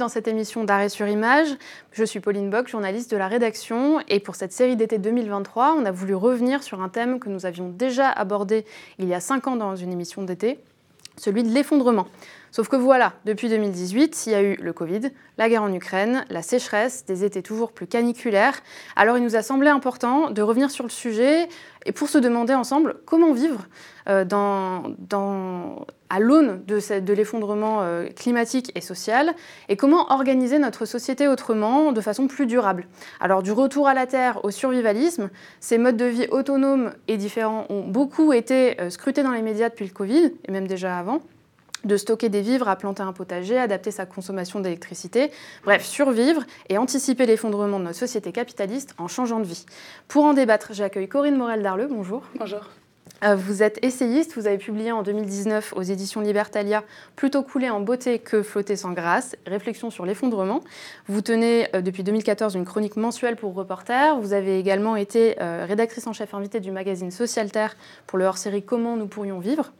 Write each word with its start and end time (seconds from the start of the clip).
dans 0.00 0.08
cette 0.08 0.26
émission 0.26 0.64
d'arrêt 0.64 0.88
sur 0.88 1.06
image. 1.06 1.48
Je 1.92 2.02
suis 2.04 2.20
Pauline 2.20 2.50
Bock, 2.50 2.68
journaliste 2.68 3.10
de 3.10 3.16
la 3.18 3.28
rédaction, 3.28 4.00
et 4.08 4.18
pour 4.18 4.34
cette 4.34 4.50
série 4.50 4.74
d'été 4.74 4.98
2023, 4.98 5.76
on 5.78 5.84
a 5.84 5.92
voulu 5.92 6.14
revenir 6.14 6.62
sur 6.62 6.80
un 6.80 6.88
thème 6.88 7.20
que 7.20 7.28
nous 7.28 7.44
avions 7.44 7.68
déjà 7.68 8.08
abordé 8.08 8.64
il 8.98 9.06
y 9.06 9.14
a 9.14 9.20
cinq 9.20 9.46
ans 9.46 9.56
dans 9.56 9.76
une 9.76 9.92
émission 9.92 10.22
d'été, 10.22 10.58
celui 11.16 11.42
de 11.44 11.50
l'effondrement. 11.50 12.06
Sauf 12.52 12.68
que 12.68 12.76
voilà, 12.76 13.12
depuis 13.24 13.48
2018, 13.48 14.26
il 14.26 14.32
y 14.32 14.34
a 14.34 14.42
eu 14.42 14.56
le 14.56 14.72
Covid, 14.72 15.10
la 15.38 15.48
guerre 15.48 15.62
en 15.62 15.72
Ukraine, 15.72 16.24
la 16.30 16.42
sécheresse, 16.42 17.04
des 17.04 17.24
étés 17.24 17.42
toujours 17.42 17.72
plus 17.72 17.86
caniculaires. 17.86 18.60
Alors 18.96 19.16
il 19.16 19.22
nous 19.22 19.36
a 19.36 19.42
semblé 19.42 19.68
important 19.68 20.30
de 20.30 20.42
revenir 20.42 20.70
sur 20.70 20.84
le 20.84 20.90
sujet 20.90 21.48
et 21.86 21.92
pour 21.92 22.08
se 22.08 22.18
demander 22.18 22.54
ensemble 22.54 22.96
comment 23.06 23.32
vivre 23.32 23.66
euh, 24.08 24.24
à 26.10 26.18
l'aune 26.18 26.64
de, 26.66 27.12
l'effondrement 27.12 27.82
euh, 27.82 28.08
climatique 28.08 28.72
et 28.74 28.80
social 28.80 29.32
et 29.68 29.76
comment 29.76 30.10
organiser 30.12 30.58
notre 30.58 30.86
société 30.86 31.28
autrement, 31.28 31.92
de 31.92 32.00
façon 32.00 32.26
plus 32.26 32.46
durable. 32.46 32.88
Alors 33.20 33.42
du 33.42 33.52
retour 33.52 33.86
à 33.86 33.94
la 33.94 34.06
Terre 34.06 34.44
au 34.44 34.50
survivalisme, 34.50 35.30
ces 35.60 35.78
modes 35.78 35.96
de 35.96 36.06
vie 36.06 36.26
autonomes 36.30 36.92
et 37.06 37.16
différents 37.16 37.66
ont 37.68 37.86
beaucoup 37.86 38.32
été 38.32 38.80
euh, 38.80 38.90
scrutés 38.90 39.22
dans 39.22 39.32
les 39.32 39.42
médias 39.42 39.68
depuis 39.68 39.86
le 39.86 39.92
Covid 39.92 40.32
et 40.46 40.52
même 40.52 40.66
déjà 40.66 40.98
avant 40.98 41.20
de 41.84 41.96
stocker 41.96 42.28
des 42.28 42.40
vivres 42.40 42.68
à 42.68 42.76
planter 42.76 43.02
un 43.02 43.12
potager, 43.12 43.58
adapter 43.58 43.90
sa 43.90 44.06
consommation 44.06 44.60
d'électricité, 44.60 45.30
bref, 45.64 45.84
survivre 45.84 46.44
et 46.68 46.78
anticiper 46.78 47.26
l'effondrement 47.26 47.78
de 47.78 47.84
notre 47.84 47.98
société 47.98 48.32
capitaliste 48.32 48.94
en 48.98 49.08
changeant 49.08 49.40
de 49.40 49.44
vie. 49.44 49.66
Pour 50.08 50.24
en 50.24 50.34
débattre, 50.34 50.72
j'accueille 50.72 51.08
Corinne 51.08 51.36
Morel-Darleux, 51.36 51.88
bonjour. 51.88 52.22
Bonjour. 52.38 52.62
Euh, 53.22 53.34
vous 53.34 53.62
êtes 53.62 53.78
essayiste, 53.84 54.34
vous 54.34 54.46
avez 54.46 54.56
publié 54.56 54.92
en 54.92 55.02
2019 55.02 55.74
aux 55.76 55.82
éditions 55.82 56.22
Libertalia 56.22 56.84
Plutôt 57.16 57.42
couler 57.42 57.68
en 57.68 57.80
beauté 57.80 58.18
que 58.18 58.42
flotter 58.42 58.76
sans 58.76 58.92
grâce, 58.92 59.36
réflexion 59.46 59.90
sur 59.90 60.06
l'effondrement. 60.06 60.62
Vous 61.06 61.20
tenez 61.20 61.68
euh, 61.74 61.82
depuis 61.82 62.02
2014 62.02 62.54
une 62.54 62.64
chronique 62.64 62.96
mensuelle 62.96 63.36
pour 63.36 63.54
Reporter. 63.54 64.18
Vous 64.18 64.32
avez 64.32 64.58
également 64.58 64.96
été 64.96 65.36
euh, 65.40 65.66
rédactrice 65.68 66.06
en 66.06 66.14
chef 66.14 66.32
invitée 66.32 66.60
du 66.60 66.70
magazine 66.70 67.10
Social 67.10 67.50
Terre 67.50 67.76
pour 68.06 68.18
le 68.18 68.24
hors-série 68.24 68.62
Comment 68.62 68.96
nous 68.96 69.06
pourrions 69.06 69.38
vivre. 69.38 69.72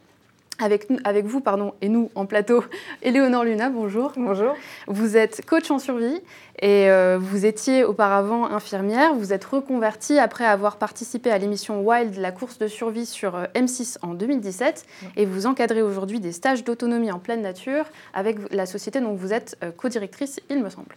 Avec, 0.60 0.88
avec, 1.04 1.24
vous 1.24 1.40
pardon, 1.40 1.72
et 1.80 1.88
nous 1.88 2.10
en 2.14 2.26
plateau, 2.26 2.62
Éléonore 3.02 3.44
Luna, 3.44 3.70
bonjour. 3.70 4.12
Bonjour. 4.16 4.54
Vous 4.86 5.16
êtes 5.16 5.44
coach 5.46 5.70
en 5.70 5.78
survie 5.78 6.20
et 6.60 6.90
euh, 6.90 7.18
vous 7.20 7.46
étiez 7.46 7.84
auparavant 7.84 8.44
infirmière. 8.44 9.14
Vous 9.14 9.32
êtes 9.32 9.44
reconvertie 9.44 10.18
après 10.18 10.44
avoir 10.44 10.76
participé 10.76 11.30
à 11.30 11.38
l'émission 11.38 11.80
Wild, 11.80 12.16
la 12.18 12.32
course 12.32 12.58
de 12.58 12.66
survie 12.66 13.06
sur 13.06 13.36
euh, 13.36 13.44
M6 13.54 13.96
en 14.02 14.12
2017. 14.14 14.84
Et 15.16 15.24
vous 15.24 15.46
encadrez 15.46 15.80
aujourd'hui 15.80 16.20
des 16.20 16.32
stages 16.32 16.62
d'autonomie 16.62 17.10
en 17.10 17.18
pleine 17.18 17.40
nature 17.40 17.86
avec 18.12 18.36
la 18.52 18.66
société 18.66 19.00
dont 19.00 19.14
vous 19.14 19.32
êtes 19.32 19.56
euh, 19.64 19.70
co-directrice, 19.74 20.40
il 20.50 20.62
me 20.62 20.68
semble. 20.68 20.94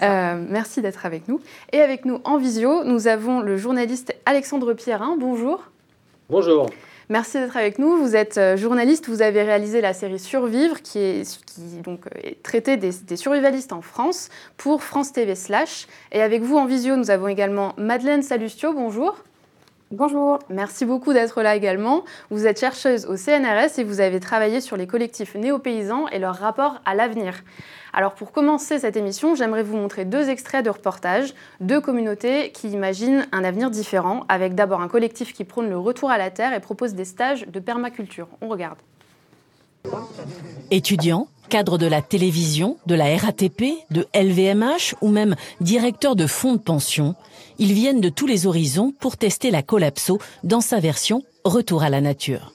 merci 0.00 0.80
d'être 0.80 1.04
avec 1.04 1.28
nous. 1.28 1.40
Et 1.72 1.80
avec 1.80 2.06
nous 2.06 2.20
en 2.24 2.38
visio, 2.38 2.84
nous 2.84 3.08
avons 3.08 3.40
le 3.40 3.58
journaliste 3.58 4.14
Alexandre 4.24 4.72
Pierrin. 4.72 5.16
Bonjour. 5.18 5.64
Bonjour. 6.30 6.70
Merci 7.10 7.38
d'être 7.40 7.56
avec 7.56 7.80
nous. 7.80 7.96
Vous 7.96 8.14
êtes 8.14 8.38
euh, 8.38 8.56
journaliste, 8.56 9.08
vous 9.08 9.20
avez 9.20 9.42
réalisé 9.42 9.80
la 9.80 9.92
série 9.92 10.20
Survivre, 10.20 10.80
qui 10.80 11.00
est, 11.00 11.44
qui, 11.44 11.60
donc, 11.82 12.06
euh, 12.06 12.20
est 12.22 12.40
traitée 12.40 12.76
des, 12.76 12.92
des, 13.02 13.16
survivalistes 13.16 13.72
en 13.72 13.82
France 13.82 14.28
pour 14.56 14.84
France 14.84 15.12
TV 15.12 15.34
Slash. 15.34 15.88
Et 16.12 16.22
avec 16.22 16.42
vous 16.42 16.56
en 16.56 16.66
visio, 16.66 16.94
nous 16.94 17.10
avons 17.10 17.26
également 17.26 17.74
Madeleine 17.76 18.22
Salustio. 18.22 18.72
Bonjour. 18.74 19.16
Bonjour. 19.90 20.38
Merci 20.50 20.84
beaucoup 20.84 21.12
d'être 21.12 21.42
là 21.42 21.56
également. 21.56 22.04
Vous 22.30 22.46
êtes 22.46 22.60
chercheuse 22.60 23.06
au 23.06 23.16
CNRS 23.16 23.80
et 23.80 23.82
vous 23.82 24.00
avez 24.00 24.20
travaillé 24.20 24.60
sur 24.60 24.76
les 24.76 24.86
collectifs 24.86 25.34
néo-paysans 25.34 26.06
et 26.12 26.20
leur 26.20 26.36
rapport 26.36 26.80
à 26.84 26.94
l'avenir. 26.94 27.34
Alors 27.92 28.14
pour 28.14 28.32
commencer 28.32 28.78
cette 28.78 28.96
émission, 28.96 29.34
j'aimerais 29.34 29.62
vous 29.62 29.76
montrer 29.76 30.04
deux 30.04 30.28
extraits 30.28 30.64
de 30.64 30.70
reportages, 30.70 31.34
deux 31.60 31.80
communautés 31.80 32.52
qui 32.52 32.68
imaginent 32.68 33.26
un 33.32 33.44
avenir 33.44 33.70
différent, 33.70 34.24
avec 34.28 34.54
d'abord 34.54 34.80
un 34.80 34.88
collectif 34.88 35.32
qui 35.32 35.44
prône 35.44 35.68
le 35.68 35.78
retour 35.78 36.10
à 36.10 36.18
la 36.18 36.30
terre 36.30 36.52
et 36.52 36.60
propose 36.60 36.94
des 36.94 37.04
stages 37.04 37.46
de 37.46 37.60
permaculture. 37.60 38.28
On 38.40 38.48
regarde. 38.48 38.78
Étudiants, 40.70 41.26
cadres 41.48 41.78
de 41.78 41.86
la 41.86 42.02
télévision, 42.02 42.76
de 42.86 42.94
la 42.94 43.16
RATP, 43.16 43.64
de 43.90 44.06
LVMH 44.14 44.94
ou 45.00 45.08
même 45.08 45.34
directeurs 45.60 46.16
de 46.16 46.26
fonds 46.26 46.52
de 46.52 46.58
pension, 46.58 47.14
ils 47.58 47.72
viennent 47.72 48.00
de 48.00 48.08
tous 48.08 48.26
les 48.26 48.46
horizons 48.46 48.92
pour 49.00 49.16
tester 49.16 49.50
la 49.50 49.62
collapso 49.62 50.18
dans 50.44 50.60
sa 50.60 50.80
version 50.80 51.22
Retour 51.44 51.82
à 51.82 51.88
la 51.88 52.02
nature. 52.02 52.52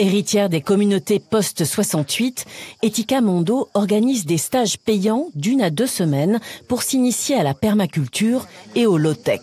Héritière 0.00 0.48
des 0.48 0.60
communautés 0.60 1.18
post-68, 1.18 2.44
Etika 2.82 3.20
Mondo 3.20 3.68
organise 3.74 4.26
des 4.26 4.38
stages 4.38 4.78
payants 4.78 5.26
d'une 5.34 5.60
à 5.60 5.70
deux 5.70 5.88
semaines 5.88 6.38
pour 6.68 6.84
s'initier 6.84 7.34
à 7.36 7.42
la 7.42 7.52
permaculture 7.52 8.46
et 8.76 8.86
au 8.86 8.96
low-tech. 8.96 9.40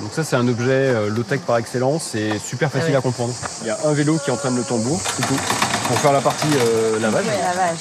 Donc 0.00 0.12
ça 0.12 0.24
c'est 0.24 0.36
un 0.36 0.48
objet 0.48 0.70
euh, 0.70 1.10
low-tech 1.10 1.40
par 1.40 1.58
excellence 1.58 2.14
et 2.16 2.38
super 2.38 2.70
facile 2.72 2.94
ah 2.94 2.98
à 2.98 3.00
comprendre. 3.00 3.32
Il 3.62 3.68
y 3.68 3.70
a 3.70 3.78
un 3.84 3.92
vélo 3.92 4.18
qui 4.24 4.32
entraîne 4.32 4.56
le 4.56 4.64
tambour, 4.64 5.00
c'est 5.00 5.26
tout. 5.26 5.38
Pour 5.86 5.98
faire 5.98 6.12
la 6.12 6.20
partie 6.20 6.46
euh, 6.56 6.98
lavage. 6.98 7.24
lavage, 7.24 7.78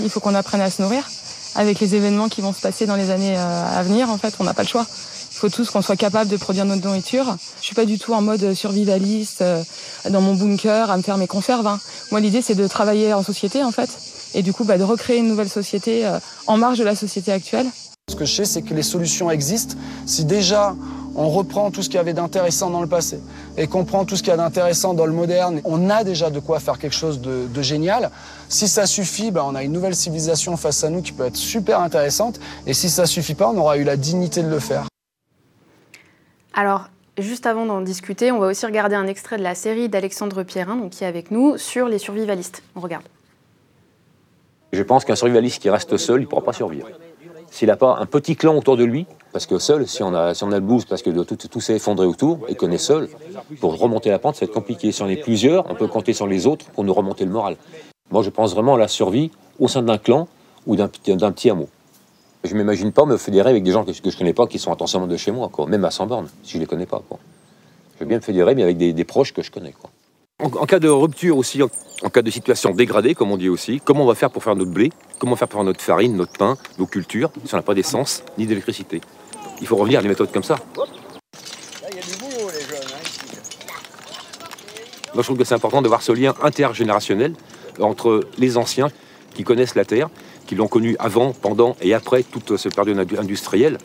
Il 0.00 0.10
faut 0.10 0.20
qu'on 0.20 0.34
apprenne 0.34 0.60
à 0.60 0.70
se 0.70 0.82
nourrir. 0.82 1.08
Avec 1.56 1.78
les 1.80 1.94
événements 1.94 2.28
qui 2.28 2.40
vont 2.40 2.52
se 2.52 2.60
passer 2.60 2.84
dans 2.84 2.96
les 2.96 3.10
années 3.10 3.36
euh, 3.36 3.78
à 3.78 3.82
venir, 3.84 4.10
en 4.10 4.18
fait, 4.18 4.34
on 4.40 4.44
n'a 4.44 4.54
pas 4.54 4.62
le 4.62 4.68
choix. 4.68 4.86
Il 5.34 5.38
faut 5.38 5.48
tous 5.48 5.68
qu'on 5.68 5.82
soit 5.82 5.96
capable 5.96 6.30
de 6.30 6.36
produire 6.36 6.64
notre 6.64 6.86
nourriture. 6.86 7.36
Je 7.60 7.64
suis 7.64 7.74
pas 7.74 7.86
du 7.86 7.98
tout 7.98 8.14
en 8.14 8.22
mode 8.22 8.54
survivaliste 8.54 9.42
euh, 9.42 9.62
dans 10.08 10.20
mon 10.20 10.34
bunker 10.34 10.92
à 10.92 10.96
me 10.96 11.02
faire 11.02 11.16
mes 11.16 11.26
conserves. 11.26 11.66
Hein. 11.66 11.80
Moi, 12.12 12.20
l'idée 12.20 12.40
c'est 12.40 12.54
de 12.54 12.68
travailler 12.68 13.12
en 13.12 13.24
société 13.24 13.64
en 13.64 13.72
fait, 13.72 13.90
et 14.34 14.42
du 14.42 14.52
coup 14.52 14.62
bah, 14.62 14.78
de 14.78 14.84
recréer 14.84 15.18
une 15.18 15.26
nouvelle 15.26 15.48
société 15.48 16.06
euh, 16.06 16.20
en 16.46 16.56
marge 16.56 16.78
de 16.78 16.84
la 16.84 16.94
société 16.94 17.32
actuelle. 17.32 17.66
Ce 18.08 18.14
que 18.14 18.24
je 18.24 18.32
sais, 18.32 18.44
c'est 18.44 18.62
que 18.62 18.74
les 18.74 18.84
solutions 18.84 19.28
existent. 19.28 19.74
Si 20.06 20.24
déjà 20.24 20.76
on 21.16 21.28
reprend 21.28 21.72
tout 21.72 21.82
ce 21.82 21.88
qu'il 21.88 21.96
y 21.96 22.00
avait 22.00 22.12
d'intéressant 22.12 22.70
dans 22.70 22.80
le 22.80 22.86
passé 22.86 23.18
et 23.56 23.66
qu'on 23.66 23.84
prend 23.84 24.04
tout 24.04 24.14
ce 24.14 24.22
qu'il 24.22 24.30
y 24.30 24.34
a 24.34 24.36
d'intéressant 24.36 24.94
dans 24.94 25.06
le 25.06 25.12
moderne, 25.12 25.60
on 25.64 25.90
a 25.90 26.04
déjà 26.04 26.30
de 26.30 26.38
quoi 26.38 26.60
faire 26.60 26.78
quelque 26.78 26.94
chose 26.94 27.20
de, 27.20 27.62
génial. 27.62 28.12
Si 28.48 28.68
ça 28.68 28.86
suffit, 28.86 29.32
bah, 29.32 29.44
on 29.44 29.56
a 29.56 29.64
une 29.64 29.72
nouvelle 29.72 29.96
civilisation 29.96 30.56
face 30.56 30.84
à 30.84 30.90
nous 30.90 31.02
qui 31.02 31.10
peut 31.10 31.26
être 31.26 31.36
super 31.36 31.80
intéressante. 31.80 32.38
Et 32.68 32.72
si 32.72 32.88
ça 32.88 33.06
suffit 33.06 33.34
pas, 33.34 33.48
on 33.48 33.58
aura 33.58 33.78
eu 33.78 33.84
la 33.84 33.96
dignité 33.96 34.40
de 34.40 34.48
le 34.48 34.60
faire. 34.60 34.86
Alors, 36.56 36.88
juste 37.18 37.46
avant 37.46 37.66
d'en 37.66 37.80
discuter, 37.80 38.30
on 38.30 38.38
va 38.38 38.46
aussi 38.46 38.64
regarder 38.64 38.94
un 38.94 39.08
extrait 39.08 39.38
de 39.38 39.42
la 39.42 39.56
série 39.56 39.88
d'Alexandre 39.88 40.44
Pierrin, 40.44 40.76
donc, 40.76 40.90
qui 40.90 41.02
est 41.02 41.06
avec 41.06 41.32
nous, 41.32 41.58
sur 41.58 41.88
les 41.88 41.98
survivalistes. 41.98 42.62
On 42.76 42.80
regarde. 42.80 43.04
Je 44.72 44.82
pense 44.82 45.04
qu'un 45.04 45.16
survivaliste 45.16 45.60
qui 45.60 45.68
reste 45.68 45.96
seul, 45.96 46.20
il 46.20 46.24
ne 46.24 46.28
pourra 46.28 46.42
pas 46.42 46.52
survivre. 46.52 46.88
S'il 47.50 47.68
n'a 47.68 47.76
pas 47.76 47.96
un 47.98 48.06
petit 48.06 48.36
clan 48.36 48.56
autour 48.56 48.76
de 48.76 48.84
lui, 48.84 49.06
parce 49.32 49.46
que 49.46 49.58
seul, 49.58 49.88
si 49.88 50.04
on 50.04 50.14
a, 50.14 50.34
si 50.34 50.44
on 50.44 50.52
a 50.52 50.56
le 50.56 50.60
boost, 50.60 50.88
parce 50.88 51.02
que 51.02 51.10
tout, 51.10 51.36
tout 51.36 51.60
s'est 51.60 51.74
effondré 51.74 52.06
autour, 52.06 52.40
et 52.48 52.54
qu'on 52.54 52.70
est 52.70 52.78
seul, 52.78 53.08
pour 53.60 53.76
remonter 53.76 54.10
la 54.10 54.20
pente, 54.20 54.36
ça 54.36 54.44
va 54.44 54.50
être 54.50 54.54
compliqué. 54.54 54.92
Si 54.92 55.02
on 55.02 55.08
est 55.08 55.16
plusieurs, 55.16 55.68
on 55.70 55.74
peut 55.74 55.88
compter 55.88 56.12
sur 56.12 56.28
les 56.28 56.46
autres 56.46 56.66
pour 56.66 56.84
nous 56.84 56.94
remonter 56.94 57.24
le 57.24 57.32
moral. 57.32 57.56
Moi, 58.12 58.22
je 58.22 58.30
pense 58.30 58.54
vraiment 58.54 58.74
à 58.74 58.78
la 58.78 58.88
survie 58.88 59.32
au 59.58 59.66
sein 59.66 59.82
d'un 59.82 59.98
clan 59.98 60.28
ou 60.66 60.76
d'un 60.76 60.88
petit 60.88 61.50
hameau. 61.50 61.68
Je 62.44 62.52
ne 62.52 62.58
m'imagine 62.58 62.92
pas 62.92 63.06
me 63.06 63.16
fédérer 63.16 63.48
avec 63.50 63.62
des 63.62 63.72
gens 63.72 63.84
que, 63.84 63.92
je 63.92 64.06
ne 64.06 64.12
connais 64.12 64.34
pas, 64.34 64.46
qui 64.46 64.58
sont 64.58 64.70
intentionnellement 64.70 65.10
de 65.10 65.16
chez 65.16 65.30
moi, 65.30 65.48
quoi. 65.50 65.66
même 65.66 65.84
à 65.86 65.90
100 65.90 66.06
bornes, 66.06 66.28
si 66.42 66.52
je 66.52 66.56
ne 66.58 66.62
les 66.62 66.66
connais 66.66 66.84
pas. 66.84 67.02
Quoi. 67.08 67.18
Je 67.94 68.00
veux 68.00 68.06
bien 68.06 68.18
me 68.18 68.22
fédérer, 68.22 68.54
mais 68.54 68.62
avec 68.62 68.76
des, 68.76 69.04
proches 69.04 69.32
que 69.32 69.42
je 69.42 69.50
connais. 69.50 69.72
Quoi. 69.72 69.90
En, 70.42 70.66
cas 70.66 70.78
de 70.78 70.88
rupture 70.88 71.38
aussi, 71.38 71.62
en, 71.62 71.70
cas 72.10 72.20
de 72.20 72.30
situation 72.30 72.72
dégradée, 72.72 73.14
comme 73.14 73.32
on 73.32 73.38
dit 73.38 73.48
aussi, 73.48 73.80
comment 73.82 74.04
on 74.04 74.06
va 74.06 74.14
faire 74.14 74.30
pour 74.30 74.44
faire 74.44 74.56
notre 74.56 74.70
blé? 74.70 74.92
Comment 75.18 75.36
faire 75.36 75.48
pour 75.48 75.60
faire 75.60 75.64
notre 75.64 75.80
farine, 75.80 76.16
notre 76.16 76.34
pain, 76.34 76.58
nos 76.78 76.84
cultures, 76.84 77.30
si 77.46 77.54
on 77.54 77.56
n'a 77.56 77.62
pas 77.62 77.72
d'essence 77.72 78.22
ni 78.36 78.44
d'électricité? 78.44 79.00
Il 79.62 79.66
faut 79.66 79.76
revenir 79.76 80.00
à 80.00 80.02
des 80.02 80.08
méthodes 80.08 80.30
comme 80.30 80.42
ça. 80.42 80.56
Moi, 85.14 85.22
je 85.22 85.22
trouve 85.22 85.38
que 85.38 85.44
c'est 85.44 85.54
important 85.54 85.80
d'avoir 85.80 86.02
ce 86.02 86.12
lien 86.12 86.34
intergénérationnel 86.42 87.32
entre 87.80 88.20
les 88.36 88.58
anciens 88.58 88.88
qui 89.34 89.44
connaissent 89.44 89.76
la 89.76 89.84
terre 89.84 90.10
qui 90.46 90.54
l'ont 90.54 90.68
connu 90.68 90.96
avant, 90.98 91.32
pendant 91.32 91.76
et 91.80 91.94
après 91.94 92.22
toute 92.22 92.56
cette 92.56 92.74
période 92.74 92.98
industrielle. 93.18 93.78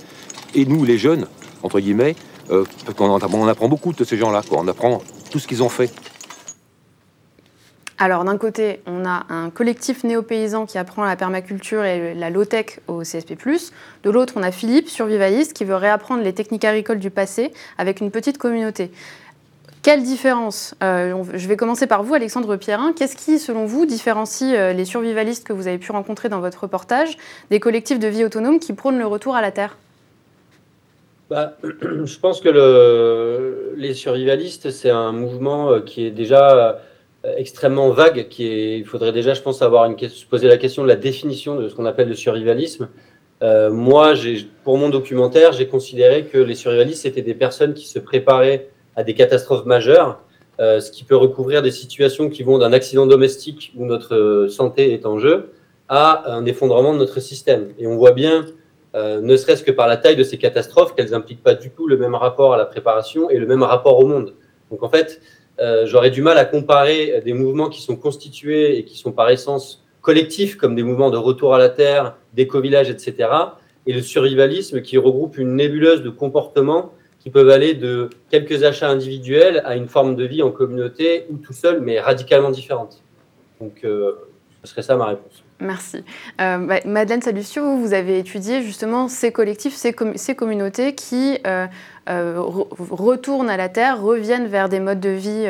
Et 0.55 0.65
nous, 0.65 0.83
les 0.83 0.97
jeunes, 0.97 1.27
entre 1.63 1.79
guillemets, 1.79 2.15
euh, 2.51 2.65
on, 2.99 3.47
apprend 3.47 3.69
beaucoup 3.69 3.93
de 3.93 4.03
ces 4.03 4.17
gens-là. 4.17 4.41
On 4.51 4.67
apprend 4.67 5.01
tout 5.31 5.39
ce 5.39 5.47
qu'ils 5.47 5.63
ont 5.63 5.69
fait. 5.69 5.91
Alors 8.01 8.23
d'un 8.23 8.37
côté, 8.37 8.79
on 8.85 9.03
a 9.03 9.25
un 9.27 9.49
collectif 9.49 10.05
néo-paysan 10.05 10.65
qui 10.65 10.77
apprend 10.77 11.03
la 11.03 11.17
permaculture 11.17 11.83
et 11.83 12.13
la 12.13 12.29
low-tech 12.29 12.79
au 12.87 13.01
CSP+. 13.01 13.35
De 14.03 14.09
l'autre, 14.09 14.35
on 14.37 14.43
a 14.43 14.51
Philippe, 14.51 14.87
survivaliste, 14.87 15.51
qui 15.51 15.65
veut 15.65 15.75
réapprendre 15.75 16.23
les 16.23 16.31
techniques 16.31 16.63
agricoles 16.63 16.99
du 16.99 17.09
passé 17.09 17.51
avec 17.77 17.99
une 17.99 18.09
petite 18.09 18.37
communauté. 18.37 18.89
Quelle 19.81 20.03
différence 20.03 20.75
euh, 20.83 21.23
Je 21.33 21.47
vais 21.47 21.55
commencer 21.55 21.87
par 21.87 22.03
vous, 22.03 22.13
Alexandre 22.13 22.57
Pierrin. 22.57 22.93
Qu'est-ce 22.93 23.15
qui, 23.15 23.39
selon 23.39 23.65
vous, 23.65 23.85
différencie 23.85 24.53
euh, 24.53 24.73
les 24.73 24.83
survivalistes 24.83 25.47
que 25.47 25.53
vous 25.53 25.67
avez 25.67 25.77
pu 25.77 25.93
rencontrer 25.93 26.27
dans 26.27 26.41
votre 26.41 26.63
reportage 26.63 27.17
des 27.49 27.61
collectifs 27.61 27.99
de 27.99 28.07
vie 28.07 28.25
autonome 28.25 28.59
qui 28.59 28.73
prônent 28.73 28.99
le 28.99 29.07
retour 29.07 29.35
à 29.35 29.41
la 29.41 29.51
Terre? 29.51 29.77
Bah, 31.29 31.55
Je 31.63 32.19
pense 32.19 32.41
que 32.41 32.49
le, 32.49 33.73
les 33.77 33.93
survivalistes, 33.93 34.69
c'est 34.69 34.89
un 34.89 35.13
mouvement 35.13 35.71
euh, 35.71 35.79
qui 35.79 36.05
est 36.05 36.11
déjà 36.11 36.81
extrêmement 37.37 37.89
vague. 37.89 38.27
Il 38.39 38.85
faudrait 38.85 39.11
déjà, 39.11 39.33
je 39.33 39.41
pense, 39.41 39.61
avoir 39.61 39.85
une, 39.85 39.97
se 39.97 40.25
poser 40.25 40.47
la 40.47 40.57
question 40.57 40.83
de 40.83 40.87
la 40.87 40.95
définition 40.95 41.55
de 41.55 41.67
ce 41.67 41.75
qu'on 41.75 41.85
appelle 41.85 42.07
le 42.07 42.15
survivalisme. 42.15 42.87
Moi, 43.41 44.13
pour 44.63 44.77
mon 44.77 44.87
documentaire, 44.87 45.51
j'ai 45.51 45.67
considéré 45.67 46.25
que 46.25 46.37
les 46.37 46.55
survivalistes 46.55 47.05
étaient 47.05 47.21
des 47.21 47.33
personnes 47.33 47.73
qui 47.73 47.89
se 47.89 47.99
préparaient 47.99 48.69
à 48.99 49.03
des 49.05 49.13
catastrophes 49.13 49.65
majeures, 49.65 50.19
euh, 50.59 50.81
ce 50.81 50.91
qui 50.91 51.05
peut 51.05 51.15
recouvrir 51.15 51.61
des 51.61 51.71
situations 51.71 52.29
qui 52.29 52.43
vont 52.43 52.57
d'un 52.57 52.73
accident 52.73 53.05
domestique 53.05 53.71
où 53.77 53.85
notre 53.85 54.47
santé 54.49 54.93
est 54.93 55.05
en 55.05 55.17
jeu 55.17 55.53
à 55.87 56.33
un 56.33 56.45
effondrement 56.45 56.93
de 56.93 56.99
notre 56.99 57.21
système. 57.21 57.69
Et 57.79 57.87
on 57.87 57.95
voit 57.95 58.11
bien 58.11 58.45
euh, 58.95 59.21
ne 59.21 59.37
serait-ce 59.37 59.63
que 59.63 59.71
par 59.71 59.87
la 59.87 59.95
taille 59.95 60.17
de 60.17 60.23
ces 60.23 60.37
catastrophes, 60.37 60.95
qu'elles 60.95 61.11
n'impliquent 61.11 61.43
pas 61.43 61.53
du 61.53 61.69
tout 61.69 61.87
le 61.87 61.95
même 61.95 62.13
rapport 62.13 62.53
à 62.53 62.57
la 62.57 62.65
préparation 62.65 63.29
et 63.29 63.37
le 63.37 63.45
même 63.47 63.63
rapport 63.63 63.97
au 63.99 64.05
monde. 64.05 64.33
Donc 64.69 64.83
en 64.83 64.89
fait, 64.89 65.21
euh, 65.61 65.85
j'aurais 65.85 66.11
du 66.11 66.21
mal 66.21 66.37
à 66.37 66.43
comparer 66.43 67.21
des 67.23 67.33
mouvements 67.33 67.69
qui 67.69 67.81
sont 67.81 67.95
constitués 67.95 68.77
et 68.77 68.83
qui 68.83 68.97
sont 68.97 69.13
par 69.13 69.29
essence 69.29 69.85
collectifs, 70.01 70.57
comme 70.57 70.75
des 70.75 70.83
mouvements 70.83 71.09
de 71.09 71.17
retour 71.17 71.55
à 71.55 71.57
la 71.57 71.69
Terre, 71.69 72.17
d'éco-village, 72.33 72.89
etc., 72.89 73.29
et 73.85 73.93
le 73.93 74.01
survivalisme 74.01 74.81
qui 74.81 74.97
regroupe 74.97 75.37
une 75.37 75.55
nébuleuse 75.55 76.03
de 76.03 76.09
comportements 76.09 76.91
qui 77.19 77.29
peuvent 77.29 77.49
aller 77.49 77.73
de 77.73 78.09
quelques 78.29 78.63
achats 78.63 78.89
individuels 78.89 79.61
à 79.65 79.75
une 79.75 79.87
forme 79.87 80.15
de 80.15 80.23
vie 80.23 80.41
en 80.41 80.51
communauté 80.51 81.25
ou 81.29 81.37
tout 81.37 81.53
seul, 81.53 81.81
mais 81.81 81.99
radicalement 81.99 82.49
différente. 82.49 83.03
Donc, 83.59 83.81
euh, 83.83 84.13
ce 84.63 84.71
serait 84.71 84.81
ça 84.81 84.95
ma 84.95 85.07
réponse. 85.07 85.43
Merci. 85.59 86.05
Euh, 86.39 86.57
bah, 86.59 86.79
Madeleine 86.85 87.21
Salucio, 87.21 87.75
vous 87.75 87.93
avez 87.93 88.19
étudié 88.19 88.61
justement 88.61 89.09
ces 89.09 89.33
collectifs, 89.33 89.75
ces, 89.75 90.35
communautés 90.35 90.95
qui 90.95 91.37
euh, 91.45 91.67
retournent 92.37 93.49
à 93.49 93.57
la 93.57 93.67
terre, 93.67 94.01
reviennent 94.01 94.47
vers 94.47 94.69
des 94.69 94.79
modes 94.79 95.01
de 95.01 95.09
vie 95.09 95.45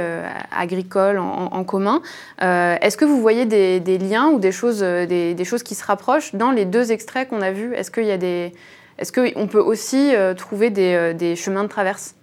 agricoles 0.51 1.19
en, 1.19 1.63
commun. 1.63 2.01
Est-ce 2.41 2.97
que 2.97 3.05
vous 3.05 3.21
voyez 3.21 3.45
des, 3.45 3.97
liens 3.99 4.29
ou 4.29 4.39
des 4.39 4.51
choses, 4.51 4.79
des, 4.81 5.45
choses 5.45 5.61
qui 5.61 5.75
se 5.75 5.85
rapprochent 5.85 6.33
dans 6.33 6.49
les 6.49 6.65
deux 6.65 6.91
extraits 6.91 7.29
qu'on 7.29 7.41
a 7.41 7.51
vus? 7.51 7.75
Est-ce 7.75 7.91
qu'il 7.91 8.05
y 8.05 8.11
a 8.11 8.17
des, 8.17 8.51
est-ce 8.99 9.11
qu'on 9.11 9.47
peut 9.47 9.61
aussi 9.61 10.13
trouver 10.37 10.69
des 10.69 11.35
chemins 11.35 11.63
de 11.63 11.69
traverse? 11.69 12.15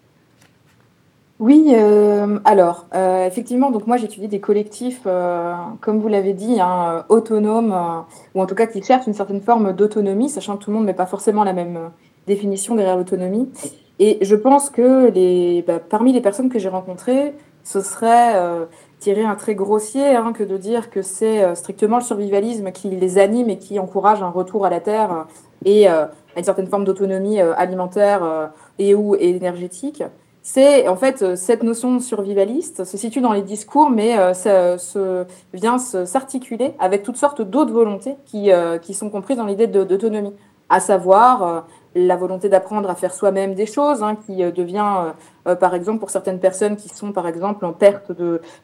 Oui, 1.39 1.73
euh, 1.75 2.39
alors, 2.47 2.87
euh, 2.95 3.27
effectivement, 3.27 3.71
donc 3.71 3.87
moi 3.87 3.99
j'étudie 3.99 4.27
des 4.27 4.41
collectifs, 4.41 5.03
euh, 5.05 5.55
comme 5.83 6.01
vous 6.01 6.09
l'avez 6.09 6.33
dit, 6.33 6.61
hein, 6.61 7.05
autonomes, 7.11 7.77
ou 8.35 8.41
en 8.41 8.47
tout 8.47 8.55
cas 8.55 8.67
qui 8.67 8.83
cherchent 8.83 9.07
une 9.07 9.13
certaine 9.13 9.43
forme 9.43 9.75
d'autonomie, 9.75 10.31
sachant 10.31 10.57
que 10.57 10.65
tout 10.65 10.71
le 10.71 10.77
monde 10.79 10.87
met 10.87 10.95
pas 10.95 11.05
forcément 11.05 11.45
la 11.45 11.53
même 11.53 11.91
définition 12.27 12.75
derrière 12.75 12.97
l'autonomie. 12.97 13.51
Et 13.99 14.19
je 14.23 14.35
pense 14.35 14.71
que 14.71 15.11
bah, 15.61 15.79
parmi 15.79 16.15
les 16.15 16.23
personnes 16.23 16.49
que 16.49 16.59
j'ai 16.59 16.71
rencontrées, 16.71 17.35
ce 17.65 17.83
serait 17.83 18.35
tirer 18.99 19.25
un 19.25 19.35
trait 19.35 19.55
grossier 19.55 20.17
hein, 20.17 20.33
que 20.33 20.43
de 20.43 20.57
dire 20.57 20.91
que 20.91 21.03
c'est 21.03 21.55
strictement 21.55 21.99
le 21.99 22.03
survivalisme 22.03 22.73
qui 22.73 22.89
les 22.91 23.19
anime 23.19 23.51
et 23.51 23.59
qui 23.59 23.79
encourage 23.79 24.23
un 24.23 24.31
retour 24.31 24.65
à 24.65 24.71
la 24.71 24.81
terre 24.81 25.27
et 25.65 25.87
à 25.87 26.11
une 26.37 26.45
certaine 26.45 26.67
forme 26.67 26.85
d'autonomie 26.85 27.41
alimentaire 27.41 28.51
et 28.79 28.95
ou 28.95 29.15
énergétique. 29.17 30.03
C'est 30.49 30.87
en 30.87 30.95
fait 30.95 31.23
euh, 31.23 31.35
cette 31.35 31.65
notion 31.65 31.99
survivaliste 31.99 32.85
se 32.85 32.97
situe 32.97 33.21
dans 33.21 33.33
les 33.33 33.43
discours, 33.43 33.91
mais 33.91 34.17
euh, 34.17 34.33
ça 34.33 34.79
se, 34.79 35.25
vient 35.53 35.77
s'articuler 35.77 36.75
avec 36.79 37.03
toutes 37.03 37.17
sortes 37.17 37.43
d'autres 37.43 37.73
volontés 37.73 38.15
qui, 38.27 38.53
euh, 38.53 38.79
qui 38.79 38.95
sont 38.95 39.11
comprises 39.11 39.39
dans 39.39 39.45
l'idée 39.45 39.67
d'autonomie, 39.67 40.35
à 40.69 40.79
savoir 40.79 41.67
la 41.97 42.17
volonté 42.17 42.49
d'apprendre 42.49 42.91
à 42.91 42.95
faire 42.95 43.13
soi-même 43.13 43.55
des 43.55 43.67
choses, 43.67 44.03
hein, 44.03 44.17
qui 44.27 44.37
devient, 44.37 45.13
par 45.59 45.75
exemple, 45.75 45.99
pour 45.99 46.11
certaines 46.11 46.39
personnes 46.39 46.77
qui 46.77 46.89
sont, 46.89 47.13
par 47.13 47.27
exemple, 47.27 47.65
en 47.65 47.73
perte 47.73 48.13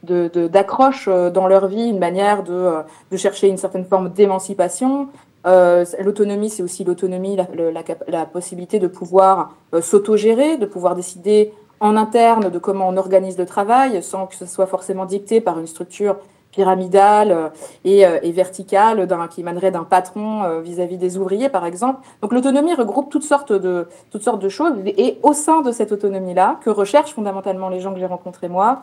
d'accroche 0.05 1.09
de, 1.09 1.15
de, 1.15 1.29
dans 1.31 1.47
leur 1.47 1.67
vie, 1.67 1.89
une 1.89 1.99
manière 1.99 2.43
de, 2.43 2.83
de 3.11 3.17
chercher 3.17 3.49
une 3.49 3.57
certaine 3.57 3.85
forme 3.85 4.11
d'émancipation. 4.11 5.09
l'autonomie, 5.45 6.51
c'est 6.51 6.63
aussi 6.63 6.85
l'autonomie, 6.85 7.37
la, 7.37 7.47
la, 7.71 7.83
la, 8.07 8.27
possibilité 8.27 8.79
de 8.79 8.87
pouvoir 8.87 9.55
s'autogérer, 9.81 10.59
de 10.59 10.67
pouvoir 10.67 10.95
décider 10.95 11.53
en 11.83 11.97
interne 11.97 12.49
de 12.49 12.59
comment 12.61 12.89
on 12.89 12.97
organise 12.97 13.37
le 13.37 13.45
travail, 13.45 14.05
sans 14.05 14.29
que 14.29 14.37
ce 14.37 14.47
soit 14.47 14.67
forcément 14.67 15.05
dicté 15.05 15.41
par 15.41 15.59
une 15.59 15.67
structure 15.67 16.17
pyramidale 16.53 17.33
euh, 17.33 17.49
euh, 17.87 18.19
et, 18.23 18.33
verticale 18.33 19.09
qui 19.31 19.41
émanerait 19.41 19.71
d'un 19.71 19.85
patron 19.85 20.45
euh, 20.45 20.61
vis-à-vis 20.61 20.99
des 20.99 21.19
ouvriers, 21.19 21.49
par 21.49 21.67
exemple. 21.67 22.01
Donc 22.21 22.33
l'autonomie 22.33 22.75
regroupe 22.75 23.11
toutes 23.11 23.25
sortes 23.25 23.53
de, 23.53 23.89
toutes 24.11 24.23
sortes 24.23 24.43
de 24.43 24.49
choses. 24.49 24.75
Et 24.85 25.19
au 25.23 25.33
sein 25.33 25.63
de 25.63 25.73
cette 25.73 25.93
autonomie-là, 25.93 26.59
que 26.63 26.71
recherchent 26.71 27.15
fondamentalement 27.15 27.69
les 27.69 27.81
gens 27.81 27.93
que 27.93 27.99
j'ai 27.99 28.07
rencontrés 28.07 28.49
moi, 28.49 28.83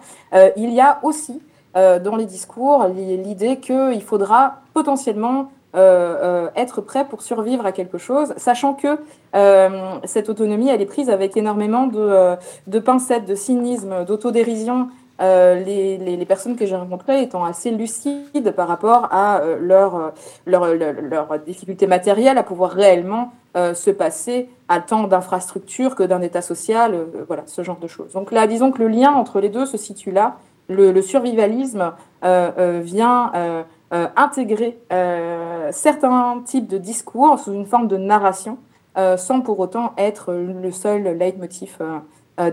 il 0.57 0.74
y 0.74 0.81
a 0.81 1.00
aussi 1.04 1.42
dans 1.75 2.16
les 2.18 2.25
discours 2.25 2.88
l'idée 2.88 3.57
qu'il 3.57 4.01
faudra 4.01 4.56
potentiellement 4.74 5.50
euh, 5.75 6.48
euh, 6.48 6.50
être 6.56 6.81
prêt 6.81 7.06
pour 7.06 7.21
survivre 7.21 7.63
à 7.63 7.71
quelque 7.71 8.00
chose, 8.00 8.33
sachant 8.38 8.74
que 8.74 8.98
euh, 9.36 10.00
cette 10.04 10.27
autonomie, 10.27 10.68
elle 10.68 10.81
est 10.81 10.88
prise 10.88 11.12
avec 11.12 11.38
énormément 11.38 11.86
de, 11.86 12.36
de 12.66 12.80
pincettes, 12.80 13.25
de 13.25 13.36
cynisme, 13.36 14.04
d'autodérision. 14.04 14.88
Les, 15.19 15.98
les, 15.98 16.25
personnes 16.25 16.56
que 16.56 16.66
j'ai 16.66 16.75
rencontrées 16.75 17.21
étant 17.21 17.44
assez 17.44 17.71
lucides 17.71 18.51
par 18.56 18.68
rapport 18.68 19.10
à 19.12 19.42
leur, 19.60 20.13
leur, 20.45 20.74
leur, 20.74 21.39
difficulté 21.39 21.88
matérielle 21.88 22.38
à 22.38 22.44
pouvoir 22.44 22.71
réellement 22.71 23.33
se 23.56 23.89
passer 23.92 24.48
à 24.69 24.80
tant 24.80 25.07
d'infrastructures 25.07 25.95
que 25.95 26.04
d'un 26.04 26.21
état 26.21 26.42
social, 26.42 26.95
voilà, 27.27 27.44
ce 27.48 27.63
genre 27.63 27.80
de 27.80 27.88
choses. 27.88 28.13
Donc 28.13 28.31
là, 28.31 28.48
disons 28.48 28.71
que 28.71 28.80
le 28.80 28.88
lien 28.88 29.12
entre 29.12 29.42
les 29.42 29.50
deux 29.50 29.66
se 29.66 29.75
situe 29.75 30.12
là. 30.12 30.38
Le, 30.69 30.92
le 30.94 31.01
survivalisme 31.01 31.92
vient 32.24 33.66
euh, 33.92 34.07
intégrer 34.16 34.80
euh, 34.94 35.69
certains 35.71 36.44
types 36.45 36.68
de 36.68 36.77
discours 36.77 37.39
sous 37.39 37.54
une 37.54 37.66
forme 37.66 37.88
de 37.88 37.98
narration, 37.98 38.60
euh, 39.00 39.18
sans 39.18 39.42
pour 39.42 39.60
autant 39.60 39.94
être 39.98 40.31
le 40.31 40.71
seul 40.71 41.18
leitmotiv 41.18 41.80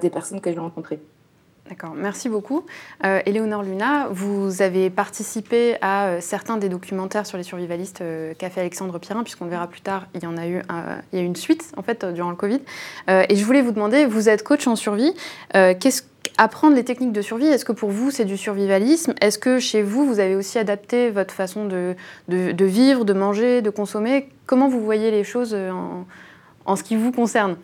des 0.01 0.11
personnes 0.11 0.41
que 0.41 0.51
j'ai 0.51 0.59
rencontrées. 0.59 1.01
D'accord, 1.69 1.95
merci 1.97 2.29
beaucoup. 2.29 2.65
Euh, 3.05 3.21
Éléonore 3.27 3.65
Luna, 3.65 4.07
vous 4.11 4.63
avez 4.63 4.89
participé 4.89 5.77
à 5.83 6.21
certains 6.21 6.59
des 6.59 6.69
documentaires 6.69 7.27
sur 7.27 7.39
les 7.39 7.43
survivalistes 7.43 8.03
qu'a 8.39 8.51
fait 8.51 8.61
Alexandre 8.61 8.99
Pirin, 9.01 9.25
puisqu'on 9.25 9.47
verra 9.47 9.67
plus 9.67 9.81
tard, 9.81 10.07
il 10.15 10.23
y 10.23 10.27
en 10.27 10.37
a 10.37 10.47
eu, 10.47 10.63
il 11.13 11.19
y 11.19 11.23
a 11.23 11.25
une 11.25 11.35
suite 11.35 11.73
en 11.77 11.83
fait 11.83 12.05
durant 12.05 12.31
le 12.31 12.37
Covid. 12.37 12.61
et 13.09 13.35
je 13.35 13.45
voulais 13.45 13.63
vous 13.63 13.73
demander, 13.73 14.07
vous 14.07 14.29
êtes 14.29 14.45
coach 14.45 14.67
en 14.69 14.77
survie, 14.77 15.13
qu'est-ce 15.53 16.03
Apprendre 16.39 16.77
les 16.77 16.85
techniques 16.85 17.13
de 17.13 17.23
survie, 17.23 17.47
est-ce 17.47 17.65
que 17.65 17.73
pour 17.73 17.91
vous 17.91 18.11
c'est 18.11 18.27
du 18.27 18.37
survivalisme? 18.37 19.15
Est-ce 19.23 19.39
que 19.39 19.59
chez 19.59 19.83
vous, 19.83 20.05
vous 20.05 20.21
avez 20.21 20.35
aussi 20.35 20.59
adapté 20.59 21.11
votre 21.11 21.33
façon 21.33 21.65
de, 21.65 21.95
de, 22.29 22.65
vivre, 22.65 23.07
de 23.07 23.15
manger, 23.15 23.63
de 23.63 23.71
consommer? 23.71 24.29
Comment 24.45 24.69
vous 24.69 24.85
voyez 24.85 25.11
les 25.11 25.25
choses 25.25 25.55
en, 25.55 26.05
en 26.67 26.77
ce 26.77 26.83
qui 26.83 26.95
vous 26.95 27.11
concerne? 27.11 27.57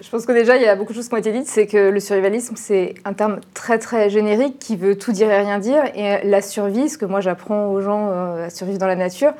Je 0.00 0.10
pense 0.10 0.26
que 0.26 0.32
déjà, 0.32 0.56
il 0.56 0.62
y 0.62 0.66
a 0.66 0.76
beaucoup 0.76 0.92
de 0.92 0.96
choses 0.96 1.08
qui 1.08 1.14
ont 1.14 1.18
été 1.18 1.32
dites. 1.32 1.46
C'est 1.46 1.66
que 1.66 1.90
le 1.90 2.00
survivalisme, 2.00 2.56
c'est 2.56 2.94
un 3.04 3.12
terme 3.12 3.40
très, 3.52 3.78
très 3.78 4.10
générique 4.10 4.58
qui 4.58 4.76
veut 4.76 4.96
tout 4.96 5.12
dire 5.12 5.30
et 5.30 5.38
rien 5.38 5.58
dire. 5.58 5.84
Et 5.94 6.26
la 6.26 6.42
survie, 6.42 6.88
ce 6.88 6.98
que 6.98 7.06
moi 7.06 7.20
j'apprends 7.20 7.68
aux 7.68 7.80
gens 7.80 8.10
euh, 8.10 8.46
à 8.46 8.50
survivre 8.50 8.78
dans 8.78 8.86
la 8.86 8.96
nature, 8.96 9.32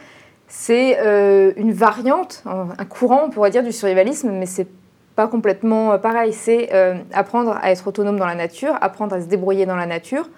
c'est 0.48 0.98
euh, 1.00 1.52
une 1.56 1.72
variante, 1.72 2.44
un 2.44 2.84
courant, 2.84 3.22
on 3.26 3.30
pourrait 3.30 3.50
dire, 3.50 3.62
du 3.62 3.72
survivalisme, 3.72 4.30
mais 4.30 4.46
c'est 4.46 4.68
pas 5.14 5.28
complètement 5.28 5.92
euh, 5.92 5.98
pareil. 5.98 6.32
C'est 6.32 6.70
euh, 6.72 6.96
apprendre 7.12 7.58
à 7.60 7.70
être 7.70 7.86
autonome 7.86 8.18
dans 8.18 8.26
la 8.26 8.34
nature, 8.34 8.74
apprendre 8.80 9.14
à 9.14 9.20
se 9.20 9.26
débrouiller 9.26 9.66
dans 9.66 9.76
la 9.76 9.86
nature 9.86 10.28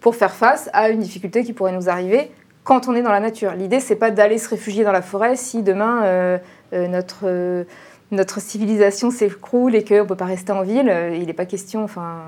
pour 0.00 0.14
faire 0.14 0.32
face 0.32 0.70
à 0.72 0.90
une 0.90 1.00
difficulté 1.00 1.42
qui 1.42 1.52
pourrait 1.52 1.72
nous 1.72 1.88
arriver 1.88 2.30
quand 2.64 2.88
on 2.88 2.94
est 2.94 3.02
dans 3.02 3.12
la 3.12 3.20
nature. 3.20 3.52
L'idée, 3.54 3.80
c'est 3.80 3.96
pas 3.96 4.10
d'aller 4.10 4.38
se 4.38 4.48
réfugier 4.48 4.84
dans 4.84 4.92
la 4.92 5.02
forêt 5.02 5.36
si 5.36 5.62
demain 5.62 6.02
euh, 6.04 6.38
notre, 6.72 7.64
notre 8.10 8.40
civilisation 8.40 9.10
s'écroule 9.10 9.74
et 9.74 9.84
qu'on 9.84 9.94
ne 9.94 10.02
peut 10.02 10.16
pas 10.16 10.26
rester 10.26 10.52
en 10.52 10.62
ville. 10.62 10.92
il 11.12 11.26
n'est 11.26 11.32
pas 11.32 11.46
question, 11.46 11.82
enfin, 11.82 12.18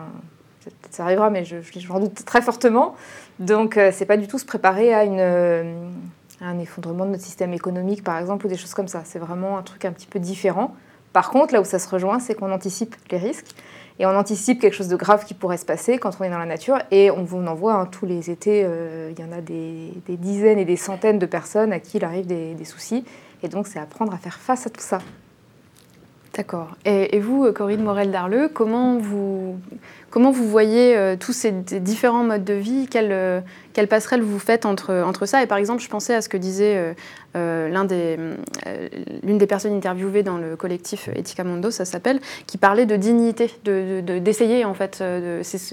ça 0.90 1.04
arrivera, 1.04 1.30
mais 1.30 1.44
je, 1.44 1.56
j'en 1.76 2.00
doute 2.00 2.24
très 2.24 2.42
fortement. 2.42 2.94
Donc, 3.38 3.78
c'est 3.92 4.06
pas 4.06 4.16
du 4.16 4.26
tout 4.26 4.38
se 4.38 4.44
préparer 4.44 4.92
à 4.92 5.04
une 5.04 5.92
un 6.40 6.58
effondrement 6.58 7.04
de 7.04 7.10
notre 7.10 7.24
système 7.24 7.52
économique, 7.52 8.04
par 8.04 8.18
exemple, 8.18 8.46
ou 8.46 8.48
des 8.48 8.56
choses 8.56 8.74
comme 8.74 8.88
ça. 8.88 9.02
C'est 9.04 9.18
vraiment 9.18 9.58
un 9.58 9.62
truc 9.62 9.84
un 9.84 9.92
petit 9.92 10.06
peu 10.06 10.18
différent. 10.18 10.74
Par 11.12 11.30
contre, 11.30 11.54
là 11.54 11.60
où 11.60 11.64
ça 11.64 11.78
se 11.78 11.88
rejoint, 11.88 12.20
c'est 12.20 12.34
qu'on 12.34 12.52
anticipe 12.52 12.94
les 13.10 13.18
risques 13.18 13.54
et 13.98 14.06
on 14.06 14.10
anticipe 14.10 14.60
quelque 14.60 14.74
chose 14.74 14.88
de 14.88 14.96
grave 14.96 15.24
qui 15.24 15.34
pourrait 15.34 15.56
se 15.56 15.64
passer 15.64 15.98
quand 15.98 16.10
on 16.20 16.24
est 16.24 16.30
dans 16.30 16.38
la 16.38 16.46
nature. 16.46 16.78
Et 16.90 17.10
on, 17.10 17.24
vous 17.24 17.38
en 17.38 17.54
voit 17.54 17.88
tous 17.90 18.06
les 18.06 18.30
étés, 18.30 18.62
euh, 18.64 19.10
il 19.16 19.20
y 19.20 19.26
en 19.26 19.32
a 19.32 19.40
des, 19.40 19.92
dizaines 20.08 20.58
et 20.58 20.64
des 20.64 20.76
centaines 20.76 21.18
de 21.18 21.26
personnes 21.26 21.72
à 21.72 21.80
qui 21.80 21.96
il 21.96 22.04
arrive 22.04 22.26
des, 22.26 22.64
soucis. 22.64 23.04
Et 23.42 23.48
donc, 23.48 23.66
c'est 23.66 23.78
apprendre 23.78 24.12
à 24.14 24.18
faire 24.18 24.38
face 24.38 24.66
à 24.66 24.70
tout 24.70 24.80
ça. 24.80 24.98
D'accord. 26.38 26.76
Et, 26.84 27.18
vous, 27.18 27.52
Corinne 27.52 27.82
Morel-Darleux, 27.82 28.48
comment 28.48 28.96
vous, 28.96 29.58
comment 30.10 30.30
vous 30.30 30.48
voyez 30.48 30.96
euh, 30.96 31.16
tous 31.18 31.32
ces 31.32 31.52
différents 31.52 32.24
modes 32.24 32.44
de 32.44 32.54
vie 32.54 32.86
quelle, 32.88 33.42
quelle, 33.72 33.88
passerelle 33.88 34.22
vous 34.22 34.38
faites 34.38 34.66
entre, 34.66 34.94
entre 34.94 35.26
ça? 35.26 35.42
Et 35.42 35.46
par 35.46 35.58
exemple, 35.58 35.82
je 35.82 35.88
pensais 35.88 36.14
à 36.14 36.22
ce 36.22 36.28
que 36.28 36.36
disait 36.36 36.76
euh, 36.76 36.92
euh, 37.36 38.34
l'une 39.22 39.38
des 39.38 39.46
personnes 39.46 39.74
interviewées 39.74 40.22
dans 40.22 40.38
le 40.38 40.56
collectif 40.56 41.08
Etica 41.14 41.44
Mondo, 41.44 41.70
ça 41.70 41.84
s'appelle, 41.84 42.20
qui 42.46 42.58
parlait 42.58 42.86
de 42.86 42.96
dignité, 42.96 43.50
d'essayer 43.64 44.62
de, 44.62 44.66
en 44.66 44.74
fait. 44.74 45.02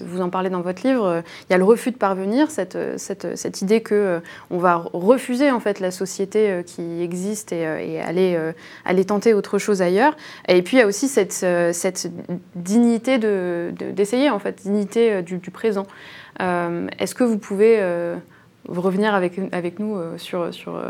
vous 0.05 0.21
en 0.21 0.29
parlez 0.29 0.49
dans 0.49 0.61
votre 0.61 0.85
livre. 0.85 1.23
Il 1.49 1.53
y 1.53 1.55
a 1.55 1.57
le 1.57 1.63
refus 1.63 1.91
de 1.91 1.97
parvenir, 1.97 2.51
cette, 2.51 2.77
cette, 2.97 3.37
cette 3.37 3.61
idée 3.61 3.81
que 3.81 4.21
on 4.51 4.57
va 4.57 4.75
refuser 4.93 5.51
en 5.51 5.59
fait 5.59 5.79
la 5.79 5.91
société 5.91 6.61
qui 6.65 7.01
existe 7.01 7.51
et, 7.51 7.65
aller, 8.01 8.37
aller 8.83 9.05
tenter 9.05 9.33
autre 9.33 9.57
chose 9.57 9.81
ailleurs. 9.81 10.15
Et 10.47 10.61
puis 10.61 10.77
il 10.77 10.79
y 10.79 10.83
a 10.83 10.87
aussi 10.87 11.07
cette, 11.07 11.41
euh, 11.43 11.73
cette 11.73 12.11
dignité 12.55 13.17
d'essayer, 13.17 14.24
en 14.29 14.39
fait, 14.39 14.61
dignité 14.63 15.11
euh, 15.11 15.21
du, 15.21 15.51
présent. 15.51 15.85
Euh, 16.41 16.87
est-ce 16.99 17.15
que 17.15 17.23
vous 17.23 17.37
pouvez 17.37 17.81
revenir 18.67 19.13
avec, 19.13 19.39
avec 19.51 19.79
nous 19.79 19.97
sur, 20.17 20.53
sur, 20.53 20.81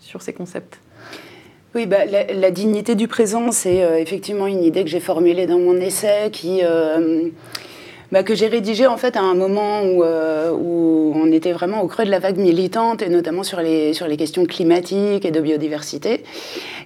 sur 0.00 0.22
ces 0.22 0.32
concepts? 0.32 0.80
Oui, 1.74 1.86
bah, 1.86 2.04
la, 2.06 2.50
dignité 2.50 2.94
du 2.94 3.08
présent, 3.08 3.52
c'est 3.52 4.00
effectivement 4.00 4.46
une 4.46 4.62
idée 4.62 4.82
que 4.82 4.90
j'ai 4.90 5.00
formulée 5.00 5.46
dans 5.46 5.58
mon 5.58 5.76
essai 5.76 6.30
qui, 6.32 6.62
bah, 8.10 8.22
que 8.22 8.34
j'ai 8.34 8.46
rédigé 8.46 8.86
en 8.86 8.96
fait 8.96 9.16
à 9.16 9.22
un 9.22 9.34
moment 9.34 9.82
où, 9.82 10.02
euh, 10.02 10.50
où, 10.50 11.12
on 11.14 11.30
était 11.32 11.52
vraiment 11.52 11.82
au 11.82 11.88
creux 11.88 12.04
de 12.04 12.10
la 12.10 12.18
vague 12.18 12.38
militante 12.38 13.02
et 13.02 13.08
notamment 13.08 13.42
sur 13.42 13.60
les, 13.60 13.92
sur 13.92 14.06
les 14.06 14.16
questions 14.16 14.44
climatiques 14.46 15.24
et 15.24 15.30
de 15.30 15.40
biodiversité. 15.40 16.24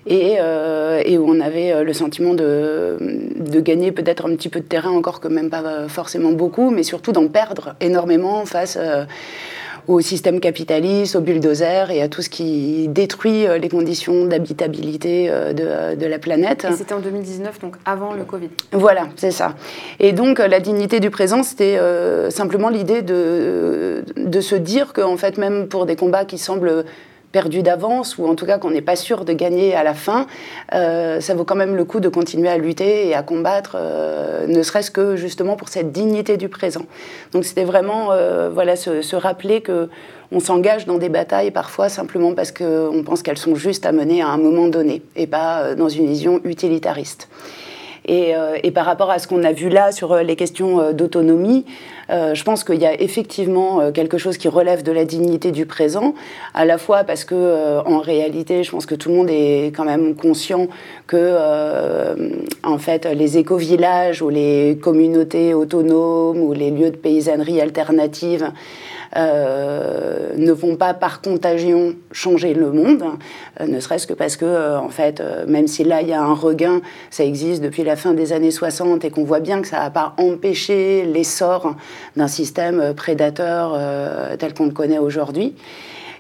Et, 0.07 0.37
euh, 0.41 1.01
et 1.05 1.19
où 1.19 1.29
on 1.29 1.39
avait 1.39 1.73
euh, 1.73 1.85
le 1.85 1.93
sentiment 1.93 2.35
de, 2.35 2.97
de 3.37 3.61
gagner 3.61 3.93
peut-être 3.93 4.27
un 4.29 4.35
petit 4.35 4.49
peu 4.49 4.59
de 4.59 4.65
terrain 4.65 4.91
encore 4.91 5.21
que 5.21 5.29
même 5.29 5.49
pas 5.49 5.87
forcément 5.89 6.33
beaucoup 6.33 6.71
mais 6.71 6.83
surtout 6.83 7.13
d'en 7.13 7.29
perdre 7.29 7.77
énormément 7.81 8.45
face 8.45 8.77
au 9.89 10.01
système 10.01 10.41
capitaliste, 10.41 11.17
au 11.17 11.21
bulldozer 11.21 11.91
et 11.91 12.03
à 12.03 12.09
tout 12.09 12.23
ce 12.23 12.31
qui 12.31 12.89
détruit 12.89 13.47
euh, 13.47 13.59
les 13.59 13.69
conditions 13.69 14.27
d'habitabilité 14.27 15.29
euh, 15.29 15.53
de, 15.53 15.97
de, 15.97 16.07
la 16.07 16.19
planète. 16.19 16.67
Et 16.71 16.75
c'était 16.75 16.95
en 16.95 17.01
2019, 17.01 17.59
donc 17.61 17.77
avant 17.85 18.15
le 18.15 18.25
Covid. 18.25 18.51
Voilà, 18.73 19.09
c'est 19.17 19.31
ça. 19.31 19.55
Et 19.99 20.13
donc 20.13 20.39
la 20.39 20.61
dignité 20.61 21.01
du 21.01 21.11
présent, 21.11 21.43
c'était 21.43 21.79
euh, 21.79 22.31
simplement 22.31 22.69
l'idée 22.69 23.03
de, 23.03 24.05
de 24.17 24.41
se 24.41 24.55
dire 24.55 24.93
qu'en 24.93 25.17
fait, 25.17 25.39
même 25.39 25.69
pour 25.69 25.87
des 25.87 25.97
combats 25.97 26.25
qui 26.25 26.39
semblent 26.39 26.85
perdu 27.33 27.63
d'avance, 27.63 28.19
ou 28.19 28.27
en 28.27 28.35
tout 28.35 28.47
cas 28.47 28.59
qu'on 28.59 28.71
n'est 28.71 28.83
pas 28.83 28.95
sûr 28.95 29.25
de 29.25 29.33
gagner 29.33 29.75
à 29.75 29.83
la 29.83 29.95
fin, 29.95 30.27
euh, 30.75 31.21
ça 31.21 31.35
vaut 31.35 31.45
quand 31.45 31.57
même 31.57 31.75
le 31.75 31.85
coup 31.85 31.99
de 31.99 32.09
continuer 32.09 32.49
à 32.49 32.59
lutter 32.59 33.09
et 33.09 33.15
à 33.15 33.23
combattre, 33.23 33.77
euh, 33.77 34.47
ne 34.47 34.63
serait-ce 34.63 34.91
que 34.91 35.17
justement 35.17 35.57
pour 35.57 35.69
cette 35.71 35.91
dignité 35.91 36.37
du 36.37 36.51
présent. 36.51 36.83
Donc 37.33 37.45
c'était 37.45 37.65
vraiment 37.65 38.13
euh, 38.13 38.51
voilà, 38.51 38.77
se, 38.77 39.17
rappeler 39.17 39.63
que 39.63 39.89
on 40.31 40.41
s'engage 40.41 40.87
dans 40.87 40.99
des 40.99 41.09
batailles 41.09 41.51
parfois 41.51 41.89
simplement 41.89 42.35
parce 42.35 42.53
qu'on 42.53 43.03
pense 43.05 43.23
qu'elles 43.23 43.39
sont 43.39 43.55
justes 43.55 43.87
à 43.87 43.93
mener 43.93 44.23
à 44.23 44.29
un 44.29 44.39
moment 44.39 44.69
donné, 44.69 45.03
et 45.17 45.27
pas 45.27 45.75
dans 45.75 45.89
une 45.89 46.07
vision 46.07 46.41
utilitariste. 46.45 47.29
Et, 48.07 48.33
et, 48.65 48.73
par 48.73 48.85
rapport 48.85 49.11
à 49.11 49.21
ce 49.21 49.29
qu'on 49.29 49.45
a 49.45 49.53
vu 49.53 49.69
là 49.69 49.93
sur 49.93 50.17
les 50.17 50.35
questions 50.35 50.91
d'autonomie, 50.93 51.65
euh, 52.11 52.35
je 52.35 52.45
pense 52.45 52.65
qu'il 52.65 52.81
y 52.81 52.87
a 52.87 53.01
effectivement 53.01 53.81
euh, 53.81 53.93
quelque 53.93 54.19
chose 54.19 54.37
qui 54.37 54.49
relève 54.49 54.83
de 54.83 54.93
la 54.93 55.05
dignité 55.05 55.53
du 55.53 55.67
présent, 55.67 56.15
à 56.55 56.65
la 56.65 56.79
fois 56.79 57.05
parce 57.05 57.25
que, 57.25 57.35
euh, 57.35 57.83
en 57.83 57.99
réalité, 57.99 58.65
je 58.65 58.71
pense 58.71 58.87
que 58.87 58.95
tout 58.95 59.09
le 59.09 59.17
monde 59.17 59.31
est 59.31 59.73
quand 59.75 59.85
même 59.85 60.15
conscient 60.15 60.69
que, 61.07 61.37
en 62.63 62.79
fait, 62.79 63.05
les 63.07 63.39
éco-villages 63.39 64.23
ou 64.23 64.29
les 64.29 64.79
communautés 64.81 65.55
autonomes 65.55 66.41
ou 66.41 66.53
les 66.53 66.71
lieux 66.71 66.91
de 66.91 66.97
paysannerie 66.97 67.61
alternative 67.61 68.51
ne 69.15 70.53
vont 70.53 70.77
pas 70.77 70.95
par 70.95 71.21
contagion 71.21 71.95
changer 72.13 72.55
le 72.55 72.73
monde, 72.73 73.05
ne 73.61 73.81
serait-ce 73.81 74.07
que 74.07 74.15
parce 74.15 74.37
que, 74.37 74.79
en 74.79 74.89
fait, 74.89 75.23
même 75.47 75.67
si 75.67 75.85
là 75.85 76.01
il 76.01 76.09
y 76.09 76.13
a 76.13 76.23
un 76.23 76.35
regain, 76.35 76.81
ça 77.11 77.25
existe 77.25 77.63
depuis 77.63 77.85
la 77.85 77.97
fin 77.97 78.15
des 78.15 78.33
années 78.33 78.51
60 78.51 79.05
et 79.05 79.11
qu'on 79.11 79.25
voit 79.25 79.41
bien 79.41 79.61
que 79.61 79.69
ça 79.69 79.81
n'a 79.81 79.91
pas 79.91 80.15
empêché 80.19 81.05
l'essor 81.05 81.75
d'un 82.17 82.29
système 82.29 82.95
prédateur 82.95 83.79
tel 84.39 84.55
qu'on 84.55 84.67
le 84.67 84.73
connaît 84.73 84.99
aujourd'hui. 84.99 85.55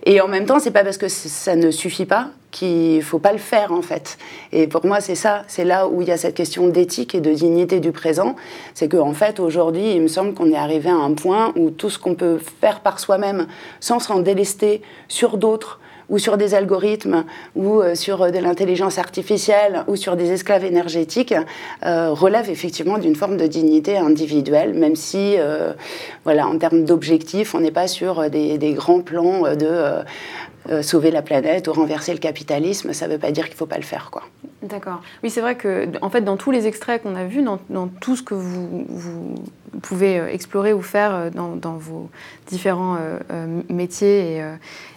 Et 0.04 0.20
en 0.20 0.26
même 0.26 0.46
temps, 0.46 0.58
c'est 0.58 0.72
pas 0.72 0.82
parce 0.82 0.98
que 0.98 1.08
ça 1.08 1.54
ne 1.54 1.70
suffit 1.70 2.06
pas 2.06 2.30
qu'il 2.50 3.02
faut 3.02 3.20
pas 3.20 3.32
le 3.32 3.38
faire 3.38 3.72
en 3.72 3.82
fait. 3.82 4.18
Et 4.50 4.66
pour 4.66 4.84
moi, 4.84 5.00
c'est 5.00 5.14
ça, 5.14 5.44
c'est 5.46 5.64
là 5.64 5.86
où 5.86 6.02
il 6.02 6.08
y 6.08 6.10
a 6.10 6.16
cette 6.16 6.34
question 6.34 6.66
d'éthique 6.68 7.14
et 7.14 7.20
de 7.20 7.32
dignité 7.32 7.80
du 7.80 7.92
présent, 7.92 8.34
c'est 8.74 8.88
qu'en 8.88 9.08
en 9.08 9.14
fait 9.14 9.40
aujourd'hui, 9.40 9.92
il 9.94 10.02
me 10.02 10.08
semble 10.08 10.34
qu'on 10.34 10.50
est 10.50 10.56
arrivé 10.56 10.90
à 10.90 10.96
un 10.96 11.14
point 11.14 11.52
où 11.56 11.70
tout 11.70 11.88
ce 11.88 11.98
qu'on 11.98 12.14
peut 12.14 12.38
faire 12.60 12.80
par 12.80 12.98
soi-même, 12.98 13.46
sans 13.80 14.00
s'en 14.00 14.18
délester 14.18 14.82
sur 15.08 15.38
d'autres, 15.38 15.78
ou 16.08 16.18
sur 16.18 16.36
des 16.36 16.54
algorithmes, 16.54 17.24
ou 17.54 17.80
euh, 17.80 17.94
sur 17.94 18.30
de 18.30 18.38
l'intelligence 18.38 18.98
artificielle, 18.98 19.84
ou 19.88 19.96
sur 19.96 20.16
des 20.16 20.32
esclaves 20.32 20.64
énergétiques, 20.64 21.34
euh, 21.84 22.10
relève 22.10 22.50
effectivement 22.50 22.98
d'une 22.98 23.16
forme 23.16 23.36
de 23.36 23.46
dignité 23.46 23.96
individuelle, 23.96 24.74
même 24.74 24.96
si, 24.96 25.36
euh, 25.38 25.72
voilà, 26.24 26.46
en 26.46 26.58
termes 26.58 26.84
d'objectifs, 26.84 27.54
on 27.54 27.60
n'est 27.60 27.70
pas 27.70 27.88
sur 27.88 28.30
des, 28.30 28.72
grands 28.74 29.00
plans 29.00 29.54
de 29.54 30.02
euh, 30.70 30.80
sauver 30.82 31.10
la 31.10 31.22
planète 31.22 31.66
ou 31.66 31.72
renverser 31.72 32.12
le 32.12 32.20
capitalisme, 32.20 32.92
ça 32.92 33.08
ne 33.08 33.14
veut 33.14 33.18
pas 33.18 33.32
dire 33.32 33.46
qu'il 33.46 33.54
ne 33.54 33.58
faut 33.58 33.66
pas 33.66 33.78
le 33.78 33.82
faire. 33.82 34.10
quoi. 34.12 34.22
D'accord. 34.62 35.02
Oui, 35.24 35.30
c'est 35.30 35.40
vrai 35.40 35.56
que, 35.56 35.88
en 36.02 36.08
fait, 36.08 36.20
dans 36.20 36.36
tous 36.36 36.52
les 36.52 36.68
extraits 36.68 37.02
qu'on 37.02 37.16
a 37.16 37.24
vus, 37.24 37.42
dans, 37.42 37.88
tout 37.88 38.14
ce 38.14 38.22
que 38.22 38.34
vous, 38.34 39.34
pouvez 39.82 40.20
euh, 40.20 40.28
explorer 40.28 40.72
ou 40.72 40.80
faire 40.80 41.14
euh, 41.14 41.30
dans, 41.30 41.76
vos 41.76 42.10
différents 42.46 42.96
métiers 43.70 44.44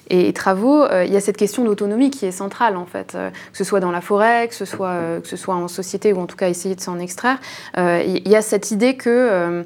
et, 0.10 0.34
travaux, 0.34 0.86
il 1.04 1.12
y 1.12 1.16
a 1.16 1.22
cette 1.22 1.38
question 1.38 1.64
d'autonomie 1.64 2.12
qui 2.12 2.28
est 2.28 2.32
centrale, 2.32 2.76
en 2.76 2.86
fait, 2.86 3.14
que 3.14 3.58
ce 3.58 3.64
soit 3.64 3.80
dans 3.80 3.92
la 3.92 4.02
forêt, 4.02 4.48
que 4.48 4.54
ce 4.54 4.66
soit, 4.66 5.20
que 5.24 5.28
ce 5.28 5.38
soit 5.38 5.56
en 5.56 5.68
société 5.68 6.14
ou 6.14 6.20
en 6.20 6.28
tout 6.28 6.36
cas 6.36 6.50
essayer 6.50 6.76
de 6.76 6.82
s'en 6.82 7.00
extraire. 7.00 7.40
Il 7.78 8.28
y 8.28 8.36
a 8.36 8.42
cette 8.42 8.72
idée 8.72 8.98
que, 8.98 9.64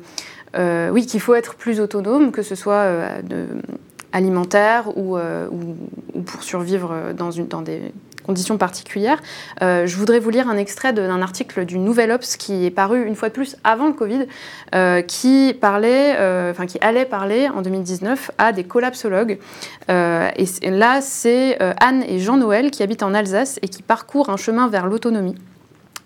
oui, 0.92 1.06
qu'il 1.08 1.20
faut 1.20 1.34
être 1.34 1.56
plus 1.56 1.80
autonome, 1.82 2.32
que 2.32 2.44
ce 2.44 2.56
soit 2.56 3.22
de 3.24 3.48
alimentaire 4.12 4.92
euh, 4.98 5.48
ou, 5.50 6.22
pour 6.22 6.44
survivre 6.44 7.14
dans, 7.16 7.62
des 7.62 7.94
conditions 8.24 8.58
particulières. 8.58 9.20
Euh, 9.62 9.88
je 9.88 9.96
voudrais 9.96 10.20
vous 10.20 10.30
lire 10.30 10.50
un 10.50 10.58
extrait 10.58 10.94
d'un 10.94 11.22
article 11.22 11.66
du 11.66 11.78
Nouvel 11.80 12.12
Ops 12.12 12.38
qui 12.38 12.66
est 12.66 12.72
paru 12.72 13.06
une 13.06 13.16
fois 13.16 13.30
de 13.30 13.34
plus 13.34 13.56
avant 13.64 13.88
le 13.88 13.94
Covid, 13.94 14.28
euh, 14.76 15.02
qui 15.02 15.56
parlait, 15.60 16.14
enfin 16.50 16.66
qui 16.66 16.78
allait 16.82 17.06
parler 17.06 17.50
en 17.50 17.62
2019 17.62 18.32
à 18.38 18.52
des 18.52 18.64
collapsologues. 18.64 19.40
et 19.90 20.70
là, 20.72 21.02
c'est 21.02 21.58
Anne 21.82 22.04
et 22.08 22.20
Jean 22.20 22.38
Noël 22.38 22.72
qui 22.72 22.84
habitent 22.84 23.04
en 23.04 23.14
Alsace 23.14 23.60
et 23.62 23.68
qui 23.68 23.82
parcourent 23.82 24.30
un 24.30 24.38
chemin 24.38 24.68
vers 24.68 24.88
l'autonomie. 24.88 25.36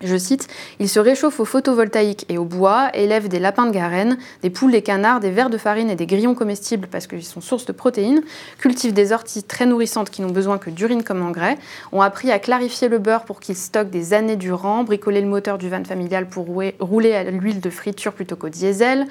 Je 0.03 0.17
cite, 0.17 0.47
Ils 0.79 0.89
se 0.89 0.99
réchauffent 0.99 1.39
au 1.39 1.45
photovoltaïque 1.45 2.25
et 2.27 2.37
au 2.37 2.43
bois, 2.43 2.89
élèvent 2.93 3.29
des 3.29 3.39
lapins 3.39 3.65
de 3.65 3.71
Garenne, 3.71 4.17
des 4.41 4.49
poules, 4.49 4.73
des 4.73 4.81
canards, 4.81 5.21
des 5.21 5.31
vers 5.31 5.49
de 5.49 5.57
farine 5.57 5.89
et 5.89 5.95
des 5.95 6.05
grillons 6.05 6.35
comestibles 6.35 6.87
parce 6.91 7.07
qu'ils 7.07 7.23
sont 7.23 7.39
source 7.39 7.65
de 7.65 7.71
protéines, 7.71 8.21
cultivent 8.59 8.93
des 8.93 9.13
orties 9.13 9.43
très 9.43 9.65
nourrissantes 9.65 10.09
qui 10.09 10.21
n'ont 10.21 10.31
besoin 10.31 10.57
que 10.57 10.69
d'urine 10.69 11.03
comme 11.03 11.21
engrais, 11.21 11.57
ont 11.93 12.01
appris 12.01 12.31
à 12.31 12.39
clarifier 12.39 12.89
le 12.89 12.99
beurre 12.99 13.23
pour 13.23 13.39
qu'il 13.39 13.55
stocke 13.55 13.89
des 13.89 14.13
années 14.13 14.35
durant, 14.35 14.83
bricoler 14.83 15.21
le 15.21 15.27
moteur 15.27 15.57
du 15.57 15.69
van 15.69 15.85
familial 15.85 16.27
pour 16.27 16.47
rouler 16.79 17.13
à 17.13 17.23
l'huile 17.23 17.61
de 17.61 17.69
friture 17.69 18.11
plutôt 18.11 18.35
qu'au 18.35 18.49
diesel, 18.49 19.07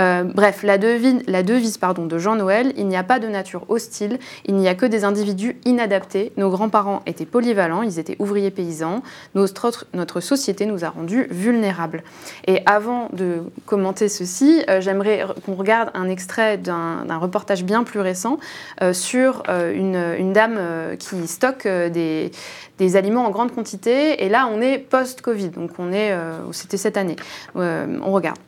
euh, 0.00 0.24
bref, 0.24 0.62
la, 0.62 0.78
devise, 0.78 1.22
de 1.22 2.18
Jean 2.18 2.36
Noël, 2.36 2.72
il 2.76 2.86
n'y 2.86 2.96
a 2.96 3.02
pas 3.02 3.18
de 3.18 3.28
nature 3.28 3.64
hostile, 3.68 4.18
il 4.46 4.54
n'y 4.54 4.68
a 4.68 4.74
que 4.74 4.86
des 4.86 5.04
individus 5.04 5.56
inadaptés. 5.64 6.32
Nos 6.36 6.50
grands-parents 6.50 7.02
étaient 7.06 7.26
polyvalents, 7.26 7.82
ils 7.82 7.98
étaient 7.98 8.16
ouvriers 8.18 8.50
paysans. 8.50 9.02
Notre, 9.34 9.86
notre 9.94 10.20
société 10.20 10.66
nous 10.66 10.84
a 10.84 10.90
rendus 10.90 11.26
vulnérables. 11.30 12.02
Et 12.46 12.62
avant 12.66 13.08
de 13.12 13.42
commenter 13.66 14.08
ceci, 14.08 14.62
euh, 14.68 14.80
j'aimerais 14.80 15.24
qu'on 15.44 15.54
regarde 15.54 15.90
un 15.94 16.08
extrait 16.08 16.58
d'un 16.58 17.18
reportage 17.18 17.64
bien 17.64 17.84
plus 17.84 18.00
récent 18.00 18.38
euh, 18.82 18.92
sur 18.92 19.42
une, 19.48 20.32
dame 20.32 20.58
qui 20.98 21.26
stocke 21.26 21.66
des, 21.66 22.30
des, 22.78 22.96
aliments 22.96 23.26
en 23.26 23.30
grande 23.30 23.52
quantité. 23.52 24.24
Et 24.24 24.28
là, 24.28 24.48
on 24.50 24.60
est 24.60 24.78
post-Covid, 24.78 25.50
donc 25.50 25.72
on 25.78 25.92
est, 25.92 26.14
c'était 26.52 26.78
cette 26.78 26.96
année. 26.96 27.16
on 27.54 28.12
regarde. 28.12 28.38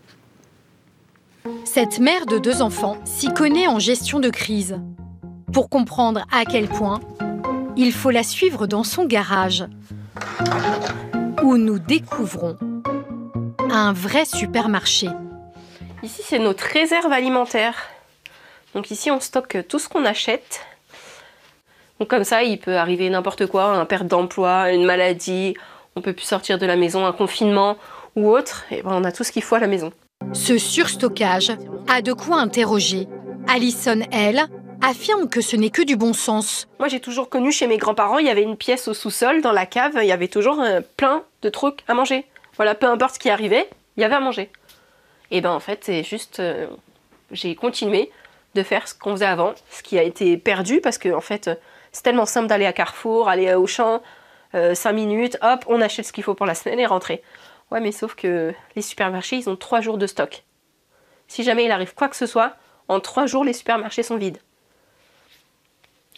Cette 1.75 1.99
mère 1.99 2.27
de 2.27 2.39
deux 2.39 2.63
enfants 2.63 2.99
s'y 3.05 3.35
connaît 3.35 3.67
en 3.67 3.81
gestion 3.81 4.21
de 4.21 4.31
crise. 4.31 4.81
Pour 5.53 5.69
comprendre 5.69 6.25
à 6.31 6.45
quel 6.45 6.69
point, 6.69 7.01
il 7.77 7.93
faut 7.93 8.11
la 8.11 8.23
suivre 8.23 8.69
dans 8.69 8.85
son 8.85 9.05
garage, 9.05 9.65
où 11.43 11.57
nous 11.57 11.79
découvrons 11.79 12.57
un 13.71 13.93
vrai 13.93 14.25
supermarché. 14.25 15.09
Ici, 16.05 16.23
c'est 16.25 16.39
notre 16.39 16.65
réserve 16.65 17.11
alimentaire. 17.11 17.75
Donc 18.75 18.91
ici, 18.93 19.11
on 19.11 19.19
stocke 19.19 19.67
tout 19.69 19.81
ce 19.81 19.89
qu'on 19.89 20.05
achète. 20.05 20.65
Comme 22.09 22.25
ça, 22.25 22.43
il 22.45 22.61
peut 22.61 22.77
arriver 22.77 23.11
n'importe 23.11 23.47
quoi, 23.47 23.65
un 23.65 23.85
perte 23.85 24.07
d'emploi, 24.07 24.71
une 24.71 24.85
maladie. 24.85 25.57
on 25.97 26.03
peut 26.03 26.13
plus 26.13 26.25
sortir 26.25 26.59
de 26.59 26.67
la 26.67 26.77
maison, 26.77 27.05
un 27.05 27.13
confinement 27.13 27.79
ou 28.15 28.31
autre, 28.31 28.65
ben 28.71 28.83
on 28.87 29.03
a 29.03 29.11
tout 29.11 29.25
ce 29.25 29.33
qu'il 29.33 29.43
faut 29.43 29.57
à 29.57 29.61
la 29.61 29.67
maison. 29.67 29.93
Ce 30.33 30.59
surstockage 30.59 31.53
a 31.89 32.03
de 32.03 32.13
quoi 32.13 32.39
interroger. 32.39 33.07
Alison, 33.49 34.01
elle, 34.13 34.47
affirme 34.83 35.29
que 35.29 35.41
ce 35.41 35.57
n'est 35.57 35.71
que 35.71 35.83
du 35.83 35.97
bon 35.97 36.13
sens. 36.13 36.69
Moi, 36.79 36.89
j'ai 36.89 37.01
toujours 37.01 37.29
connu 37.29 37.53
chez 37.53 37.67
mes 37.67 37.79
grands-parents, 37.79 38.19
il 38.19 38.27
y 38.27 38.31
avait 38.31 38.43
une 38.43 38.57
pièce 38.57 38.89
au 38.89 38.95
sous-sol, 38.95 39.41
dans 39.41 39.53
la 39.53 39.67
cave, 39.67 39.93
il 39.97 40.07
y 40.07 40.13
avait 40.13 40.29
toujours 40.29 40.61
euh, 40.61 40.81
plein 40.97 41.23
de 41.43 41.49
trucs 41.49 41.81
à 41.89 41.95
manger. 41.95 42.27
Voilà, 42.57 42.75
peu 42.75 42.87
importe 42.87 43.15
ce 43.15 43.19
qui 43.19 43.31
arrivait, 43.31 43.69
il 43.97 44.03
y 44.03 44.05
avait 44.05 44.15
à 44.15 44.21
manger. 44.21 44.51
Et 45.31 45.41
ben 45.41 45.51
en 45.51 45.61
fait, 45.61 45.81
c'est 45.83 46.05
juste, 46.05 46.41
euh, 46.41 46.67
j'ai 47.31 47.55
continué 47.55 48.11
de 48.55 48.63
faire 48.63 48.87
ce 48.87 48.95
qu'on 48.95 49.13
faisait 49.13 49.25
avant, 49.27 49.55
ce 49.71 49.83
qui 49.83 49.99
a 49.99 50.03
été 50.03 50.37
perdu 50.37 50.81
parce 50.81 50.99
que 50.99 51.13
en 51.13 51.21
fait, 51.21 51.51
c'est 51.93 52.03
tellement 52.03 52.27
simple 52.27 52.47
d'aller 52.47 52.67
à 52.67 52.73
Carrefour, 52.73 53.29
aller 53.29 53.53
au 53.55 53.67
champ, 53.67 54.03
5 54.53 54.93
minutes, 54.93 55.37
hop, 55.43 55.65
on 55.67 55.81
achète 55.81 56.07
ce 56.07 56.13
qu'il 56.13 56.23
faut 56.23 56.35
pour 56.35 56.47
la 56.47 56.55
semaine 56.55 56.79
et 56.79 56.87
rentrer. 56.87 57.23
Ouais, 57.71 57.81
mais 57.81 57.93
sauf 57.93 58.15
que 58.15 58.55
les 58.77 58.83
supermarchés, 58.83 59.37
ils 59.37 59.51
ont 59.51 59.57
3 59.57 59.81
jours 59.81 59.99
de 59.99 60.07
stock. 60.07 60.45
Si 61.27 61.43
jamais 61.43 61.65
il 61.65 61.71
arrive 61.71 61.95
quoi 61.95 62.09
que 62.09 62.17
ce 62.17 62.27
soit, 62.27 62.57
en 62.89 63.01
3 63.01 63.27
jours, 63.27 63.45
les 63.45 63.53
supermarchés 63.53 64.03
sont 64.03 64.17
vides. 64.17 64.39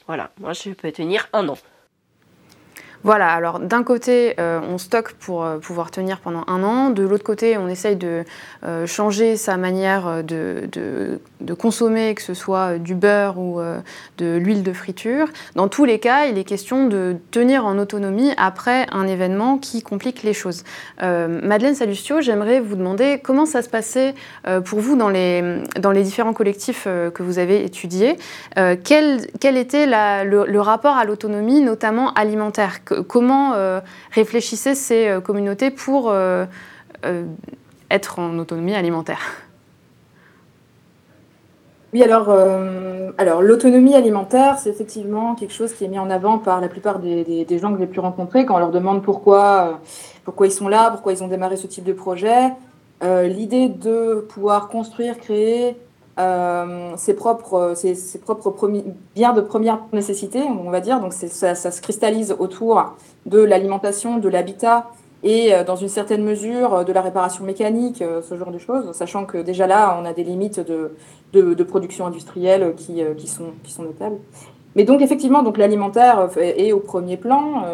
Voilà, 0.07 0.31
moi 0.39 0.53
je 0.53 0.71
peux 0.71 0.93
tenir 0.93 1.29
un 1.33 1.49
an. 1.49 1.59
Voilà, 3.07 3.29
alors 3.29 3.61
d'un 3.61 3.85
côté, 3.85 4.35
euh, 4.41 4.59
on 4.69 4.79
stocke 4.79 5.13
pour 5.13 5.45
euh, 5.45 5.59
pouvoir 5.59 5.93
tenir 5.93 6.19
pendant 6.19 6.43
un 6.49 6.65
an. 6.65 6.91
De 6.91 7.05
l'autre 7.05 7.23
côté, 7.23 7.57
on 7.57 7.69
essaye 7.69 7.95
de 7.95 8.25
euh, 8.65 8.85
changer 8.85 9.37
sa 9.37 9.57
manière 9.57 10.25
de, 10.25 11.21
consommer, 11.57 12.17
que 12.17 12.23
ce 12.23 12.35
soit 12.35 12.79
du 12.79 12.97
beurre 12.97 13.39
ou 13.39 13.61
de 14.19 14.37
l'huile 14.37 14.65
de 14.65 14.73
friture. 14.73 15.29
Dans 15.55 15.69
tous 15.69 15.85
les 15.85 16.01
cas, 16.01 16.27
il 16.27 16.37
est 16.37 16.43
question 16.43 16.89
de 16.89 17.15
tenir 17.31 17.65
en 17.65 17.79
autonomie 17.79 18.33
après 18.37 18.87
un 18.91 19.07
événement 19.07 19.59
qui 19.59 19.83
complique 19.83 20.25
les 20.25 20.33
choses. 20.33 20.65
Madeleine 21.01 21.75
Salustio, 21.75 22.21
j'aimerais 22.21 22.61
vous 22.61 22.75
demander 22.75 23.21
comment 23.23 23.47
ça 23.47 23.63
se 23.63 23.69
passait 23.69 24.15
pour 24.65 24.81
vous 24.81 24.97
dans 24.97 25.09
les, 25.09 26.03
différents 26.03 26.33
collectifs 26.33 26.85
que 26.85 27.23
vous 27.23 27.39
avez 27.39 27.65
étudiés. 27.65 28.17
Quel, 28.55 29.57
était 29.57 29.87
le 29.87 30.59
rapport 30.59 30.97
à 30.97 31.05
l'autonomie, 31.05 31.61
notamment 31.61 32.13
alimentaire? 32.15 32.81
Comment 33.03 33.55
euh, 33.55 33.81
réfléchissaient 34.13 34.75
ces 34.75 35.09
euh, 35.09 35.21
communautés 35.21 35.71
pour 35.71 36.11
euh, 36.11 36.47
être 37.91 38.19
en 38.19 38.39
autonomie 38.39 38.75
alimentaire? 38.75 39.21
Oui, 41.93 42.03
alors, 42.03 43.41
l'autonomie 43.41 43.95
alimentaire, 43.95 44.59
c'est 44.59 44.69
effectivement 44.69 45.35
quelque 45.35 45.55
chose 45.55 45.73
qui 45.73 45.85
est 45.85 45.89
mis 45.89 45.99
en 45.99 46.11
avant 46.11 46.39
par 46.39 46.61
la 46.61 46.69
plupart 46.69 46.99
des, 46.99 47.59
gens 47.59 47.73
que 47.73 47.79
j'ai 47.79 47.87
pu 47.87 48.01
rencontrer 48.01 48.45
quand 48.45 48.57
on 48.57 48.59
leur 48.59 48.71
demande 48.71 49.03
pourquoi 49.03 49.81
ils 50.43 50.51
sont 50.51 50.69
là, 50.69 50.91
pourquoi 50.91 51.13
ils 51.13 51.23
ont 51.23 51.29
démarré 51.29 51.57
ce 51.57 51.67
type 51.67 51.85
de 51.85 51.95
projet. 51.95 52.53
L'idée 53.03 53.69
de 53.71 54.27
pouvoir 54.29 54.69
construire, 54.69 55.17
créer 55.17 55.77
ses 56.17 57.15
propres, 57.15 57.75
ses, 57.77 57.95
ses 57.95 58.19
propres 58.19 58.71
biens 59.15 59.33
de 59.35 59.41
première 59.41 59.81
nécessité, 59.93 60.43
on 60.43 60.71
va 60.71 60.81
dire. 60.81 61.01
Donc 61.01 61.13
ça, 61.13 61.55
ça, 61.55 61.71
se 61.71 61.83
cristallise 61.83 62.35
autour 62.39 62.95
de 63.27 63.41
l'alimentation, 63.41 64.19
de 64.19 64.29
l'habitat 64.29 64.87
et 65.23 65.55
euh, 65.55 65.65
dans 65.65 65.77
une 65.77 65.89
certaine 65.89 66.23
mesure 66.23 66.75
euh, 66.75 66.85
de 66.85 66.93
la 66.93 67.03
réparation 67.03 67.45
mécanique, 67.45 68.03
euh, 68.03 68.23
ce 68.23 68.37
genre 68.37 68.53
de 68.53 68.59
choses, 68.59 68.93
sachant 68.93 69.25
que 69.25 69.39
déjà 69.39 69.67
là, 69.67 69.99
on 70.01 70.05
a 70.05 70.13
des 70.13 70.25
limites 70.25 70.61
de, 70.61 70.95
de, 71.33 71.55
de 71.55 71.65
production 71.65 72.07
industrielle 72.07 72.75
qui, 72.77 73.03
qui, 73.17 73.27
sont, 73.27 73.53
qui 73.65 73.73
sont 73.73 73.83
notables. 73.83 74.19
Mais 74.75 74.85
donc 74.85 75.01
effectivement, 75.01 75.43
donc 75.43 75.57
l'alimentaire 75.57 76.29
est 76.37 76.73
au 76.73 76.81
premier 76.81 77.17
plan, 77.17 77.65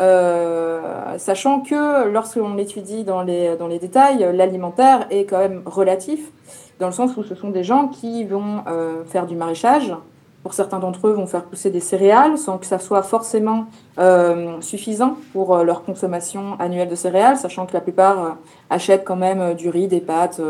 euh, 0.00 0.80
sachant 1.16 1.60
que 1.60 2.08
lorsqu'on 2.08 2.58
étudie 2.58 3.04
dans 3.04 3.22
les, 3.22 3.56
dans 3.56 3.68
les 3.68 3.78
détails, 3.78 4.28
l'alimentaire 4.34 5.06
est 5.10 5.26
quand 5.26 5.38
même 5.38 5.62
relatif 5.64 6.32
dans 6.78 6.86
le 6.86 6.92
sens 6.92 7.16
où 7.16 7.22
ce 7.22 7.34
sont 7.34 7.50
des 7.50 7.64
gens 7.64 7.88
qui 7.88 8.24
vont 8.24 8.62
euh, 8.66 9.04
faire 9.04 9.26
du 9.26 9.36
maraîchage. 9.36 9.94
Pour 10.42 10.52
certains 10.52 10.78
d'entre 10.78 11.08
eux, 11.08 11.12
vont 11.12 11.26
faire 11.26 11.44
pousser 11.44 11.70
des 11.70 11.80
céréales 11.80 12.36
sans 12.36 12.58
que 12.58 12.66
ça 12.66 12.78
soit 12.78 13.02
forcément 13.02 13.64
euh, 13.98 14.60
suffisant 14.60 15.16
pour 15.32 15.54
euh, 15.54 15.64
leur 15.64 15.84
consommation 15.84 16.56
annuelle 16.58 16.88
de 16.88 16.94
céréales, 16.94 17.38
sachant 17.38 17.64
que 17.64 17.72
la 17.72 17.80
plupart 17.80 18.36
achètent 18.68 19.04
quand 19.04 19.16
même 19.16 19.54
du 19.54 19.70
riz, 19.70 19.88
des 19.88 20.00
pâtes, 20.00 20.40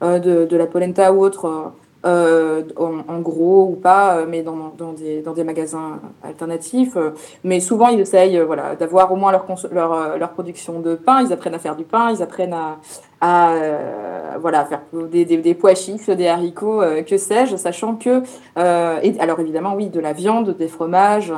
de, 0.00 0.56
la 0.56 0.66
polenta 0.66 1.12
ou 1.12 1.22
autre 1.22 1.72
en, 2.04 3.20
gros 3.20 3.68
ou 3.70 3.76
pas, 3.76 4.24
mais 4.26 4.42
dans, 4.42 4.72
des, 4.94 5.44
magasins 5.44 6.00
alternatifs. 6.22 6.96
Mais 7.42 7.60
souvent, 7.60 7.88
ils 7.88 8.00
essayent 8.00 8.40
voilà, 8.40 8.76
d'avoir 8.76 9.12
au 9.12 9.16
moins 9.16 9.32
leur, 9.32 10.30
production 10.32 10.80
de 10.80 10.94
pain. 10.94 11.22
Ils 11.22 11.34
apprennent 11.34 11.54
à 11.54 11.58
faire 11.58 11.76
du 11.76 11.84
pain, 11.84 12.10
ils 12.10 12.22
apprennent 12.22 12.54
à, 12.54 12.78
à 13.24 14.38
voilà, 14.40 14.64
faire 14.64 14.82
des, 14.92 15.24
des, 15.24 15.54
pois 15.54 15.74
chiches, 15.74 16.08
des 16.08 16.28
haricots, 16.28 16.82
que 17.06 17.16
sais-je, 17.16 17.56
sachant 17.56 17.94
que, 17.94 18.22
et, 18.56 19.20
alors 19.20 19.40
évidemment, 19.40 19.74
oui, 19.74 19.88
de 19.88 20.00
la 20.00 20.12
viande, 20.12 20.56
des 20.56 20.68
fromages. 20.68 21.32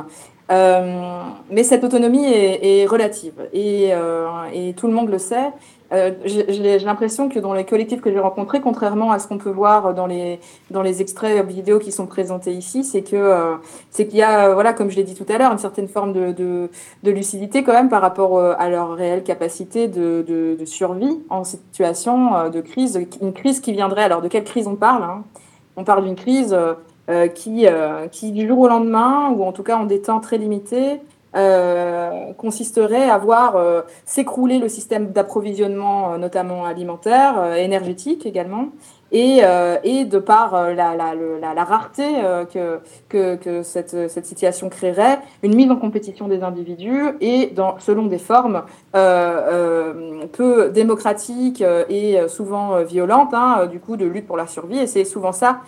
mais 0.49 1.63
cette 1.63 1.83
autonomie 1.83 2.25
est, 2.25 2.85
relative 2.85 3.47
et, 3.53 3.93
tout 4.75 4.87
le 4.87 4.93
monde 4.93 5.09
le 5.09 5.19
sait. 5.19 5.51
Euh, 5.93 6.11
j'ai 6.25 6.79
l'impression 6.79 7.29
que 7.29 7.39
dans 7.39 7.53
les 7.53 7.63
collectifs 7.63 8.01
que 8.01 8.11
j'ai 8.11 8.19
rencontrés, 8.19 8.59
contrairement 8.59 9.11
à 9.11 9.19
ce 9.19 9.27
qu'on 9.27 9.37
peut 9.37 9.49
voir 9.49 9.93
dans 9.93 10.05
les, 10.05 10.39
dans 10.69 10.81
les 10.81 11.01
extraits 11.01 11.45
vidéo 11.45 11.79
qui 11.79 11.91
sont 11.91 12.07
présentés 12.07 12.51
ici, 12.51 12.83
c'est 12.83 13.03
que 13.03 13.15
euh, 13.15 13.55
c'est 13.89 14.07
qu'il 14.07 14.19
y 14.19 14.23
a, 14.23 14.53
voilà, 14.53 14.73
comme 14.73 14.89
je 14.89 14.97
l'ai 14.97 15.03
dit 15.03 15.15
tout 15.15 15.25
à 15.31 15.37
l'heure, 15.37 15.51
une 15.51 15.57
certaine 15.57 15.87
forme 15.87 16.11
de, 16.11 16.31
de, 16.33 16.69
de, 17.03 17.11
lucidité 17.11 17.63
quand 17.63 17.73
même 17.73 17.89
par 17.89 18.01
rapport 18.01 18.37
euh, 18.37 18.53
à 18.57 18.69
leur 18.69 18.95
réelle 18.95 19.23
capacité 19.23 19.87
de, 19.87 20.25
de, 20.27 20.57
de 20.59 20.65
survie 20.65 21.19
en 21.29 21.45
situation 21.45 22.35
euh, 22.35 22.49
de 22.49 22.59
crise, 22.59 22.99
une 23.21 23.33
crise 23.33 23.61
qui 23.61 23.71
viendrait. 23.71 24.03
Alors 24.03 24.21
de 24.21 24.27
quelle 24.27 24.43
crise 24.43 24.67
on 24.67 24.75
parle 24.75 25.03
hein? 25.03 25.23
On 25.77 25.83
parle 25.83 26.03
d'une 26.03 26.15
crise 26.15 26.57
euh, 27.09 27.27
qui, 27.27 27.67
qui 28.11 28.31
du 28.31 28.47
jour 28.47 28.59
au 28.61 28.67
lendemain, 28.67 29.29
ou 29.29 29.43
en 29.43 29.51
tout 29.51 29.61
cas 29.61 29.77
en 29.77 29.85
des 29.85 30.01
temps 30.01 30.19
très 30.19 30.39
limités, 30.39 30.99
euh, 31.37 32.33
consisterait 32.33 33.09
à 33.09 33.17
voir 33.19 33.55
euh, 33.57 33.81
s'écrouler 34.05 34.57
le 34.57 34.67
système 34.69 35.11
d'approvisionnement, 35.11 36.13
euh, 36.13 36.17
notamment 36.17 36.65
alimentaire, 36.65 37.53
énergétique 37.55 38.25
également, 38.25 38.69
et, 39.11 39.41
de 39.41 40.17
par 40.19 40.73
la, 40.73 41.63
rareté 41.63 42.03
que, 42.51 43.61
cette, 43.63 44.25
situation 44.25 44.69
créerait, 44.69 45.19
une 45.43 45.55
mise 45.55 45.71
en 45.71 45.77
compétition 45.77 46.27
des 46.27 46.43
individus 46.43 47.05
et 47.21 47.53
selon 47.79 48.07
des 48.07 48.17
formes 48.17 48.63
peu 48.91 50.69
démocratiques 50.73 51.63
et 51.89 52.17
souvent 52.27 52.81
violentes, 52.83 53.33
hein, 53.33 53.67
du 53.67 53.79
coup, 53.79 53.95
de 53.95 54.05
lutte 54.05 54.27
pour 54.27 54.37
la 54.37 54.47
survie, 54.47 54.79
et 54.79 54.87
c'est 54.87 55.05
souvent 55.05 55.31
ça 55.31 55.61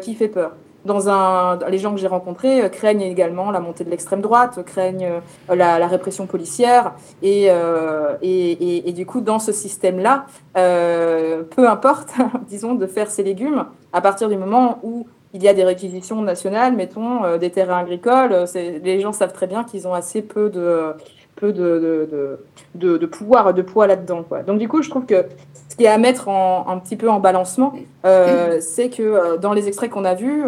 qui 0.00 0.14
fait 0.14 0.28
peur 0.28 0.52
dans 0.84 1.08
un, 1.08 1.58
les 1.68 1.78
gens 1.78 1.92
que 1.92 2.00
j'ai 2.00 2.06
rencontrés 2.06 2.62
euh, 2.62 2.68
craignent 2.68 3.02
également 3.02 3.50
la 3.50 3.60
montée 3.60 3.84
de 3.84 3.90
l'extrême 3.90 4.20
droite, 4.20 4.62
craignent 4.64 5.20
euh, 5.50 5.54
la, 5.54 5.78
la, 5.78 5.86
répression 5.86 6.26
policière. 6.26 6.92
Et, 7.22 7.46
euh, 7.50 8.16
et, 8.22 8.52
et, 8.52 8.88
et, 8.88 8.92
du 8.92 9.06
coup, 9.06 9.20
dans 9.20 9.38
ce 9.38 9.52
système-là, 9.52 10.26
euh, 10.56 11.42
peu 11.42 11.68
importe, 11.68 12.14
disons, 12.48 12.74
de 12.74 12.86
faire 12.86 13.10
ses 13.10 13.22
légumes, 13.22 13.66
à 13.92 14.00
partir 14.00 14.28
du 14.28 14.36
moment 14.36 14.78
où 14.82 15.06
il 15.32 15.42
y 15.42 15.48
a 15.48 15.54
des 15.54 15.64
réquisitions 15.64 16.22
nationales, 16.22 16.74
mettons, 16.74 17.24
euh, 17.24 17.38
des 17.38 17.50
terrains 17.50 17.78
agricoles, 17.78 18.46
les 18.54 19.00
gens 19.00 19.12
savent 19.12 19.32
très 19.32 19.46
bien 19.46 19.64
qu'ils 19.64 19.86
ont 19.86 19.94
assez 19.94 20.22
peu 20.22 20.50
de 20.50 20.94
peu 21.40 21.52
de, 21.52 23.06
pouvoir, 23.06 23.54
de 23.54 23.62
poids 23.62 23.86
là-dedans. 23.86 24.24
Donc 24.46 24.58
du 24.58 24.68
coup, 24.68 24.82
je 24.82 24.90
trouve 24.90 25.06
que 25.06 25.24
ce 25.68 25.76
qui 25.76 25.84
est 25.84 25.88
à 25.88 25.98
mettre 25.98 26.28
un 26.28 26.78
petit 26.78 26.96
peu 26.96 27.08
en 27.08 27.18
balancement, 27.18 27.72
euh, 28.04 28.58
c'est 28.60 28.90
que 28.90 29.02
euh, 29.02 29.36
dans 29.38 29.52
les 29.52 29.66
extraits 29.66 29.90
qu'on 29.90 30.04
a 30.04 30.14
vus, 30.14 30.44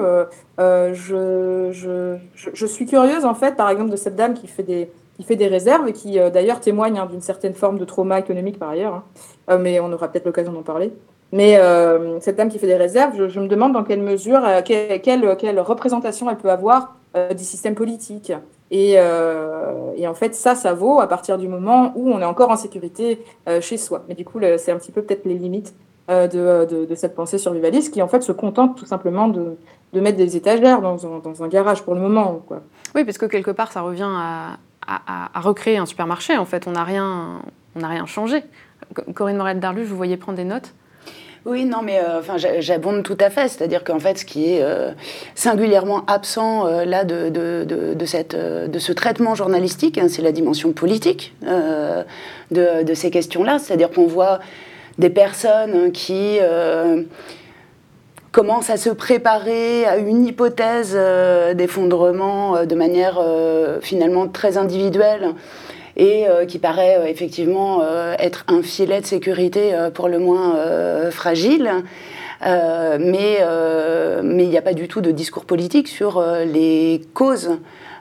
euh, 0.61 0.95
je, 0.95 2.67
suis 2.67 2.87
curieuse 2.87 3.25
en 3.25 3.35
fait, 3.35 3.57
par 3.57 3.71
exemple, 3.71 3.91
de 3.91 3.97
cette 3.97 4.17
dame 4.17 4.35
qui 4.35 4.47
fait 4.47 4.63
des, 4.63 5.47
réserves 5.47 5.89
et 5.89 5.93
qui 5.93 6.19
d'ailleurs 6.33 6.61
témoigne 6.61 6.99
hein, 6.99 7.07
d'une 7.11 7.23
certaine 7.23 7.55
forme 7.55 7.79
de 7.79 7.85
trauma 7.85 8.19
économique 8.19 8.59
par 8.59 8.71
ailleurs, 8.71 9.03
hein. 9.49 9.59
mais 9.59 9.81
on 9.81 9.93
aura 9.93 10.09
peut-être 10.09 10.27
l'occasion 10.27 10.53
d'en 10.53 10.63
parler. 10.63 10.93
Mais 11.35 11.59
cette 12.21 12.37
dame 12.37 12.51
qui 12.51 12.59
fait 12.59 12.67
des 12.67 12.77
réserves, 12.77 13.29
je, 13.29 13.41
me 13.41 13.49
demande 13.49 13.73
dans 13.73 13.85
quelle 13.85 14.03
mesure, 14.03 14.43
quelle 14.65 15.61
représentation 15.61 16.29
elle 16.29 16.37
peut 16.37 16.51
avoir 16.51 16.97
du 17.35 17.43
système 17.45 17.75
politique. 17.75 18.33
Et, 18.73 18.95
euh, 18.97 19.93
et, 19.97 20.09
en 20.09 20.15
fait, 20.15 20.35
ça, 20.35 20.55
ça 20.55 20.73
vaut 20.73 20.99
à 20.99 21.07
partir 21.07 21.37
du 21.37 21.47
moment 21.47 21.93
où 21.95 22.11
on 22.11 22.21
est 22.21 22.25
encore 22.25 22.51
en 22.51 22.57
sécurité 22.57 23.23
euh, 23.47 23.61
chez 23.61 23.77
soi. 23.77 24.03
Mais 24.09 24.15
du 24.15 24.25
coup, 24.25 24.41
c'est 24.57 24.73
un 24.73 24.79
petit 24.79 24.91
peu 24.93 25.03
peut-être 25.03 25.27
les 25.27 25.35
limites 25.35 25.75
euh, 26.11 26.27
de, 26.27 26.95
cette 26.95 27.15
pensée 27.15 27.37
survivaliste 27.37 27.93
qui, 27.93 28.01
en 28.01 28.09
fait, 28.09 28.23
se 28.23 28.33
contente 28.33 28.79
tout 28.79 28.87
simplement 28.87 29.29
de, 29.29 29.59
mettre 29.93 30.17
des 30.17 30.39
étagères 30.39 30.81
dans 30.81 31.07
un, 31.07 31.19
dans 31.19 31.45
un, 31.45 31.49
garage 31.49 31.83
pour 31.83 31.95
le 31.95 32.01
moment. 32.01 32.41
Quoi. 32.47 32.63
Oui, 32.95 33.05
parce 33.05 33.19
que 33.19 33.27
quelque 33.27 33.51
part, 33.51 33.73
ça 33.73 33.83
revient 33.83 34.09
à, 34.09 34.57
recréer 35.39 35.77
un 35.77 35.87
supermarché. 35.87 36.39
En 36.39 36.47
fait, 36.47 36.67
on 36.67 36.73
n'a 36.73 36.85
rien, 36.85 37.43
rien 37.77 38.07
changé. 38.07 38.43
Corinne 39.15 39.37
Morel-Darlu, 39.37 39.85
je 39.85 39.91
vous 39.91 39.97
voyais 39.97 40.17
prendre 40.17 40.39
des 40.39 40.45
notes. 40.45 40.73
Oui, 41.45 41.65
non, 41.65 41.83
mais 41.83 41.99
euh, 41.99 42.21
enfin, 42.21 42.37
j'abonde 42.37 43.03
tout 43.03 43.17
à 43.19 43.29
fait. 43.29 43.49
C'est-à-dire 43.49 43.83
qu'en 43.83 43.99
fait, 43.99 44.19
ce 44.19 44.25
qui 44.25 44.55
est 44.55 44.63
euh, 44.63 44.93
singulièrement 45.35 46.05
absent 46.07 46.67
euh, 46.67 46.85
là 46.85 47.05
de, 47.05 48.79
ce 48.79 48.93
traitement 48.93 49.35
journalistique, 49.35 49.99
hein, 49.99 50.07
c'est 50.09 50.23
la 50.23 50.31
dimension 50.31 50.73
politique 50.73 51.35
de, 51.43 52.95
ces 52.95 53.11
questions-là. 53.11 53.59
C'est-à-dire 53.59 53.91
qu'on 53.91 54.07
voit 54.07 54.39
des 54.99 55.11
personnes 55.11 55.91
qui 55.91 56.39
commencent 58.31 58.71
à 58.71 58.77
se 58.77 58.91
préparer 58.91 59.85
à 59.85 59.97
une 59.97 60.25
hypothèse 60.25 60.97
d'effondrement 61.55 62.65
de 62.65 62.75
manière 62.75 63.21
finalement 63.81 64.29
très 64.29 64.59
individuelle 64.59 65.35
et 65.97 66.27
euh, 66.27 66.47
qui 66.47 66.59
paraît 66.59 66.99
euh, 66.99 67.07
effectivement 67.07 67.83
euh, 67.83 68.15
être 68.19 68.45
un 68.49 68.63
filet 68.63 69.01
de 69.01 69.07
sécurité 69.07 69.73
pour 69.95 70.09
le 70.09 70.19
moins 70.19 70.57
fragile. 71.11 71.71
mais 72.43 73.39
mais 74.23 74.45
il 74.45 74.51
n'y 74.51 74.59
a 74.59 74.63
pas 74.63 74.75
du 74.75 74.89
tout 74.89 75.01
de 75.01 75.11
discours 75.11 75.45
politique 75.45 75.89
sur 75.89 76.23
les 76.45 77.03
causes 77.15 77.59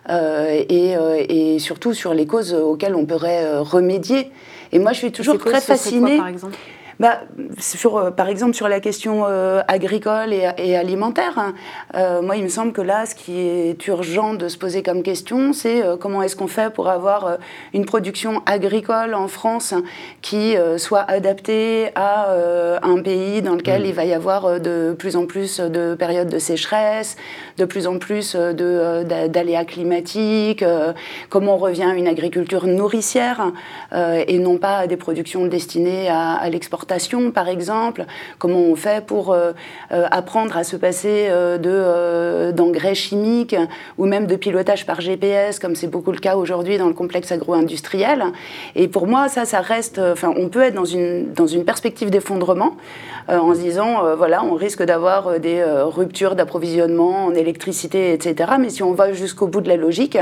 et, 0.10 0.96
et, 1.30 1.60
surtout 1.60 1.94
sur 1.94 2.14
les 2.14 2.26
causes 2.26 2.54
auxquelles 2.54 2.96
on 2.96 3.06
pourrait 3.06 3.58
remédier. 3.60 4.32
Et 4.72 4.80
moi, 4.80 4.94
je 4.94 4.98
suis 4.98 5.12
toujours 5.12 5.38
très 5.38 5.62
fascinée. 5.62 6.18
par 6.18 6.28
exemple? 6.28 6.58
Bah, 7.02 7.22
sur, 7.58 7.98
euh, 7.98 8.12
Par 8.12 8.30
exemple, 8.30 8.54
sur 8.54 8.68
la 8.68 8.80
question 8.80 9.24
euh, 9.26 9.64
agricole 9.68 10.34
et, 10.34 10.76
alimentaire, 10.76 11.34
hein, 11.38 11.56
euh, 11.96 12.22
moi, 12.22 12.36
il 12.38 12.44
me 12.44 12.50
semble 12.50 12.74
que 12.74 12.82
là, 12.82 13.08
ce 13.08 13.16
qui 13.16 13.40
est 13.40 13.88
urgent 13.88 14.36
de 14.36 14.48
se 14.48 14.56
poser 14.56 14.84
comme 14.84 15.02
question, 15.02 15.52
c'est 15.52 15.82
comment 16.00 16.22
est-ce 16.22 16.36
qu'on 16.36 16.48
fait 16.48 16.72
pour 16.72 16.90
avoir 16.90 17.38
une 17.74 17.86
production 17.86 18.44
agricole 18.46 19.16
en 19.16 19.28
France 19.28 19.74
qui 20.22 20.56
soit 20.78 21.02
adaptée 21.02 21.90
à 21.96 22.36
un 22.84 23.02
pays 23.02 23.42
dans 23.42 23.56
lequel 23.56 23.82
mmh. 23.82 23.86
il 23.86 23.94
va 23.94 24.06
y 24.06 24.14
avoir 24.14 24.60
de 24.60 24.96
plus 24.98 25.16
en 25.16 25.26
plus 25.26 25.60
de 25.60 25.96
périodes 25.96 26.30
de 26.30 26.40
sécheresse, 26.40 27.18
de 27.58 27.66
plus 27.66 27.88
en 27.88 27.98
plus 27.98 28.36
d'aléas 28.36 29.66
climatiques, 29.66 30.64
comment 31.30 31.56
on 31.56 31.58
revient 31.58 31.90
à 31.92 31.96
une 31.96 32.08
agriculture 32.08 32.68
nourricière 32.68 33.52
et 33.94 34.38
non 34.38 34.58
pas 34.58 34.78
à 34.78 34.88
des 34.88 34.98
productions 34.98 35.46
destinées 35.48 36.10
à, 36.10 36.34
à 36.34 36.50
l'exportation 36.50 36.91
par 37.34 37.48
exemple, 37.48 38.06
comment 38.38 38.60
on 38.60 38.76
fait 38.76 39.06
pour 39.06 39.32
euh, 39.32 39.52
euh, 39.92 40.06
apprendre 40.12 40.58
à 40.58 40.64
se 40.64 40.76
passer 40.76 41.28
euh, 41.30 42.52
d'engrais 42.52 42.96
chimiques 42.96 43.56
ou 43.98 44.06
même 44.06 44.28
de 44.28 44.36
pilotage 44.36 44.86
par 44.86 45.00
GPS, 45.00 45.60
comme 45.60 45.76
c'est 45.76 45.88
beaucoup 45.88 46.12
le 46.12 46.20
cas 46.20 46.36
aujourd'hui 46.36 46.78
dans 46.78 46.88
le 46.88 46.94
complexe 46.94 47.32
agro-industriel. 47.32 48.26
Et 48.76 48.88
pour 48.88 49.08
moi, 49.08 49.30
ça, 49.30 49.46
ça 49.46 49.62
reste. 49.62 50.00
Enfin, 50.00 50.34
on 50.38 50.50
peut 50.50 50.64
être 50.64 50.74
dans 50.74 50.86
une, 50.86 51.32
dans 51.34 51.48
une 51.48 51.64
perspective 51.64 52.10
d'effondrement 52.10 52.76
en 53.28 53.54
se 53.54 53.60
disant, 53.60 54.16
voilà, 54.18 54.44
on 54.44 54.56
risque 54.56 54.84
d'avoir 54.84 55.40
des 55.40 55.64
ruptures 55.64 56.36
d'approvisionnement 56.36 57.28
en 57.28 57.36
électricité, 57.36 58.14
etc. 58.14 58.54
Mais 58.60 58.70
si 58.70 58.84
on 58.84 58.94
va 58.94 59.14
jusqu'au 59.14 59.48
bout 59.48 59.62
de 59.62 59.70
la 59.70 59.78
logique, 59.78 60.18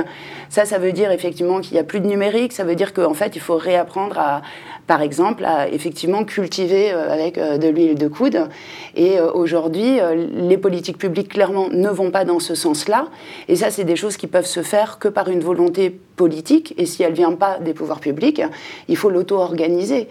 ça, 0.50 0.66
ça 0.66 0.78
veut 0.78 0.92
dire 0.92 1.12
effectivement 1.12 1.62
qu'il 1.62 1.74
n'y 1.74 1.80
a 1.80 1.84
plus 1.84 2.02
de 2.02 2.08
numérique, 2.08 2.54
ça 2.54 2.66
veut 2.66 2.76
dire 2.76 2.94
qu'en 2.94 3.14
fait, 3.14 3.36
il 3.36 3.42
faut 3.42 3.58
réapprendre 3.58 4.20
à, 4.20 4.42
par 4.90 5.04
exemple, 5.04 5.46
à 5.46 5.70
effectivement 5.70 6.24
cultiver 6.24 6.92
euh, 6.92 7.14
avec 7.14 7.38
euh, 7.38 7.60
de 7.60 7.68
l'huile 7.68 7.94
de 7.94 8.08
coude. 8.08 8.50
Et 8.96 9.20
euh, 9.20 9.32
aujourd'hui, 9.32 10.00
les 10.34 10.58
politiques 10.58 10.98
publiques, 10.98 11.30
clairement, 11.30 11.70
ne 11.70 11.90
vont 11.90 12.10
pas 12.10 12.26
dans 12.26 12.40
ce 12.40 12.56
sens-là. 12.56 13.10
Et 13.48 13.56
ça, 13.56 13.70
c'est 13.70 13.84
des 13.84 13.96
choses 13.96 14.18
qui 14.18 14.26
peuvent 14.26 14.48
se 14.48 14.64
faire 14.64 14.98
que 14.98 15.08
par 15.08 15.30
une 15.30 15.42
volonté 15.42 15.92
politique. 15.92 16.74
Et 16.78 16.88
si 16.88 17.04
elle 17.04 17.12
ne 17.12 17.18
vient 17.18 17.34
pas 17.34 17.60
des 17.60 17.76
pouvoirs 17.76 18.00
publics, 18.00 18.42
il 18.88 18.98
faut 18.98 19.12
l'auto-organiser. 19.12 20.08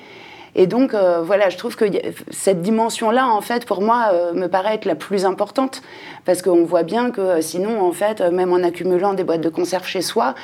Et 0.59 0.66
donc, 0.66 0.92
euh, 0.92 1.21
voilà, 1.23 1.51
je 1.51 1.57
trouve 1.57 1.77
que 1.77 1.85
cette 2.31 2.62
dimension-là, 2.62 3.29
en 3.29 3.40
fait, 3.40 3.64
pour 3.64 3.81
moi, 3.81 4.11
euh, 4.12 4.33
me 4.33 4.49
paraît 4.49 4.75
être 4.75 4.87
la 4.87 4.97
plus 4.97 5.25
importante. 5.25 5.83
Parce 6.25 6.42
qu'on 6.42 6.64
voit 6.64 6.83
bien 6.83 7.12
que 7.12 7.21
euh, 7.21 7.40
sinon, 7.40 7.81
en 7.81 7.92
fait, 7.92 8.21
même 8.21 8.53
en 8.53 8.64
accumulant 8.64 9.14
des 9.14 9.23
boîtes 9.23 9.40
de 9.40 9.51
conserve 9.51 9.87
chez 9.87 10.03
soi, 10.03 10.35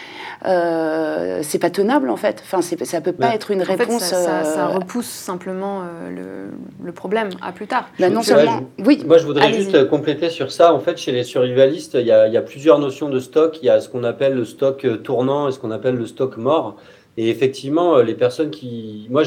c'est 0.45 1.59
pas 1.59 1.71
tenable, 1.71 2.11
en 2.11 2.17
fait. 2.17 2.41
Enfin, 2.45 2.63
ça 2.63 3.01
peut 3.01 3.13
pas 3.13 3.35
être 3.35 3.51
une 3.51 3.63
réponse. 3.63 4.05
ça, 4.05 4.69
repousse 4.69 5.09
simplement 5.09 5.83
le, 6.09 6.93
problème 6.93 7.31
à 7.43 7.51
plus 7.51 7.67
tard. 7.67 7.89
Bah, 7.99 8.09
non 8.09 8.23
seulement. 8.23 8.61
oui. 8.87 9.03
Moi, 9.05 9.19
je 9.19 9.27
voudrais 9.27 9.53
juste 9.53 9.89
compléter 9.89 10.31
sur 10.31 10.53
ça. 10.53 10.73
En 10.73 10.79
fait, 10.79 10.97
chez 10.97 11.11
les 11.11 11.25
survivalistes, 11.25 11.95
il 11.95 12.07
y, 12.07 12.13
a, 12.13 12.29
il 12.29 12.33
y 12.33 12.37
a 12.37 12.43
plusieurs 12.43 12.79
notions 12.79 13.09
de 13.09 13.19
stock. 13.19 13.59
Il 13.63 13.67
y 13.67 13.69
a 13.69 13.81
ce 13.81 13.89
qu'on 13.89 14.05
appelle 14.05 14.35
le 14.35 14.45
stock 14.45 14.87
tournant 15.03 15.49
et 15.49 15.53
ce 15.53 15.59
qu'on 15.59 15.73
appelle 15.73 15.97
le 15.97 16.07
stock 16.07 16.37
mort. 16.37 16.77
Et 17.17 17.31
effectivement, 17.31 17.97
euh, 17.97 18.03
les 18.03 18.15
personnes 18.15 18.51
qui. 18.51 19.07
Moi, 19.11 19.23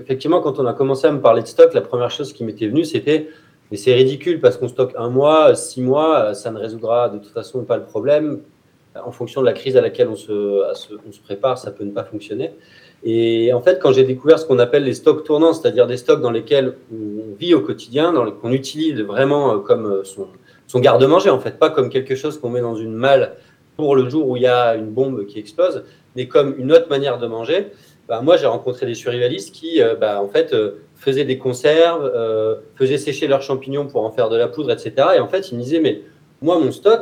effectivement, 0.00 0.40
quand 0.40 0.58
on 0.58 0.66
a 0.66 0.72
commencé 0.72 1.06
à 1.06 1.12
me 1.12 1.20
parler 1.20 1.42
de 1.42 1.48
stock, 1.48 1.74
la 1.74 1.80
première 1.80 2.10
chose 2.10 2.32
qui 2.32 2.44
m'était 2.44 2.68
venue, 2.68 2.84
c'était 2.84 3.28
Mais 3.70 3.76
c'est 3.76 3.94
ridicule 3.94 4.40
parce 4.40 4.56
qu'on 4.56 4.68
stocke 4.68 4.92
un 4.96 5.10
mois, 5.10 5.54
six 5.56 5.80
mois, 5.80 6.34
ça 6.34 6.50
ne 6.50 6.58
résoudra 6.58 7.08
de 7.08 7.18
toute 7.18 7.32
façon 7.32 7.64
pas 7.64 7.76
le 7.76 7.84
problème. 7.84 8.40
En 9.04 9.12
fonction 9.12 9.42
de 9.42 9.46
la 9.46 9.52
crise 9.52 9.76
à 9.76 9.82
laquelle 9.82 10.08
on 10.08 10.16
se, 10.16 11.20
prépare, 11.22 11.58
ça 11.58 11.70
peut 11.70 11.84
ne 11.84 11.90
pas 11.90 12.04
fonctionner. 12.04 12.52
Et 13.04 13.52
en 13.52 13.60
fait, 13.60 13.78
quand 13.78 13.92
j'ai 13.92 14.04
découvert 14.04 14.38
ce 14.38 14.46
qu'on 14.46 14.58
appelle 14.58 14.84
les 14.84 14.94
stocks 14.94 15.22
tournants, 15.22 15.52
c'est-à-dire 15.52 15.86
des 15.86 15.98
stocks 15.98 16.22
dans 16.22 16.30
lesquels 16.30 16.76
on 16.90 17.34
vit 17.38 17.52
au 17.52 17.60
quotidien, 17.60 18.14
qu'on 18.40 18.52
utilise 18.52 18.98
vraiment 19.02 19.52
euh, 19.52 19.58
comme 19.58 19.86
euh, 19.86 20.04
son, 20.04 20.28
son 20.66 20.80
garde-manger, 20.80 21.28
en 21.28 21.40
fait, 21.40 21.58
pas 21.58 21.68
comme 21.68 21.90
quelque 21.90 22.14
chose 22.14 22.38
qu'on 22.38 22.48
met 22.48 22.62
dans 22.62 22.76
une 22.76 22.94
malle 22.94 23.36
pour 23.76 23.94
le 23.94 24.08
jour 24.08 24.26
où 24.28 24.36
il 24.36 24.44
y 24.44 24.46
a 24.46 24.74
une 24.74 24.90
bombe 24.90 25.26
qui 25.26 25.38
explose, 25.38 25.84
mais 26.16 26.26
comme 26.26 26.54
une 26.58 26.72
autre 26.72 26.88
manière 26.88 27.18
de 27.18 27.26
manger. 27.26 27.68
Bah, 28.08 28.20
moi, 28.22 28.36
j'ai 28.36 28.46
rencontré 28.46 28.86
des 28.86 28.94
survivalistes 28.94 29.54
qui, 29.54 29.82
euh, 29.82 29.96
bah, 29.96 30.22
en 30.22 30.28
fait, 30.28 30.52
euh, 30.52 30.82
faisaient 30.94 31.24
des 31.24 31.38
conserves, 31.38 32.10
euh, 32.14 32.56
faisaient 32.76 32.98
sécher 32.98 33.26
leurs 33.26 33.42
champignons 33.42 33.86
pour 33.86 34.04
en 34.04 34.10
faire 34.10 34.28
de 34.28 34.36
la 34.36 34.46
poudre, 34.46 34.70
etc. 34.70 34.92
Et 35.16 35.20
en 35.20 35.28
fait, 35.28 35.50
ils 35.50 35.58
me 35.58 35.62
disaient, 35.62 35.80
mais 35.80 36.02
moi, 36.40 36.58
mon 36.58 36.70
stock, 36.70 37.00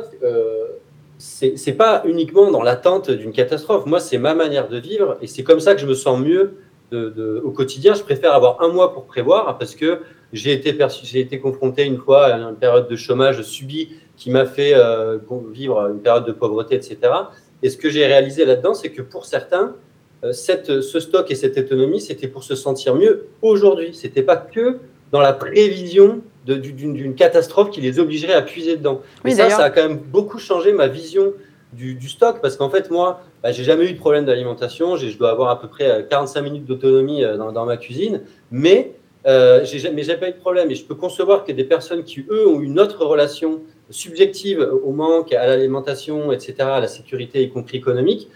c'est 1.17 1.73
pas 1.73 2.01
uniquement 2.05 2.51
dans 2.51 2.63
l'attente 2.63 3.11
d'une 3.11 3.31
catastrophe. 3.31 3.85
Moi, 3.85 3.99
c'est 3.99 4.17
ma 4.17 4.33
manière 4.33 4.67
de 4.67 4.77
vivre 4.77 5.17
et 5.21 5.27
c'est 5.27 5.43
comme 5.43 5.59
ça 5.59 5.75
que 5.75 5.81
je 5.81 5.85
me 5.85 5.93
sens 5.93 6.19
mieux 6.19 6.57
au 6.91 7.51
quotidien. 7.51 7.93
Je 7.93 8.01
préfère 8.01 8.33
avoir 8.33 8.61
un 8.63 8.69
mois 8.69 8.93
pour 8.93 9.05
prévoir 9.05 9.57
parce 9.57 9.75
que 9.75 9.99
j'ai 10.31 10.53
été, 10.53 10.75
été 11.19 11.39
confronté 11.39 11.83
une 11.83 11.97
fois 11.97 12.25
à 12.27 12.37
une 12.37 12.55
période 12.55 12.87
de 12.87 12.95
chômage 12.95 13.41
subi 13.41 13.89
qui 14.15 14.31
m'a 14.31 14.45
fait 14.45 14.73
vivre 15.51 15.79
une 15.89 15.99
période 15.99 16.25
de 16.25 16.31
pauvreté, 16.31 16.75
etc. 16.75 16.97
Et 17.65 17.69
ce 17.71 17.77
que 17.77 17.89
j'ai 17.89 18.05
réalisé 18.05 18.45
là-dedans, 18.45 18.75
c'est 18.75 18.91
que 18.91 19.01
pour 19.01 19.25
certains, 19.25 19.75
euh, 20.23 20.33
cette, 20.33 20.81
ce 20.81 20.99
stock 20.99 21.31
et 21.31 21.35
cette 21.35 21.57
autonomie, 21.57 21.99
c'était 21.99 22.27
pour 22.27 22.43
se 22.43 22.53
sentir 22.53 22.93
mieux 22.93 23.25
aujourd'hui. 23.41 23.95
Ce 23.95 24.05
n'était 24.05 24.21
pas 24.21 24.37
que 24.37 24.77
dans 25.11 25.19
la 25.19 25.33
prévision 25.33 26.21
d'une 26.45 27.15
catastrophe 27.15 27.71
qui 27.71 27.81
les 27.81 27.97
obligerait 27.97 28.35
à 28.35 28.43
puiser 28.43 28.77
dedans. 28.77 29.01
Oui, 29.23 29.31
ça, 29.31 29.49
ça 29.49 29.63
a 29.63 29.69
quand 29.71 29.81
même 29.81 29.97
beaucoup 29.97 30.37
changé 30.37 30.73
ma 30.73 30.87
vision 30.87 31.33
du, 31.73 32.07
stock 32.07 32.39
parce 32.39 32.55
qu'en 32.55 32.69
fait, 32.69 32.91
moi, 32.91 33.21
bah, 33.41 33.51
j'ai 33.51 33.63
jamais 33.63 33.89
eu 33.89 33.93
de 33.93 33.97
problème 33.97 34.25
d'alimentation. 34.25 34.95
Je 34.95 35.17
dois 35.17 35.31
avoir 35.31 35.49
à 35.49 35.59
peu 35.59 35.67
près 35.67 36.05
45 36.07 36.39
euh, 36.39 36.43
minutes 36.43 36.65
d'autonomie 36.65 37.23
euh, 37.23 37.35
dans, 37.35 37.65
ma 37.65 37.77
cuisine, 37.77 38.21
mais 38.51 38.91
euh, 39.25 39.65
j'ai 39.65 39.89
mais 39.89 40.03
j'ai 40.03 40.17
pas 40.17 40.29
eu 40.29 40.33
de 40.33 40.37
problème. 40.37 40.69
Et 40.69 40.75
je 40.75 40.85
peux 40.85 40.93
concevoir 40.93 41.45
que 41.45 41.51
des 41.51 41.63
personnes 41.63 42.03
qui, 42.03 42.27
eux, 42.29 42.47
ont 42.47 42.61
une 42.61 42.79
autre 42.79 43.03
relation 43.05 43.61
subjective 43.89 44.59
au 44.59 44.91
manque, 44.91 45.33
à 45.33 45.45
l'alimentation, 45.47 46.31
etc., 46.31 46.55
à 46.59 46.79
la 46.79 46.87
sécurité, 46.87 47.43
y 47.43 47.49
compris 47.49 47.77
économique, 47.77 48.29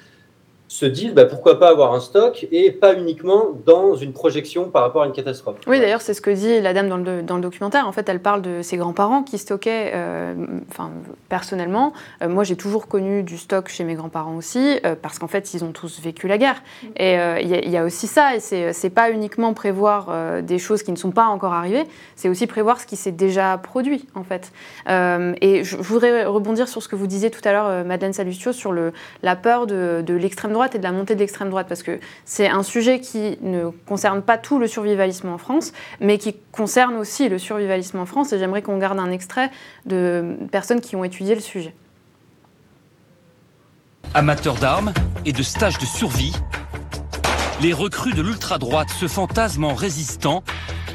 se 0.70 0.86
disent 0.86 1.14
bah, 1.14 1.26
pourquoi 1.26 1.60
pas 1.60 1.70
avoir 1.70 1.94
un 1.96 2.00
stock 2.00 2.48
et 2.52 2.72
pas 2.72 2.94
uniquement 2.94 3.48
dans 3.66 3.96
une 3.96 4.14
projection 4.14 4.70
par 4.70 4.84
rapport 4.84 5.02
à 5.02 5.08
une 5.08 5.14
catastrophe. 5.14 5.58
Oui, 5.66 5.80
d'ailleurs, 5.80 6.02
c'est 6.02 6.14
ce 6.14 6.22
que 6.22 6.30
dit 6.30 6.62
la 6.62 6.74
dame 6.74 6.88
dans 6.88 6.98
le, 6.98 7.24
dans 7.24 7.36
le, 7.36 7.42
documentaire. 7.42 7.88
En 7.88 7.92
fait, 7.92 8.08
elle 8.08 8.22
parle 8.22 8.44
de 8.44 8.62
ses 8.62 8.78
grands-parents 8.78 9.24
qui 9.24 9.40
stockaient, 9.40 9.92
euh, 9.96 10.36
enfin, 10.70 10.92
personnellement, 11.28 11.94
euh, 12.22 12.30
moi 12.30 12.44
j'ai 12.44 12.56
toujours 12.56 12.88
connu 12.88 13.24
du 13.24 13.40
stock 13.40 13.68
chez 13.68 13.84
mes 13.84 13.96
grands-parents 13.96 14.36
aussi, 14.36 14.80
euh, 14.86 14.96
parce 15.02 15.18
qu'en 15.18 15.28
fait, 15.28 15.56
ils 15.56 15.64
ont 15.64 15.72
tous 15.72 16.00
vécu 16.02 16.28
la 16.28 16.38
guerre. 16.38 16.62
Et 16.98 17.16
il 17.42 17.70
y, 17.70 17.78
a 17.78 17.84
aussi 17.84 18.06
ça, 18.06 18.36
et 18.36 18.40
c'est 18.40 18.90
pas 18.90 19.10
uniquement 19.10 19.54
prévoir 19.54 20.44
des 20.44 20.60
choses 20.60 20.84
qui 20.84 20.92
ne 20.92 20.98
sont 20.98 21.12
pas 21.12 21.26
encore 21.26 21.54
arrivées, 21.54 21.86
c'est 22.16 22.30
aussi 22.30 22.46
prévoir 22.46 22.80
ce 22.80 22.86
qui 22.86 22.96
s'est 22.96 23.12
déjà 23.12 23.58
produit, 23.58 24.06
en 24.14 24.24
fait. 24.24 24.52
et 24.88 25.64
je, 25.64 25.78
voudrais 25.78 26.26
rebondir 26.26 26.68
sur 26.68 26.84
ce 26.84 26.88
que 26.88 26.96
vous 26.96 27.08
disiez 27.08 27.32
tout 27.32 27.42
à 27.44 27.52
l'heure, 27.52 27.86
Madeleine 27.86 28.14
Salustio, 28.14 28.52
sur 28.52 28.72
le, 28.72 28.94
la 29.24 29.36
peur 29.36 29.66
de, 29.66 30.04
de 30.06 30.14
l'extrême 30.14 30.54
droite 30.54 30.59
et 30.68 30.78
de 30.78 30.84
la 30.84 30.92
montée 30.92 31.16
de 31.16 31.20
l'extrême 31.20 31.50
droite, 31.50 31.68
parce 31.68 31.84
que 31.84 32.00
c'est 32.26 32.48
un 32.48 32.64
sujet 32.64 33.00
qui 33.00 33.38
ne 33.42 33.70
concerne 33.86 34.22
pas 34.22 34.38
tout 34.38 34.60
le 34.60 34.68
survivalisme 34.68 35.30
en 35.30 35.38
France, 35.38 35.72
mais 36.00 36.18
qui 36.18 36.36
concerne 36.52 36.96
aussi 36.96 37.30
le 37.30 37.38
survivalisme 37.38 38.00
en 38.00 38.06
France, 38.06 38.34
et 38.34 38.40
j'aimerais 38.40 38.62
qu'on 38.62 38.78
garde 38.78 39.00
un 39.00 39.12
extrait 39.12 39.52
de 39.86 40.38
personnes 40.52 40.82
qui 40.82 40.96
ont 40.96 41.04
étudié 41.04 41.36
le 41.36 41.42
sujet. 41.42 41.74
Amateurs 44.14 44.56
d'armes 44.56 44.94
et 45.26 45.34
de 45.34 45.44
stages 45.44 45.78
de 45.78 45.86
survie, 45.86 46.34
les 47.62 47.74
recrues 47.74 48.14
de 48.14 48.22
l'ultra-droite 48.22 48.90
se 48.90 49.08
fantasment 49.08 49.66
en 49.66 49.76
résistant 49.76 50.44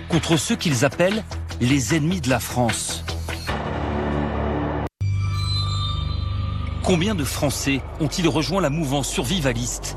contre 0.09 0.37
ceux 0.37 0.57
qu'ils 0.57 0.85
appellent 0.85 1.23
les 1.61 1.95
ennemis 1.95 2.21
de 2.21 2.31
la 2.31 2.41
France. 2.41 3.04
Combien 6.85 7.15
de 7.15 7.25
Français 7.25 7.81
ont-ils 7.99 8.29
rejoint 8.29 8.61
la 8.61 8.69
mouvance 8.69 9.09
survivaliste? 9.09 9.97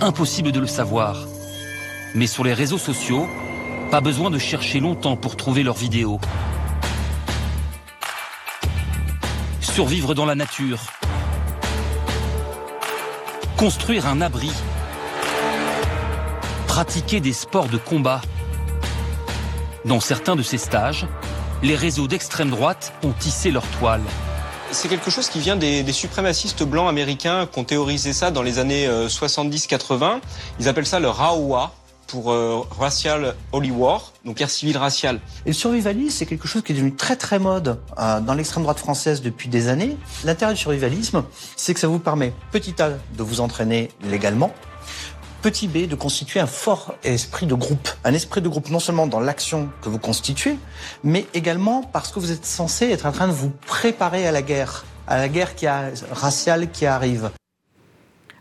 Impossible 0.00 0.52
de 0.52 0.60
le 0.60 0.68
savoir. 0.68 1.26
Mais 2.14 2.28
sur 2.28 2.44
les 2.44 2.54
réseaux 2.54 2.78
sociaux, 2.78 3.26
Pas 3.90 4.00
besoin 4.00 4.30
de 4.30 4.38
chercher 4.38 4.80
longtemps 4.80 5.16
pour 5.16 5.36
trouver 5.36 5.62
leurs 5.62 5.76
vidéos. 5.76 6.18
Survivre 9.60 10.14
dans 10.14 10.24
la 10.24 10.34
nature. 10.34 10.78
Construire 13.58 14.06
un 14.06 14.22
abri. 14.22 14.50
Pratiquer 16.68 17.20
des 17.20 17.34
sports 17.34 17.68
de 17.68 17.76
combat. 17.76 18.22
Dans 19.84 20.00
certains 20.00 20.36
de 20.36 20.42
ces 20.42 20.56
stages, 20.56 21.06
les 21.62 21.76
réseaux 21.76 22.08
d'extrême 22.08 22.48
droite 22.48 22.94
ont 23.02 23.12
tissé 23.12 23.50
leur 23.50 23.66
toile. 23.78 24.00
C'est 24.72 24.88
quelque 24.88 25.10
chose 25.10 25.28
qui 25.28 25.38
vient 25.38 25.56
des, 25.56 25.92
suprémacistes 25.92 26.62
blancs 26.64 26.88
américains 26.88 27.46
qui 27.46 27.58
ont 27.58 27.64
théorisé 27.64 28.12
ça 28.12 28.30
dans 28.30 28.42
les 28.42 28.58
années 28.58 28.88
70-80. 28.88 30.20
Ils 30.58 30.68
appellent 30.68 30.86
ça 30.86 30.98
le 30.98 31.08
RAOA, 31.08 31.72
pour 32.12 32.30
euh, 32.30 32.60
Racial 32.78 33.34
Holy 33.52 33.70
War, 33.70 34.12
donc 34.26 34.36
guerre 34.36 34.50
civile 34.50 34.76
raciale. 34.76 35.18
Et 35.46 35.48
le 35.48 35.54
survivalisme, 35.54 36.10
c'est 36.10 36.26
quelque 36.26 36.46
chose 36.46 36.62
qui 36.62 36.72
est 36.72 36.74
devenu 36.74 36.94
très 36.94 37.16
très 37.16 37.38
mode 37.38 37.80
euh, 37.98 38.20
dans 38.20 38.34
l'extrême 38.34 38.64
droite 38.64 38.78
française 38.78 39.22
depuis 39.22 39.48
des 39.48 39.68
années. 39.68 39.96
L'intérêt 40.22 40.52
du 40.52 40.60
survivalisme, 40.60 41.24
c'est 41.56 41.72
que 41.72 41.80
ça 41.80 41.88
vous 41.88 41.98
permet, 41.98 42.34
petit 42.50 42.74
A, 42.82 42.90
de 42.90 43.22
vous 43.22 43.40
entraîner 43.40 43.88
légalement, 44.04 44.52
petit 45.42 45.66
b, 45.66 45.88
de 45.88 45.96
constituer 45.96 46.38
un 46.38 46.46
fort 46.46 46.94
esprit 47.02 47.46
de 47.46 47.54
groupe. 47.54 47.88
Un 48.04 48.14
esprit 48.14 48.40
de 48.40 48.48
groupe 48.48 48.70
non 48.70 48.78
seulement 48.78 49.08
dans 49.08 49.20
l'action 49.20 49.68
que 49.82 49.88
vous 49.88 49.98
constituez, 49.98 50.56
mais 51.02 51.26
également 51.34 51.82
parce 51.82 52.12
que 52.12 52.20
vous 52.20 52.30
êtes 52.30 52.46
censé 52.46 52.90
être 52.90 53.06
en 53.06 53.12
train 53.12 53.26
de 53.26 53.32
vous 53.32 53.50
préparer 53.66 54.26
à 54.26 54.32
la 54.32 54.42
guerre, 54.42 54.84
à 55.08 55.18
la 55.18 55.28
guerre 55.28 55.56
qui 55.56 55.66
raciale 55.66 56.70
qui 56.70 56.86
arrive. 56.86 57.30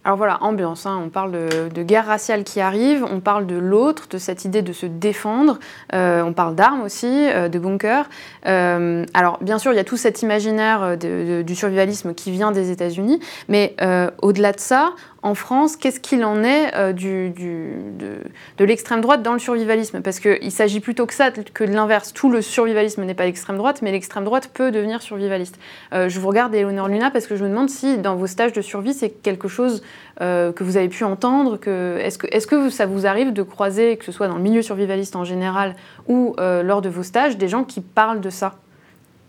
Alors 0.04 0.18
voilà, 0.18 0.42
ambiance, 0.42 0.88
hein. 0.88 1.00
on 1.06 1.10
parle 1.10 1.32
de, 1.32 1.84
guerre 1.84 2.08
raciale 2.08 2.44
qui 2.44 2.60
arrive, 2.60 3.06
on 3.06 3.20
parle 3.20 3.46
de 3.46 3.56
l'autre, 3.56 4.08
de 4.10 4.18
cette 4.18 4.46
idée 4.46 4.64
de 4.64 4.74
se 4.74 4.88
défendre, 4.88 5.60
euh, 5.94 6.24
on 6.24 6.34
parle 6.34 6.56
d'armes 6.56 6.82
aussi, 6.82 7.30
euh, 7.30 7.50
de 7.50 7.60
bunkers. 7.60 8.10
Euh, 8.48 9.06
alors 9.14 9.38
bien 9.42 9.60
sûr, 9.60 9.72
il 9.74 9.76
y 9.76 9.80
a 9.80 9.84
tout 9.84 9.98
cet 9.98 10.24
imaginaire 10.24 10.98
du 10.98 11.56
survivalisme 11.56 12.16
qui 12.16 12.32
vient 12.32 12.52
des 12.52 12.72
États-Unis, 12.72 13.20
mais 13.48 13.76
au-delà 14.22 14.54
de 14.54 14.60
ça, 14.60 14.94
en 15.24 15.36
France, 15.36 15.76
qu'est-ce 15.76 16.00
qu'il 16.00 16.26
en 16.26 16.44
est 16.44 16.76
euh, 16.76 16.94
de, 16.94 18.66
l'extrême 18.66 19.02
droite 19.02 19.22
dans 19.22 19.34
le 19.34 19.40
survivalisme? 19.40 20.02
Parce 20.02 20.20
qu'il 20.20 20.52
s'agit 20.52 20.80
plutôt 20.80 21.06
que 21.06 21.14
ça, 21.14 21.30
que 21.30 21.64
de 21.64 21.72
l'inverse. 21.72 22.12
Tout 22.12 22.32
le 22.32 22.42
survivalisme 22.42 23.04
n'est 23.04 23.14
pas 23.14 23.26
l'extrême 23.26 23.58
droite, 23.58 23.82
mais 23.84 23.92
l'extrême 23.92 24.24
droite 24.24 24.50
peut 24.52 24.72
devenir 24.72 25.02
survivaliste. 25.02 25.60
Euh, 25.94 26.10
je 26.10 26.20
vous 26.20 26.28
regarde, 26.28 26.56
Eleonore 26.56 26.88
Luna, 26.88 27.12
parce 27.12 27.28
que 27.28 27.36
je 27.36 27.44
me 27.44 27.50
demande 27.50 27.70
si 27.70 28.00
dans 28.00 28.16
vos 28.16 28.26
stages 28.26 28.54
de 28.54 28.62
survie, 28.62 28.96
c'est 28.96 29.10
quelque 29.10 29.48
chose 29.48 29.84
euh, 30.22 30.52
que 30.52 30.64
vous 30.64 30.76
avez 30.78 30.90
pu 30.90 31.04
entendre. 31.04 31.60
Est-ce, 32.00 32.18
que, 32.18 32.70
ça 32.70 32.88
vous 32.88 33.06
arrive 33.06 33.32
de 33.32 33.44
croiser, 33.44 33.98
que 33.98 34.06
ce 34.06 34.12
soit 34.12 34.28
dans 34.28 34.38
le 34.38 34.44
milieu 34.44 34.64
survivaliste 34.64 35.16
en 35.16 35.24
général 35.24 35.76
ou 36.08 36.36
lors 36.38 36.82
de 36.82 36.90
vos 36.90 37.04
stages, 37.04 37.38
des 37.38 37.48
gens 37.48 37.64
qui 37.64 37.82
parlent 37.82 38.22
de 38.22 38.30
ça? 38.32 38.56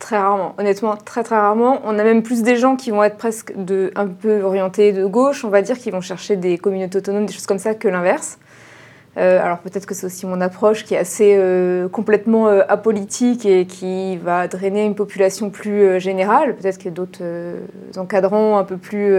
Très 0.02 0.18
rarement, 0.18 0.56
honnêtement, 0.58 0.96
très 0.96 1.22
très 1.22 1.36
rarement. 1.36 1.80
On 1.84 1.96
a 1.96 2.02
même 2.02 2.24
plus 2.24 2.42
des 2.42 2.56
gens 2.56 2.74
qui 2.74 2.90
vont 2.90 3.04
être 3.04 3.16
presque 3.16 3.52
de, 3.54 3.92
un 3.94 4.08
peu 4.08 4.42
orientés 4.42 4.90
de 4.92 5.06
gauche, 5.06 5.44
on 5.44 5.48
va 5.48 5.62
dire, 5.62 5.78
qui 5.78 5.92
vont 5.92 6.00
chercher 6.00 6.34
des 6.34 6.58
communautés 6.58 6.98
autonomes, 6.98 7.24
des 7.24 7.32
choses 7.32 7.46
comme 7.46 7.60
ça, 7.60 7.76
que 7.76 7.86
l'inverse. 7.86 8.40
Euh, 9.16 9.40
alors 9.40 9.58
peut-être 9.58 9.86
que 9.86 9.94
c'est 9.94 10.06
aussi 10.06 10.26
mon 10.26 10.40
approche 10.40 10.84
qui 10.84 10.94
est 10.94 10.98
assez 10.98 11.36
euh, 11.36 11.88
complètement 11.88 12.48
euh, 12.48 12.62
apolitique 12.68 13.46
et 13.46 13.64
qui 13.64 14.16
va 14.16 14.48
drainer 14.48 14.84
une 14.84 14.96
population 14.96 15.50
plus 15.50 16.00
générale. 16.00 16.56
Peut-être 16.56 16.78
que 16.78 16.88
d'autres 16.88 17.20
euh, 17.22 17.60
encadrants 17.96 18.58
un 18.58 18.64
peu 18.64 18.78
plus 18.78 19.14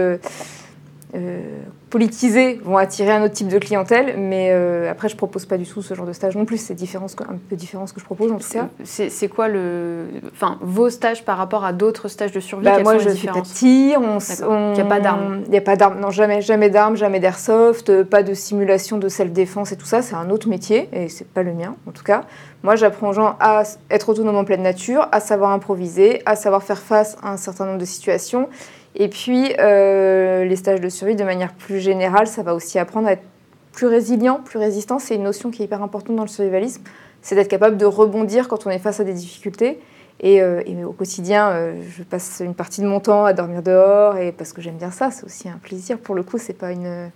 politisés 1.94 2.60
vont 2.64 2.76
attirer 2.76 3.12
un 3.12 3.22
autre 3.22 3.34
type 3.34 3.46
de 3.46 3.60
clientèle, 3.60 4.16
mais 4.18 4.48
euh, 4.50 4.90
après 4.90 5.08
je 5.08 5.14
propose 5.14 5.46
pas 5.46 5.56
du 5.56 5.64
tout 5.64 5.80
ce 5.80 5.94
genre 5.94 6.06
de 6.06 6.12
stage 6.12 6.34
non 6.34 6.44
plus. 6.44 6.56
C'est 6.56 6.74
un 6.74 7.38
peu 7.48 7.54
différent 7.54 7.86
ce 7.86 7.92
que 7.92 8.00
je 8.00 8.04
propose 8.04 8.32
en 8.32 8.38
tout 8.38 8.48
cas. 8.48 8.66
C'est 8.82 9.28
quoi 9.28 9.46
le, 9.46 10.06
enfin 10.32 10.58
vos 10.60 10.90
stages 10.90 11.24
par 11.24 11.38
rapport 11.38 11.64
à 11.64 11.72
d'autres 11.72 12.08
stages 12.08 12.32
de 12.32 12.40
survie 12.40 12.64
bah, 12.64 12.82
Moi 12.82 12.98
je 12.98 13.10
suis 13.10 13.28
tir, 13.44 14.00
on, 14.00 14.18
on... 14.44 14.72
il 14.72 14.74
n'y 14.74 14.80
a 14.80 14.84
pas 14.84 14.98
d'armes. 14.98 15.42
Il 15.44 15.52
n'y 15.52 15.56
a 15.56 15.60
pas 15.60 15.76
d'armes, 15.76 16.00
non 16.00 16.10
jamais, 16.10 16.42
jamais 16.42 16.68
d'armes, 16.68 16.96
jamais 16.96 17.20
d'airsoft, 17.20 18.02
pas 18.02 18.24
de 18.24 18.34
simulation 18.34 18.98
de 18.98 19.08
self-défense 19.08 19.70
et 19.70 19.76
tout 19.76 19.86
ça. 19.86 20.02
C'est 20.02 20.16
un 20.16 20.30
autre 20.30 20.48
métier 20.48 20.88
et 20.92 21.08
c'est 21.08 21.28
pas 21.28 21.44
le 21.44 21.52
mien 21.52 21.76
en 21.86 21.92
tout 21.92 22.02
cas. 22.02 22.24
Moi, 22.64 22.76
j'apprends 22.76 23.10
aux 23.10 23.12
gens 23.12 23.36
à 23.40 23.62
être 23.90 24.08
autonome 24.08 24.36
en 24.36 24.44
pleine 24.44 24.62
nature, 24.62 25.06
à 25.12 25.20
savoir 25.20 25.50
improviser, 25.50 26.22
à 26.24 26.34
savoir 26.34 26.62
faire 26.62 26.78
face 26.78 27.18
à 27.22 27.30
un 27.30 27.36
certain 27.36 27.66
nombre 27.66 27.78
de 27.78 27.84
situations. 27.84 28.48
Et 28.94 29.08
puis, 29.08 29.52
euh, 29.58 30.44
les 30.44 30.56
stages 30.56 30.80
de 30.80 30.88
survie, 30.88 31.16
de 31.16 31.24
manière 31.24 31.52
plus 31.52 31.80
générale, 31.80 32.26
ça 32.26 32.42
va 32.42 32.54
aussi 32.54 32.78
apprendre 32.78 33.08
à 33.08 33.12
être 33.12 33.24
plus 33.72 33.86
résilient, 33.86 34.40
plus 34.44 34.58
résistant. 34.58 34.98
C'est 34.98 35.16
une 35.16 35.24
notion 35.24 35.50
qui 35.50 35.62
est 35.62 35.64
hyper 35.64 35.82
importante 35.82 36.16
dans 36.16 36.22
le 36.22 36.28
survivalisme. 36.28 36.82
C'est 37.22 37.34
d'être 37.34 37.48
capable 37.48 37.76
de 37.76 37.86
rebondir 37.86 38.48
quand 38.48 38.66
on 38.66 38.70
est 38.70 38.78
face 38.78 39.00
à 39.00 39.04
des 39.04 39.14
difficultés. 39.14 39.80
Et, 40.20 40.40
euh, 40.40 40.62
et 40.64 40.84
au 40.84 40.92
quotidien, 40.92 41.50
euh, 41.50 41.82
je 41.96 42.04
passe 42.04 42.40
une 42.44 42.54
partie 42.54 42.80
de 42.82 42.86
mon 42.86 43.00
temps 43.00 43.24
à 43.24 43.32
dormir 43.32 43.62
dehors, 43.62 44.16
et 44.16 44.30
parce 44.30 44.52
que 44.52 44.62
j'aime 44.62 44.76
bien 44.76 44.92
ça, 44.92 45.10
c'est 45.10 45.24
aussi 45.24 45.48
un 45.48 45.58
plaisir. 45.60 45.98
Pour 45.98 46.14
le 46.14 46.22
coup, 46.22 46.38
c'est 46.38 46.52
pas 46.52 46.70
une 46.70 47.10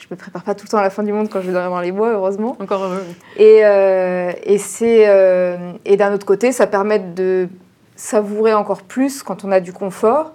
je 0.00 0.06
me 0.10 0.16
prépare 0.16 0.42
pas 0.42 0.54
tout 0.54 0.64
le 0.64 0.70
temps 0.70 0.78
à 0.78 0.82
la 0.82 0.90
fin 0.90 1.02
du 1.02 1.12
monde 1.12 1.28
quand 1.28 1.40
je 1.40 1.46
vais 1.46 1.52
dormir 1.52 1.70
dans 1.70 1.80
les 1.80 1.92
bois, 1.92 2.12
heureusement. 2.12 2.56
Encore 2.58 2.82
heureux. 2.82 3.04
Et, 3.36 3.60
euh, 3.64 4.32
et, 4.44 4.58
c'est, 4.58 5.08
euh, 5.08 5.72
et 5.84 5.96
d'un 5.96 6.12
autre 6.14 6.26
côté, 6.26 6.52
ça 6.52 6.66
permet 6.66 6.98
de 6.98 7.48
savourer 7.96 8.54
encore 8.54 8.82
plus 8.82 9.22
quand 9.22 9.44
on 9.44 9.52
a 9.52 9.60
du 9.60 9.72
confort 9.72 10.32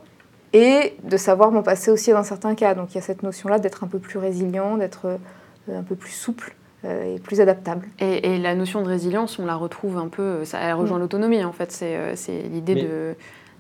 et 0.55 0.95
de 1.03 1.17
savoir 1.17 1.51
m'en 1.51 1.63
passer 1.63 1.91
aussi 1.91 2.11
dans 2.11 2.23
certains 2.23 2.55
cas. 2.55 2.73
Donc 2.73 2.91
il 2.91 2.95
y 2.95 2.97
a 2.97 3.01
cette 3.01 3.23
notion-là 3.23 3.59
d'être 3.59 3.83
un 3.83 3.87
peu 3.87 3.99
plus 3.99 4.19
résilient, 4.19 4.77
d'être 4.77 5.05
euh, 5.05 5.79
un 5.79 5.83
peu 5.83 5.95
plus 5.95 6.13
souple 6.13 6.55
et 6.87 7.17
plus 7.17 7.41
adaptable. 7.41 7.87
Et, 7.97 8.35
et, 8.35 8.37
la 8.37 8.53
notion 8.53 8.83
de 8.83 8.87
résilience, 8.87 9.39
on 9.39 9.45
la 9.47 9.55
retrouve 9.55 9.97
un 9.97 10.07
peu, 10.07 10.45
ça, 10.45 10.59
elle 10.59 10.75
rejoint 10.75 10.99
mmh. 10.99 11.01
l'autonomie 11.01 11.43
en 11.43 11.51
fait, 11.51 11.71
c'est, 11.71 12.15
c'est 12.15 12.43
l'idée 12.43 12.75
Mais... 12.75 12.83
de 12.83 13.15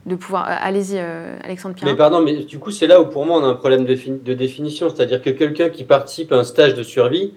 de 0.05 0.15
pouvoir. 0.15 0.45
Allez-y, 0.47 0.97
euh, 0.97 1.35
Alexandre 1.43 1.75
Pierre. 1.75 1.89
Mais 1.89 1.97
pardon, 1.97 2.21
mais 2.21 2.43
du 2.43 2.59
coup, 2.59 2.71
c'est 2.71 2.87
là 2.87 3.01
où 3.01 3.07
pour 3.07 3.25
moi 3.25 3.39
on 3.39 3.43
a 3.43 3.47
un 3.47 3.55
problème 3.55 3.85
de, 3.85 3.95
de 4.23 4.33
définition. 4.33 4.89
C'est-à-dire 4.89 5.21
que 5.21 5.29
quelqu'un 5.29 5.69
qui 5.69 5.83
participe 5.83 6.31
à 6.31 6.37
un 6.37 6.43
stage 6.43 6.75
de 6.75 6.83
survie, 6.83 7.33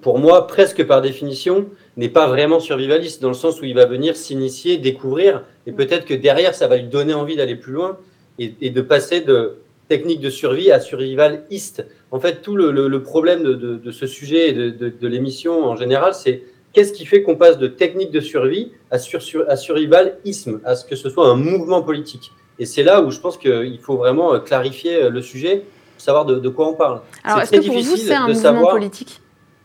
pour 0.00 0.18
moi, 0.18 0.46
presque 0.46 0.84
par 0.86 1.02
définition, 1.02 1.66
n'est 1.96 2.08
pas 2.08 2.26
vraiment 2.26 2.60
survivaliste, 2.60 3.20
dans 3.20 3.28
le 3.28 3.34
sens 3.34 3.60
où 3.60 3.64
il 3.64 3.74
va 3.74 3.84
venir 3.84 4.16
s'initier, 4.16 4.78
découvrir, 4.78 5.42
et 5.66 5.72
peut-être 5.72 6.06
que 6.06 6.14
derrière, 6.14 6.54
ça 6.54 6.66
va 6.66 6.76
lui 6.76 6.84
donner 6.84 7.12
envie 7.12 7.36
d'aller 7.36 7.56
plus 7.56 7.72
loin 7.72 7.98
et, 8.44 8.54
et, 8.60 8.70
de 8.70 8.80
passer 8.80 9.20
de 9.20 9.58
technique 9.88 10.20
de 10.20 10.30
survie 10.30 10.70
à 10.70 10.80
survivaliste. 10.80 11.86
En 12.10 12.20
fait, 12.20 12.42
tout 12.42 12.56
le, 12.56 12.70
le, 12.70 12.88
le 12.88 13.02
problème 13.02 13.42
de, 13.42 13.54
de, 13.54 13.76
de, 13.76 13.90
ce 13.90 14.06
sujet 14.06 14.50
et 14.50 14.52
de, 14.52 14.70
de 14.88 15.08
l'émission 15.08 15.64
en 15.64 15.76
général, 15.76 16.14
c'est 16.14 16.42
qu'est-ce 16.72 16.92
qui 16.92 17.04
fait 17.04 17.22
qu'on 17.22 17.36
passe 17.36 17.58
de 17.58 17.66
technique 17.66 18.10
de 18.10 18.20
survie 18.20 18.72
à, 18.90 18.98
sur, 18.98 19.20
sur, 19.22 19.44
à 19.48 19.56
survivalisme, 19.56 20.60
à 20.64 20.76
ce 20.76 20.84
que 20.84 20.96
ce 20.96 21.10
soit 21.10 21.28
un 21.28 21.36
mouvement 21.36 21.82
politique 21.82 22.32
Et 22.58 22.66
c'est 22.66 22.82
là 22.82 23.02
où 23.02 23.10
je 23.10 23.20
pense 23.20 23.36
qu'il 23.36 23.78
faut 23.80 23.96
vraiment 23.96 24.38
clarifier 24.40 25.10
le 25.10 25.20
sujet, 25.22 25.64
savoir 25.98 26.24
de, 26.24 26.36
de 26.36 26.48
quoi 26.48 26.68
on 26.68 26.74
parle. 26.74 27.00
Alors, 27.24 27.40
est-ce 27.40 27.52
que 27.52 27.66
pour 27.66 27.78
vous, 27.78 27.96
c'est 27.96 28.14
un 28.14 28.28
mouvement 28.28 28.70
politique? 28.70 29.20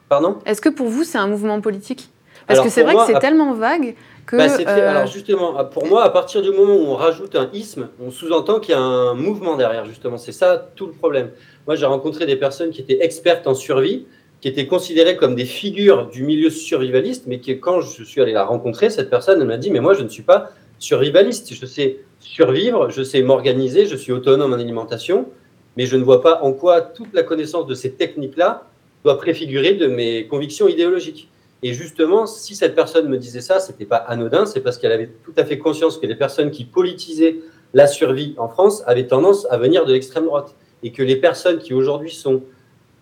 Pardon? 0.09 0.37
Est-ce 0.45 0.61
que 0.61 0.69
pour 0.69 0.87
vous, 0.87 1.03
c'est 1.03 1.17
un 1.17 1.27
mouvement 1.27 1.59
politique? 1.61 2.09
Parce 2.47 2.61
que 2.61 2.69
c'est 2.69 2.83
vrai 2.83 2.93
moi, 2.93 3.05
que 3.05 3.11
c'est 3.11 3.17
à... 3.17 3.19
tellement 3.19 3.53
vague 3.53 3.95
que. 4.27 4.35
Bah, 4.35 4.45
euh... 4.59 4.89
Alors, 4.89 5.07
justement, 5.07 5.65
pour 5.65 5.87
moi, 5.87 6.03
à 6.03 6.09
partir 6.09 6.43
du 6.43 6.51
moment 6.51 6.75
où 6.75 6.85
on 6.85 6.95
rajoute 6.95 7.35
un 7.35 7.49
isme, 7.53 7.89
on 7.99 8.11
sous-entend 8.11 8.59
qu'il 8.59 8.75
y 8.75 8.77
a 8.77 8.81
un 8.81 9.15
mouvement 9.15 9.55
derrière, 9.57 9.85
justement. 9.85 10.17
C'est 10.17 10.31
ça 10.31 10.69
tout 10.75 10.85
le 10.85 10.93
problème. 10.93 11.31
Moi, 11.65 11.75
j'ai 11.75 11.87
rencontré 11.87 12.25
des 12.25 12.35
personnes 12.35 12.69
qui 12.69 12.81
étaient 12.81 13.03
expertes 13.03 13.47
en 13.47 13.55
survie 13.55 14.05
qui 14.41 14.47
étaient 14.47 14.67
considérées 14.67 15.17
comme 15.17 15.35
des 15.35 15.45
figures 15.45 16.07
du 16.07 16.23
milieu 16.23 16.49
survivaliste, 16.49 17.23
mais 17.27 17.39
qui, 17.39 17.59
quand 17.59 17.81
je 17.81 18.03
suis 18.03 18.21
allé 18.21 18.33
la 18.33 18.45
rencontrer, 18.45 18.89
cette 18.89 19.09
personne 19.09 19.43
m'a 19.43 19.57
dit, 19.57 19.71
mais 19.71 19.79
moi, 19.79 19.93
je 19.93 20.03
ne 20.03 20.09
suis 20.09 20.23
pas 20.23 20.51
survivaliste. 20.79 21.53
Je 21.53 21.65
sais 21.65 21.99
survivre, 22.19 22.89
je 22.89 23.03
sais 23.03 23.21
m'organiser, 23.21 23.85
je 23.85 23.95
suis 23.95 24.11
autonome 24.11 24.53
en 24.53 24.57
alimentation, 24.57 25.27
mais 25.75 25.85
je 25.85 25.95
ne 25.95 26.03
vois 26.03 26.21
pas 26.21 26.41
en 26.43 26.53
quoi 26.53 26.81
toute 26.81 27.13
la 27.13 27.23
connaissance 27.23 27.65
de 27.67 27.73
ces 27.73 27.91
techniques-là 27.91 28.63
doit 29.03 29.17
préfigurer 29.17 29.73
de 29.73 29.87
mes 29.87 30.27
convictions 30.27 30.67
idéologiques. 30.67 31.29
Et 31.63 31.73
justement, 31.73 32.27
si 32.27 32.55
cette 32.55 32.75
personne 32.75 33.07
me 33.09 33.17
disait 33.17 33.41
ça, 33.41 33.59
c'était 33.59 33.85
pas 33.85 33.97
anodin, 33.97 34.45
c'est 34.45 34.61
parce 34.61 34.77
qu'elle 34.77 34.91
avait 34.91 35.09
tout 35.23 35.33
à 35.37 35.45
fait 35.45 35.57
conscience 35.57 35.97
que 35.97 36.05
les 36.05 36.15
personnes 36.15 36.51
qui 36.51 36.65
politisaient 36.65 37.37
la 37.73 37.87
survie 37.87 38.35
en 38.37 38.47
France 38.47 38.83
avaient 38.85 39.07
tendance 39.07 39.47
à 39.49 39.57
venir 39.57 39.85
de 39.85 39.93
l'extrême 39.93 40.25
droite. 40.25 40.55
Et 40.83 40.91
que 40.91 41.01
les 41.01 41.15
personnes 41.15 41.57
qui 41.57 41.73
aujourd'hui 41.73 42.11
sont 42.11 42.43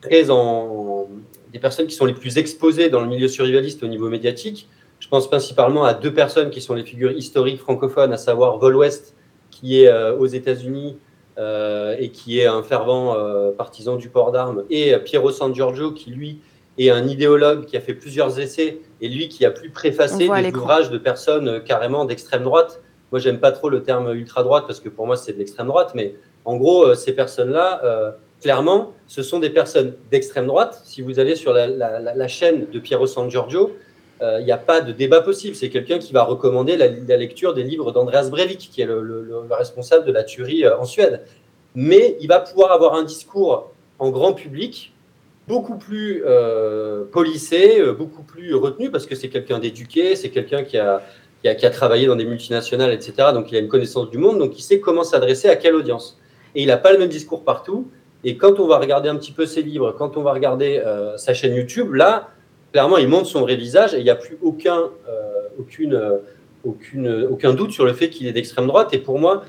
très 0.02 0.24
des 0.24 1.60
personnes 1.60 1.88
qui 1.88 1.96
sont 1.96 2.06
les 2.06 2.13
plus 2.13 2.38
exposées 2.38 2.89
dans 2.89 3.02
le 3.02 3.08
milieu 3.08 3.28
survivaliste 3.28 3.84
au 3.84 3.88
niveau 3.88 4.10
médiatique. 4.10 4.70
Je 5.00 5.08
pense 5.08 5.28
principalement 5.28 5.84
à 5.84 5.94
deux 5.94 6.13
personnes 6.13 6.50
qui 6.50 6.62
sont 6.62 6.74
les 6.74 6.84
figures 6.84 7.12
historiques 7.12 7.60
francophones, 7.60 8.13
à 8.13 8.18
savoir 8.18 8.58
Vol 8.58 8.76
West, 8.76 9.15
qui 9.52 9.82
est 9.82 9.88
euh, 9.88 10.18
aux 10.18 10.26
États-Unis 10.26 10.98
euh, 11.38 11.96
et 12.00 12.10
qui 12.10 12.39
est 12.39 12.46
un 12.46 12.63
fervent 12.63 13.15
euh, 13.15 13.52
partisan 13.52 13.98
du 13.98 14.10
port 14.10 14.32
d'armes, 14.32 14.63
et 14.70 14.98
Piero 15.00 15.32
San 15.32 15.54
Giorgio, 15.54 15.91
qui 15.91 16.12
lui 16.12 16.39
est 16.78 16.90
un 16.90 17.08
idéologue 17.08 17.66
qui 17.66 17.78
a 17.78 17.82
fait 17.82 17.94
plusieurs 17.94 18.40
essais 18.40 18.80
et 19.02 19.08
lui 19.08 19.30
qui 19.30 19.46
a 19.46 19.52
pu 19.52 19.70
préfacer 19.70 20.28
des 20.28 20.54
ouvrages 20.54 20.90
de 20.90 20.98
personnes 20.98 21.48
euh, 21.48 21.60
carrément 21.60 22.06
d'extrême 22.06 22.44
droite. 22.44 22.82
Moi, 23.12 23.20
j'aime 23.20 23.40
pas 23.40 23.52
trop 23.52 23.70
le 23.70 23.84
terme 23.84 24.14
ultra 24.14 24.44
droite 24.44 24.66
parce 24.68 24.80
que 24.80 24.90
pour 24.90 25.06
moi, 25.06 25.16
c'est 25.16 25.34
de 25.34 25.38
l'extrême 25.38 25.68
droite, 25.68 25.92
mais 25.96 26.16
en 26.44 26.58
gros, 26.58 26.84
euh, 26.84 26.96
ces 26.96 27.14
personnes-là 27.14 28.16
clairement, 28.42 28.94
ce 29.08 29.24
sont 29.24 29.40
des 29.40 29.50
personnes 29.50 29.94
d'extrême 30.12 30.46
droite. 30.46 30.82
Si 30.84 31.02
vous 31.02 31.20
allez 31.20 31.36
sur 31.36 31.54
la, 31.54 31.68
la, 31.68 32.00
la 32.00 32.28
chaîne 32.28 32.68
de 32.72 32.80
Piero 32.80 33.08
San 33.08 33.30
Giorgio, 33.30 33.72
il 34.22 34.46
n'y 34.46 34.52
a 34.52 34.58
pas 34.58 34.82
de 34.82 34.92
débat 34.92 35.22
possible. 35.22 35.56
C'est 35.56 35.70
quelqu'un 35.70 35.98
qui 35.98 36.14
va 36.14 36.24
recommander 36.24 36.78
la, 36.78 37.18
lecture 37.18 37.54
des 37.54 37.64
livres 37.64 37.92
d'Andreas 37.92 38.30
Breivik, 38.30 38.70
qui 38.72 38.82
est 38.82 38.86
le, 38.86 39.48
responsable 39.50 40.06
de 40.06 40.12
la 40.12 40.24
tuerie 40.24 40.68
en 40.68 40.86
Suède. 40.86 41.22
Mais 41.76 42.18
il 42.20 42.28
va 42.28 42.40
pouvoir 42.40 42.72
avoir 42.72 42.96
un 42.96 43.04
discours 43.04 43.72
en 44.00 44.10
grand 44.10 44.34
public 44.34 44.95
beaucoup 45.48 45.78
plus 45.78 46.24
polissé, 47.12 47.82
beaucoup 47.98 48.24
plus 48.24 48.56
retenu, 48.56 48.90
parce 48.90 49.06
que 49.06 49.16
c'est 49.16 49.30
quelqu'un 49.30 49.60
d'éduqué, 49.60 50.16
c'est 50.16 50.30
quelqu'un 50.30 50.64
qui 50.64 50.78
a, 50.78 51.04
qui 51.42 51.50
a, 51.50 51.56
qui 51.56 51.66
a, 51.66 51.70
travaillé 51.70 52.08
dans 52.08 52.16
des 52.16 52.26
multinationales, 52.26 52.92
etc. 52.92 53.30
Donc 53.34 53.52
il 53.52 53.56
a 53.56 53.60
une 53.60 53.68
connaissance 53.68 54.10
du 54.10 54.18
monde, 54.18 54.40
donc 54.40 54.58
il 54.58 54.64
sait 54.64 54.80
comment 54.80 55.04
s'adresser 55.04 55.50
à 55.50 55.56
quelle 55.56 55.76
audience. 55.76 56.20
Et 56.56 56.64
il 56.64 56.68
n'a 56.68 56.78
pas 56.78 56.92
le 56.92 56.98
même 56.98 57.10
discours 57.10 57.44
partout. 57.44 57.88
Et 58.24 58.38
quand 58.38 58.60
on 58.60 58.68
va 58.68 58.80
regarder 58.80 59.08
un 59.10 59.16
petit 59.16 59.32
peu 59.32 59.46
ses 59.46 59.62
livres, 59.62 59.92
quand 59.92 60.18
on 60.18 60.24
va 60.24 60.34
regarder 60.34 60.82
euh, 60.84 61.16
sa 61.18 61.36
chaîne 61.36 61.54
YouTube, 61.54 61.94
là, 61.94 62.30
clairement, 62.72 62.98
il 62.98 63.08
montre 63.08 63.28
son 63.28 63.42
vrai 63.42 63.56
visage 63.56 63.94
et 63.94 64.00
il 64.00 64.04
n'y 64.04 64.10
a 64.10 64.16
plus 64.16 64.40
aucun, 64.42 64.80
euh, 65.08 65.48
aucune, 65.60 65.94
euh, 65.94 66.18
aucune, 66.64 67.28
aucun 67.30 67.54
doute 67.54 67.72
sur 67.72 67.86
le 67.86 67.94
fait 67.94 68.10
qu'il 68.10 68.26
est 68.26 68.32
d'extrême 68.32 68.66
droite. 68.66 68.94
Et 68.94 68.98
pour 68.98 69.20
moi, 69.20 69.44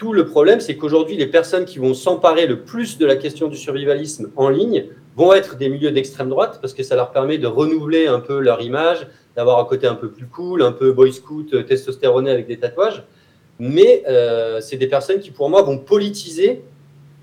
tout 0.00 0.14
le 0.14 0.24
problème, 0.24 0.60
c'est 0.60 0.76
qu'aujourd'hui, 0.76 1.18
les 1.18 1.26
personnes 1.26 1.66
qui 1.66 1.78
vont 1.78 1.92
s'emparer 1.92 2.46
le 2.46 2.60
plus 2.60 2.96
de 2.96 3.04
la 3.04 3.16
question 3.16 3.48
du 3.48 3.56
survivalisme 3.58 4.30
en 4.34 4.48
ligne 4.48 4.86
vont 5.14 5.34
être 5.34 5.58
des 5.58 5.68
milieux 5.68 5.90
d'extrême 5.90 6.30
droite 6.30 6.58
parce 6.62 6.72
que 6.72 6.82
ça 6.82 6.96
leur 6.96 7.10
permet 7.10 7.36
de 7.36 7.46
renouveler 7.46 8.06
un 8.06 8.18
peu 8.18 8.40
leur 8.40 8.62
image, 8.62 9.06
d'avoir 9.36 9.58
un 9.58 9.64
côté 9.66 9.86
un 9.86 9.94
peu 9.94 10.10
plus 10.10 10.24
cool, 10.24 10.62
un 10.62 10.72
peu 10.72 10.92
boy 10.92 11.12
scout, 11.12 11.66
testostéroné 11.66 12.30
avec 12.30 12.46
des 12.46 12.56
tatouages. 12.58 13.02
Mais 13.58 14.02
c'est 14.62 14.78
des 14.78 14.86
personnes 14.86 15.20
qui, 15.20 15.32
pour 15.32 15.50
moi, 15.50 15.60
vont 15.60 15.76
politiser 15.76 16.62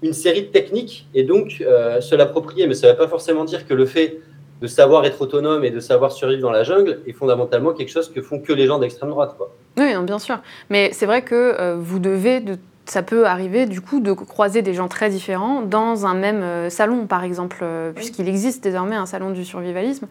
une 0.03 0.13
série 0.13 0.43
de 0.43 0.51
techniques 0.51 1.07
et 1.15 1.23
donc 1.23 1.57
euh, 1.61 1.99
se 1.99 2.13
l'approprier. 2.13 2.67
Mais 2.67 2.75
ça 2.75 2.85
ne 2.85 2.91
veut 2.91 2.97
pas 2.99 3.07
forcément 3.07 3.43
dire 3.43 3.65
que 3.65 3.73
le 3.73 3.87
fait 3.87 4.19
de 4.61 4.67
savoir 4.67 5.05
être 5.05 5.21
autonome 5.21 5.63
et 5.63 5.71
de 5.71 5.79
savoir 5.79 6.11
survivre 6.11 6.41
dans 6.41 6.51
la 6.51 6.63
jungle 6.63 6.99
est 7.05 7.13
fondamentalement 7.13 7.73
quelque 7.73 7.91
chose 7.91 8.11
que 8.11 8.21
font 8.21 8.39
que 8.39 8.53
les 8.53 8.65
gens 8.65 8.79
d'extrême 8.79 9.09
droite. 9.09 9.35
Quoi. 9.37 9.53
Oui, 9.77 9.93
bien 10.03 10.19
sûr. 10.19 10.39
Mais 10.69 10.91
c'est 10.93 11.05
vrai 11.05 11.21
que 11.21 11.35
euh, 11.59 11.75
vous 11.79 11.99
devez 11.99 12.39
de 12.39 12.57
ça 12.89 13.03
peut 13.03 13.25
arriver 13.25 13.65
du 13.65 13.81
coup 13.81 13.99
de 13.99 14.13
croiser 14.13 14.61
des 14.61 14.73
gens 14.73 14.87
très 14.87 15.09
différents 15.09 15.61
dans 15.61 16.05
un 16.05 16.13
même 16.13 16.41
euh, 16.41 16.69
salon, 16.69 17.05
par 17.05 17.23
exemple, 17.23 17.59
euh, 17.61 17.91
puisqu'il 17.91 18.27
existe 18.27 18.63
désormais 18.63 18.95
un 18.95 19.05
salon 19.05 19.31
du 19.31 19.43
survivalisme. 19.45 20.07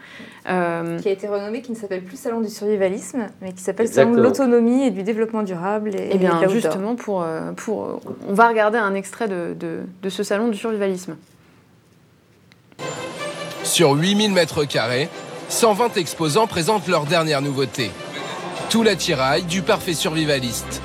Euh, 0.49 0.99
qui 0.99 1.09
a 1.09 1.13
été 1.13 1.27
renommé, 1.27 1.63
qui 1.63 1.73
ne 1.73 1.77
s'appelle 1.77 2.03
plus 2.03 2.19
salon 2.19 2.41
du 2.41 2.49
survivalisme, 2.49 3.27
mais 3.41 3.53
qui 3.53 3.63
s'appelle 3.63 3.89
salon 3.89 4.13
de 4.13 4.23
l'autonomie 4.23 4.85
et 4.85 4.91
du 4.91 5.03
développement 5.03 5.43
durable. 5.43 5.95
Et, 5.95 6.11
eh 6.13 6.19
bien, 6.19 6.47
justement, 6.49 6.95
pour, 6.95 7.25
pour, 7.57 8.01
on 8.29 8.35
va 8.35 8.49
regarder 8.49 8.79
un 8.79 8.95
extrait 8.95 9.29
de, 9.29 9.55
de, 9.59 9.81
de 10.03 10.09
ce 10.09 10.23
salon 10.23 10.49
du 10.49 10.57
survivalisme. 10.57 11.17
Sur 13.77 13.93
8000 13.93 14.33
mètres 14.33 14.65
carrés, 14.65 15.11
120 15.51 15.99
exposants 15.99 16.47
présentent 16.47 16.89
leur 16.89 17.05
dernière 17.05 17.43
nouveauté. 17.43 17.91
Tout 18.71 18.83
l'attirail 18.83 19.43
du 19.43 19.61
parfait 19.61 19.93
survivaliste. 19.93 20.81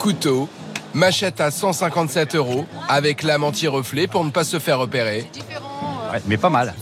Couteaux, 0.00 0.48
Machette 0.94 1.40
à 1.40 1.50
157 1.50 2.36
euros 2.36 2.64
avec 2.88 3.24
lame 3.24 3.42
anti-reflet 3.42 4.06
pour 4.06 4.24
ne 4.24 4.30
pas 4.30 4.44
se 4.44 4.60
faire 4.60 4.78
repérer. 4.78 5.28
Ouais, 6.12 6.22
mais 6.28 6.36
pas 6.36 6.48
mal. 6.48 6.74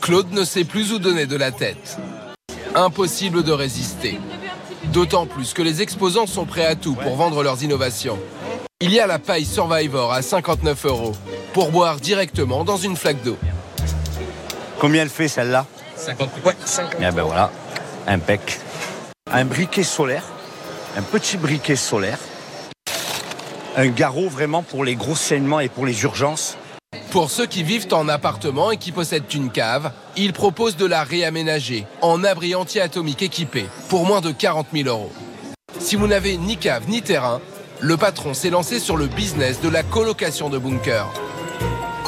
Claude 0.00 0.32
ne 0.32 0.42
sait 0.42 0.64
plus 0.64 0.92
où 0.92 0.98
donner 0.98 1.26
de 1.26 1.36
la 1.36 1.52
tête. 1.52 1.96
Impossible 2.74 3.44
de 3.44 3.52
résister. 3.52 4.18
D'autant 4.86 5.26
plus 5.26 5.52
que 5.52 5.62
les 5.62 5.82
exposants 5.82 6.26
sont 6.26 6.46
prêts 6.46 6.66
à 6.66 6.74
tout 6.74 6.94
pour 6.94 7.14
vendre 7.14 7.44
leurs 7.44 7.62
innovations. 7.62 8.18
Il 8.80 8.92
y 8.92 8.98
a 8.98 9.06
la 9.06 9.20
paille 9.20 9.44
Survivor 9.44 10.12
à 10.12 10.20
59 10.20 10.86
euros 10.86 11.12
pour 11.52 11.70
boire 11.70 12.00
directement 12.00 12.64
dans 12.64 12.76
une 12.76 12.96
flaque 12.96 13.22
d'eau. 13.22 13.38
Combien 14.78 15.02
elle 15.02 15.08
fait 15.08 15.28
celle-là 15.28 15.66
50. 15.96 16.30
Ouais, 16.44 16.54
50. 16.64 16.94
Et 17.00 17.10
ben 17.10 17.22
voilà, 17.22 17.50
impec. 18.06 18.60
Un 19.30 19.44
briquet 19.44 19.82
solaire, 19.82 20.24
un 20.96 21.02
petit 21.02 21.36
briquet 21.36 21.76
solaire 21.76 22.18
un 23.76 23.88
garrot 23.88 24.28
vraiment 24.28 24.62
pour 24.62 24.84
les 24.84 24.96
gros 24.96 25.14
saignements 25.14 25.60
et 25.60 25.68
pour 25.68 25.84
les 25.84 26.02
urgences. 26.02 26.56
Pour 27.10 27.30
ceux 27.30 27.46
qui 27.46 27.62
vivent 27.62 27.92
en 27.92 28.08
appartement 28.08 28.70
et 28.70 28.78
qui 28.78 28.90
possèdent 28.90 29.32
une 29.32 29.50
cave, 29.50 29.92
il 30.16 30.32
propose 30.32 30.76
de 30.76 30.86
la 30.86 31.04
réaménager 31.04 31.86
en 32.00 32.24
abri 32.24 32.54
anti-atomique 32.54 33.22
équipé 33.22 33.66
pour 33.88 34.06
moins 34.06 34.20
de 34.22 34.32
40 34.32 34.68
000 34.72 34.88
euros. 34.88 35.12
Si 35.78 35.94
vous 35.94 36.06
n'avez 36.06 36.38
ni 36.38 36.56
cave 36.56 36.88
ni 36.88 37.02
terrain, 37.02 37.40
le 37.80 37.96
patron 37.98 38.32
s'est 38.32 38.50
lancé 38.50 38.80
sur 38.80 38.96
le 38.96 39.06
business 39.06 39.60
de 39.60 39.68
la 39.68 39.82
colocation 39.82 40.48
de 40.48 40.56
bunkers. 40.56 41.12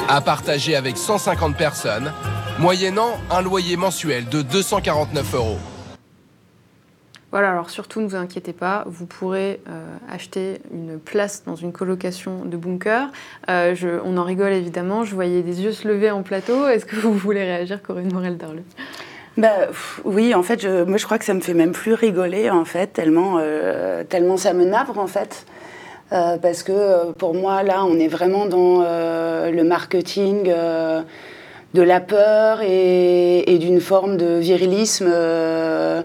À 0.07 0.21
partager 0.21 0.75
avec 0.75 0.97
150 0.97 1.55
personnes, 1.55 2.11
moyennant 2.59 3.17
un 3.31 3.41
loyer 3.41 3.77
mensuel 3.77 4.27
de 4.27 4.41
249 4.41 5.33
euros. 5.35 5.57
Voilà, 7.31 7.51
alors 7.51 7.69
surtout 7.69 8.01
ne 8.01 8.07
vous 8.07 8.15
inquiétez 8.15 8.53
pas, 8.53 8.83
vous 8.87 9.05
pourrez 9.05 9.61
euh, 9.69 9.95
acheter 10.11 10.59
une 10.73 10.99
place 10.99 11.43
dans 11.45 11.55
une 11.55 11.71
colocation 11.71 12.43
de 12.43 12.57
bunker. 12.57 13.11
Euh, 13.49 13.99
on 14.03 14.17
en 14.17 14.23
rigole 14.23 14.51
évidemment, 14.51 15.05
je 15.05 15.15
voyais 15.15 15.41
des 15.41 15.61
yeux 15.61 15.71
se 15.71 15.87
lever 15.87 16.11
en 16.11 16.21
plateau. 16.21 16.67
Est-ce 16.67 16.85
que 16.85 16.95
vous 16.97 17.13
voulez 17.13 17.43
réagir, 17.43 17.81
Corinne 17.81 18.11
Morel-Darleux? 18.11 18.65
Bah, 19.37 19.69
oui, 20.03 20.35
en 20.35 20.43
fait, 20.43 20.61
je, 20.61 20.83
moi 20.83 20.97
je 20.97 21.05
crois 21.05 21.17
que 21.17 21.25
ça 21.25 21.35
me 21.35 21.41
fait 21.41 21.53
même 21.53 21.71
plus 21.71 21.93
rigoler 21.93 22.49
en 22.49 22.65
fait, 22.65 22.87
tellement, 22.87 23.37
euh, 23.39 24.03
tellement 24.03 24.35
ça 24.35 24.53
me 24.53 24.65
navre 24.65 24.99
en 24.99 25.07
fait. 25.07 25.45
parce 26.09 26.63
que 26.63 27.13
pour 27.13 27.35
moi, 27.35 27.63
là, 27.63 27.85
on 27.85 27.97
est 27.99 28.09
vraiment 28.09 28.47
dans 28.47 28.81
le 28.81 29.61
marketing 29.61 30.51
de 31.73 31.81
la 31.81 31.99
peur 31.99 32.61
et, 32.61 33.57
d'une 33.59 33.79
forme 33.79 34.17
de 34.17 34.37
virilisme 34.39 35.07
euh, 35.09 36.01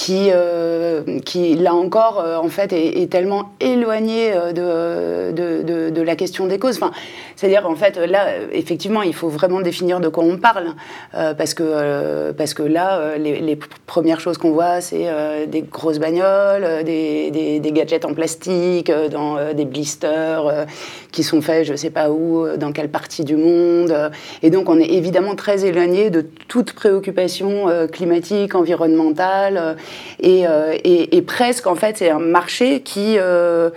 qui 0.00 1.54
là 1.56 1.74
encore, 1.74 2.20
euh, 2.20 2.36
en 2.38 2.48
fait, 2.48 2.72
est, 2.72 3.10
tellement 3.10 3.50
éloigné 3.60 4.32
euh, 4.32 5.32
de, 5.32 5.90
de, 5.90 6.02
la 6.02 6.16
question 6.16 6.46
des 6.46 6.58
causes. 6.58 6.76
Enfin, 6.76 6.92
c'est-à-dire, 7.36 7.68
en 7.68 7.74
fait, 7.74 7.96
là, 7.96 8.28
effectivement, 8.52 9.02
il 9.02 9.14
faut 9.14 9.28
vraiment 9.28 9.60
définir 9.60 10.00
de 10.00 10.08
quoi 10.08 10.24
on 10.24 10.38
parle, 10.38 10.74
parce, 11.12 11.52
que, 11.52 12.32
parce 12.32 12.54
que 12.54 12.62
là, 12.62 13.16
les, 13.18 13.40
les 13.40 13.58
premières 13.86 14.20
choses 14.20 14.38
qu'on 14.38 14.52
voit, 14.52 14.80
c'est 14.80 15.06
des 15.46 15.62
grosses 15.62 15.98
bagnoles, 15.98 16.84
des, 16.84 17.30
des, 17.30 17.60
des, 17.60 17.72
gadgets 17.72 18.04
en 18.06 18.14
plastique, 18.14 18.90
dans 19.10 19.52
des 19.52 19.64
blisters 19.66 20.66
qui 21.12 21.22
sont 21.22 21.42
faits, 21.42 21.66
je 21.66 21.72
ne 21.72 21.76
sais 21.76 21.90
pas 21.90 22.10
où, 22.10 22.46
dans 22.56 22.72
quelle 22.72 22.88
partie 22.88 23.24
du 23.24 23.36
monde. 23.36 24.10
Et 24.42 24.50
donc, 24.50 24.70
on 24.70 24.78
est 24.78 24.90
évidemment 24.90 25.34
très 25.34 25.66
éloigné 25.66 26.08
de 26.08 26.26
toute 26.48 26.72
préoccupation 26.72 27.66
climatique, 27.92 28.54
environnementale. 28.54 29.76
Euh, 30.24 30.76
et, 30.84 31.22
presque, 31.22 31.66
en 31.66 31.74
fait, 31.74 31.98
c'est 31.98 32.10
un 32.10 32.18
marché 32.18 32.80
qui, 32.80 33.16
euh, 33.18 33.70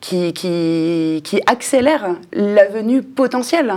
qui, 0.00 1.22
accélère 1.46 2.16
la 2.32 2.66
venue 2.66 3.02
potentielle 3.02 3.74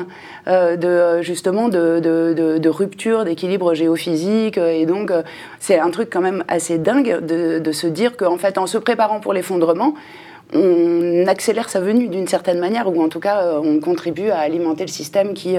euh, 0.47 0.75
de, 0.75 1.21
justement 1.21 1.69
de, 1.69 1.99
de, 1.99 2.57
de 2.57 2.69
rupture 2.69 3.25
d'équilibre 3.25 3.73
géophysique. 3.73 4.57
Et 4.57 4.85
donc, 4.85 5.11
c'est 5.59 5.79
un 5.79 5.89
truc 5.89 6.09
quand 6.11 6.21
même 6.21 6.43
assez 6.47 6.77
dingue 6.77 7.19
de, 7.25 7.71
se 7.71 7.87
dire 7.87 8.17
qu'en 8.17 8.37
fait, 8.37 8.57
en 8.57 8.67
se 8.67 8.77
préparant 8.77 9.19
pour 9.19 9.33
l'effondrement, 9.33 9.95
on 10.53 11.25
accélère 11.27 11.69
sa 11.69 11.79
venue 11.79 12.09
d'une 12.09 12.27
certaine 12.27 12.59
manière, 12.59 12.87
ou 12.87 13.01
en 13.01 13.09
tout 13.09 13.19
cas, 13.19 13.59
on 13.63 13.79
contribue 13.79 14.29
à 14.29 14.39
alimenter 14.39 14.83
le 14.83 14.91
système 14.91 15.33
qui, 15.33 15.57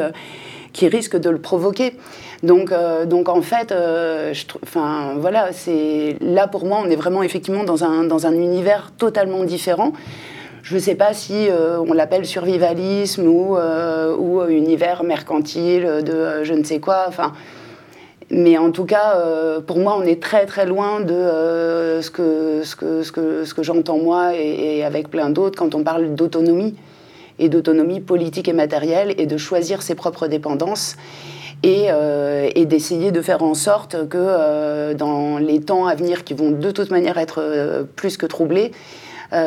qui 0.73 0.89
risque 0.89 1.17
de 1.17 1.31
le 1.31 1.39
provoquer. 1.39 1.95
Donc, 2.45 2.73
euh, 2.73 3.07
donc 3.07 3.31
en 3.31 3.41
fait, 3.41 3.73
euh, 3.73 4.35
enfin, 4.63 5.15
voilà, 5.17 5.49
c'est 5.53 6.17
là 6.21 6.47
pour 6.47 6.67
moi, 6.67 6.83
on 6.85 6.91
est 6.91 6.97
vraiment 6.97 7.23
effectivement 7.23 7.65
dans 7.65 7.85
un, 7.85 8.05
dans 8.05 8.27
un 8.27 8.33
univers 8.33 8.93
totalement 8.99 9.45
différent. 9.45 9.93
Je 10.63 10.75
ne 10.75 10.81
sais 10.81 10.95
pas 10.95 11.15
si 11.15 11.49
euh, 11.49 11.79
on 11.81 11.95
l'appelle 11.95 12.27
survivalisme 12.27 13.27
ou, 13.27 13.57
ou 13.57 14.47
univers 14.47 15.05
mercantile 15.05 16.03
de 16.05 16.45
je 16.45 16.53
ne 16.53 16.65
sais 16.65 16.81
quoi. 16.81 17.07
Enfin, 17.09 17.33
mais 18.31 18.59
en 18.59 18.71
tout 18.71 18.85
cas, 18.85 19.17
pour 19.67 19.79
moi, 19.79 19.97
on 19.99 20.03
est 20.03 20.23
très 20.23 20.45
très 20.45 20.67
loin 20.67 21.01
de 21.01 22.01
ce 22.01 22.11
que, 22.11 22.63
ce 22.63 22.77
que, 22.77 23.03
ce 23.03 23.13
que, 23.13 23.45
ce 23.45 23.55
que 23.55 23.63
j'entends 23.63 23.99
moi 23.99 24.35
et, 24.35 24.79
et, 24.79 24.85
avec 24.85 25.09
plein 25.09 25.31
d'autres 25.31 25.59
quand 25.59 25.75
on 25.75 25.83
parle 25.83 26.15
d'autonomie 26.15 26.75
et 27.39 27.49
d'autonomie 27.49 28.01
politique 28.01 28.49
et 28.49 28.53
matérielle 28.55 29.15
et 29.19 29.27
de 29.27 29.37
choisir 29.37 29.83
ses 29.83 29.95
propres 29.95 30.27
dépendances 30.27 30.97
euh, 31.65 32.51
et, 32.55 32.67
d'essayer 32.67 33.13
de 33.13 33.23
faire 33.23 33.43
en 33.43 33.55
sorte 33.55 34.09
que 34.09 34.19
euh, 34.19 34.95
dans 34.95 35.39
les 35.39 35.61
temps 35.61 35.87
à 35.87 35.95
venir 35.95 36.25
qui 36.25 36.35
vont 36.35 36.51
de 36.51 36.71
toute 36.71 36.91
manière 36.91 37.19
être 37.19 37.41
euh, 37.41 37.85
plus 37.85 38.17
que 38.17 38.27
troublés, 38.27 38.73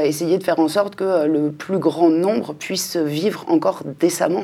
essayer 0.03 0.37
de 0.37 0.43
faire 0.43 0.59
en 0.59 0.67
sorte 0.67 0.97
que 0.97 1.25
le 1.27 1.49
plus 1.49 1.77
grand 1.77 2.09
nombre 2.09 2.53
puisse 2.53 2.97
vivre 2.97 3.45
encore 3.47 3.83
décemment. 4.01 4.43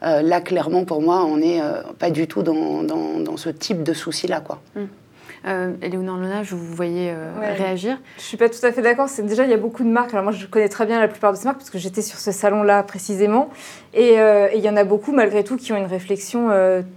là, 0.00 0.40
clairement, 0.40 0.86
pour 0.86 1.02
moi, 1.02 1.22
on 1.26 1.36
n'est 1.36 1.60
pas 1.98 2.10
du 2.10 2.26
tout 2.26 2.42
dans, 2.42 3.36
ce 3.36 3.50
type 3.50 3.82
de 3.82 3.92
souci-là. 3.92 4.42
Euh, 5.46 5.72
Léonore 5.82 6.18
Lona, 6.18 6.42
je 6.42 6.54
vous 6.54 6.74
voyais 6.74 7.14
réagir. 7.56 7.98
Je 8.18 8.22
suis 8.22 8.36
pas 8.36 8.48
tout 8.48 8.64
à 8.64 8.72
fait 8.72 8.82
d'accord. 8.82 9.08
C'est 9.08 9.22
déjà 9.22 9.44
il 9.44 9.50
y 9.50 9.54
a 9.54 9.58
beaucoup 9.58 9.84
de 9.84 9.88
marques. 9.88 10.12
Alors 10.12 10.24
moi 10.24 10.32
je 10.32 10.46
connais 10.46 10.68
très 10.68 10.86
bien 10.86 11.00
la 11.00 11.08
plupart 11.08 11.32
de 11.32 11.38
ces 11.38 11.44
marques 11.44 11.58
parce 11.58 11.70
que 11.70 11.78
j'étais 11.78 12.02
sur 12.02 12.18
ce 12.18 12.32
salon-là 12.32 12.82
précisément. 12.82 13.50
Et 13.94 14.16
il 14.54 14.60
y 14.60 14.68
en 14.68 14.76
a 14.76 14.84
beaucoup 14.84 15.12
malgré 15.12 15.42
tout 15.42 15.56
qui 15.56 15.72
ont 15.72 15.76
une 15.76 15.86
réflexion 15.86 16.50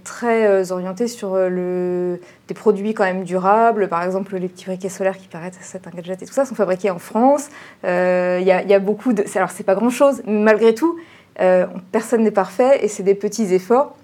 très 0.04 0.72
orientée 0.72 1.08
sur 1.08 1.36
le 1.36 2.20
des 2.48 2.54
produits 2.54 2.92
quand 2.92 3.04
même 3.04 3.24
durables. 3.24 3.88
Par 3.88 4.02
exemple 4.02 4.36
les 4.36 4.48
petits 4.48 4.66
briquets 4.66 4.90
solaires 4.90 5.16
qui 5.16 5.28
paraissent 5.28 5.58
c'est 5.60 5.86
un 5.86 5.90
gadget 5.90 6.22
et 6.22 6.26
tout 6.26 6.34
ça 6.34 6.44
sont 6.44 6.54
fabriqués 6.54 6.90
en 6.90 6.98
France. 6.98 7.48
Il 7.82 7.88
y, 7.88 8.68
y, 8.68 8.74
a 8.74 8.78
beaucoup 8.78 9.14
de. 9.14 9.24
Alors 9.36 9.50
c'est 9.50 9.64
pas 9.64 9.74
grand 9.74 9.90
chose, 9.90 10.22
mais 10.26 10.40
malgré 10.40 10.74
tout. 10.74 10.98
Euh, 11.40 11.66
personne 11.90 12.22
n'est 12.22 12.30
parfait 12.30 12.84
et 12.84 12.88
c'est 12.88 13.02
des 13.02 13.14
petits 13.14 13.52
efforts. 13.54 13.96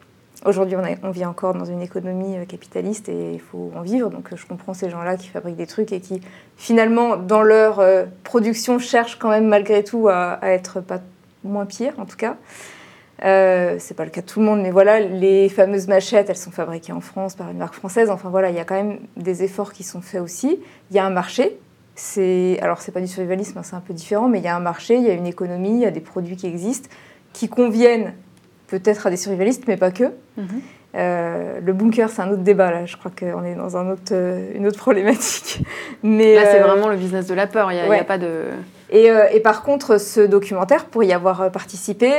Aujourd'hui, 0.47 0.77
on, 1.03 1.11
vit 1.11 1.27
encore 1.27 1.53
dans 1.53 1.67
une 1.67 1.83
économie 1.83 2.39
euh, 2.39 2.47
capitaliste 2.47 3.11
et 3.11 3.35
il 3.35 3.41
faut 3.41 3.71
en 3.77 3.83
vivre. 3.83 4.09
Donc, 4.09 4.35
je 4.35 4.47
comprends 4.47 4.73
ces 4.73 4.89
gens-là 4.89 5.19
qui 5.19 5.29
fabriquent 5.29 5.57
des 5.57 5.67
trucs 5.67 5.93
et 5.93 6.01
qui, 6.01 6.23
finalement, 6.57 7.19
dans 7.19 7.43
leur 7.43 7.79
euh, 7.79 8.07
production, 8.25 8.79
cherchent 8.79 9.19
quand 9.19 9.29
même 9.29 9.47
malgré 9.47 9.85
tout 9.85 10.09
à, 10.09 10.39
être 10.43 10.81
pas 10.81 11.01
moins 11.45 11.67
pire, 11.67 11.93
en 11.99 12.07
tout 12.07 12.17
cas. 12.17 12.37
Euh, 13.23 13.77
c'est 13.79 13.93
pas 13.93 14.05
le 14.05 14.11
cas 14.11 14.23
de 14.23 14.27
tout 14.27 14.41
le 14.41 14.47
monde, 14.47 14.63
mais 14.63 14.71
voilà, 14.71 15.01
les 15.01 15.51
fameuses 15.51 15.89
machettes, 15.89 16.31
elles 16.31 16.37
sont 16.37 16.51
fabriquées 16.51 16.93
en 16.93 17.03
France 17.03 17.35
par 17.35 17.51
une 17.51 17.59
marque 17.59 17.75
française. 17.75 18.09
Enfin 18.09 18.31
voilà, 18.31 18.49
il 18.49 18.57
y 18.57 18.61
a 18.61 18.65
quand 18.65 18.77
même 18.77 18.99
des 19.19 19.43
efforts 19.43 19.75
qui 19.75 19.83
sont 19.83 20.01
faits 20.01 20.23
aussi. 20.23 20.59
Il 20.91 20.97
y 20.97 20.99
a 20.99 21.05
un 21.05 21.11
marché. 21.11 21.59
C'est 21.97 22.59
alors 22.63 22.81
c'est 22.81 22.93
pas 22.93 23.01
du 23.03 23.09
survivalisme, 23.09 23.59
hein, 23.59 23.63
c'est 23.63 23.77
un 23.77 23.81
peu 23.81 23.93
différent, 23.93 24.27
mais 24.27 24.39
il 24.39 24.45
y 24.45 24.49
a 24.49 24.57
un 24.57 24.61
marché, 24.61 24.97
il 24.97 25.03
y 25.03 25.11
a 25.11 25.13
une 25.13 25.27
économie, 25.27 25.73
il 25.73 25.81
y 25.81 25.87
a 25.87 25.91
des 25.91 26.01
produits 26.01 26.37
qui 26.37 26.47
existent 26.47 26.89
qui 27.33 27.49
conviennent 27.49 28.15
peut-être 28.71 29.07
à 29.07 29.11
des 29.11 29.17
survivalistes, 29.17 29.65
mais 29.67 29.77
pas 29.77 29.91
que. 29.91 30.05
Mhm. 30.37 30.61
Euh, 30.97 31.61
le 31.65 31.73
bunker, 31.73 32.11
c'est 32.11 32.23
un 32.23 32.31
autre 32.31 32.43
débat, 32.43 32.71
là. 32.71 32.87
Je 32.87 32.97
crois 32.97 33.13
qu'on 33.17 33.45
est 33.45 33.55
dans 33.55 33.77
un 33.77 33.91
autre, 33.91 34.13
euh, 34.13 34.51
une 34.55 34.67
autre 34.67 34.79
problématique. 34.79 35.63
Mais, 36.03 36.35
là, 36.35 36.47
c'est 36.51 36.61
euh, 36.61 36.67
vraiment 36.67 36.89
le 36.89 36.97
business 36.97 37.27
de 37.27 37.35
la 37.35 37.47
peur. 37.47 37.71
Il 37.71 37.77
n'y 37.77 37.97
a, 37.97 38.05
pas 38.05 38.19
de... 38.19 38.45
Et, 38.91 39.07
et, 39.07 39.41
par 39.41 39.63
contre, 39.63 39.99
ce 40.01 40.21
documentaire, 40.21 40.87
pour 40.87 41.05
y 41.05 41.13
avoir 41.13 41.53
participé, 41.53 42.11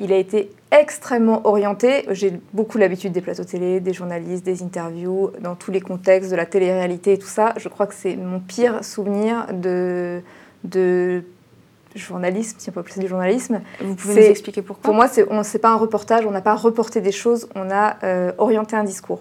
il 0.00 0.12
a 0.12 0.16
été 0.16 0.50
extrêmement 0.72 1.46
orienté. 1.46 2.04
J'ai 2.10 2.32
beaucoup 2.52 2.78
l'habitude 2.78 3.12
des 3.12 3.20
plateaux 3.20 3.44
télé, 3.44 3.78
des 3.78 3.92
journalistes, 3.92 4.44
des 4.44 4.64
interviews, 4.64 5.30
dans 5.40 5.54
tous 5.54 5.70
les 5.70 5.80
contextes, 5.80 6.32
de 6.32 6.36
la 6.36 6.46
télé-réalité 6.46 7.12
et 7.12 7.18
tout 7.18 7.28
ça. 7.28 7.54
Je 7.58 7.68
crois 7.68 7.86
que 7.86 7.94
c'est 7.94 8.16
mon 8.16 8.40
pire 8.40 8.82
souvenir 8.82 9.46
de, 9.52 10.20
de 10.64 11.22
journalisme, 11.98 12.56
si 12.58 12.68
on 12.68 12.72
peut 12.72 12.80
appeler 12.80 12.94
ça 12.94 13.00
du 13.00 13.08
journalisme. 13.08 13.60
Vous 13.80 13.94
pouvez 13.94 14.14
nous 14.14 14.30
expliquer 14.30 14.62
pourquoi 14.62 14.82
Pour 14.82 14.94
moi, 14.94 15.08
ce 15.08 15.20
n'est 15.20 15.60
pas 15.60 15.70
un 15.70 15.76
reportage, 15.76 16.24
on 16.26 16.30
n'a 16.30 16.40
pas 16.40 16.54
reporté 16.54 17.00
des 17.00 17.12
choses, 17.12 17.48
on 17.54 17.70
a 17.70 17.96
euh, 18.04 18.32
orienté 18.38 18.76
un 18.76 18.84
discours. 18.84 19.20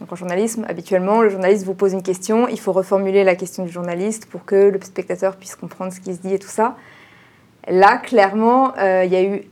Donc 0.00 0.10
en 0.12 0.16
journalisme, 0.16 0.64
habituellement, 0.66 1.20
le 1.20 1.28
journaliste 1.28 1.64
vous 1.64 1.74
pose 1.74 1.92
une 1.92 2.02
question, 2.02 2.48
il 2.48 2.58
faut 2.58 2.72
reformuler 2.72 3.22
la 3.22 3.34
question 3.34 3.64
du 3.64 3.70
journaliste 3.70 4.26
pour 4.26 4.46
que 4.46 4.70
le 4.70 4.80
spectateur 4.80 5.36
puisse 5.36 5.56
comprendre 5.56 5.92
ce 5.92 6.00
qui 6.00 6.14
se 6.14 6.20
dit 6.20 6.34
et 6.34 6.38
tout 6.38 6.48
ça. 6.48 6.76
Là, 7.68 7.98
clairement, 7.98 8.72
euh, 8.78 9.04
il 9.04 9.12
y 9.12 9.16
a 9.16 9.22
eu 9.22 9.42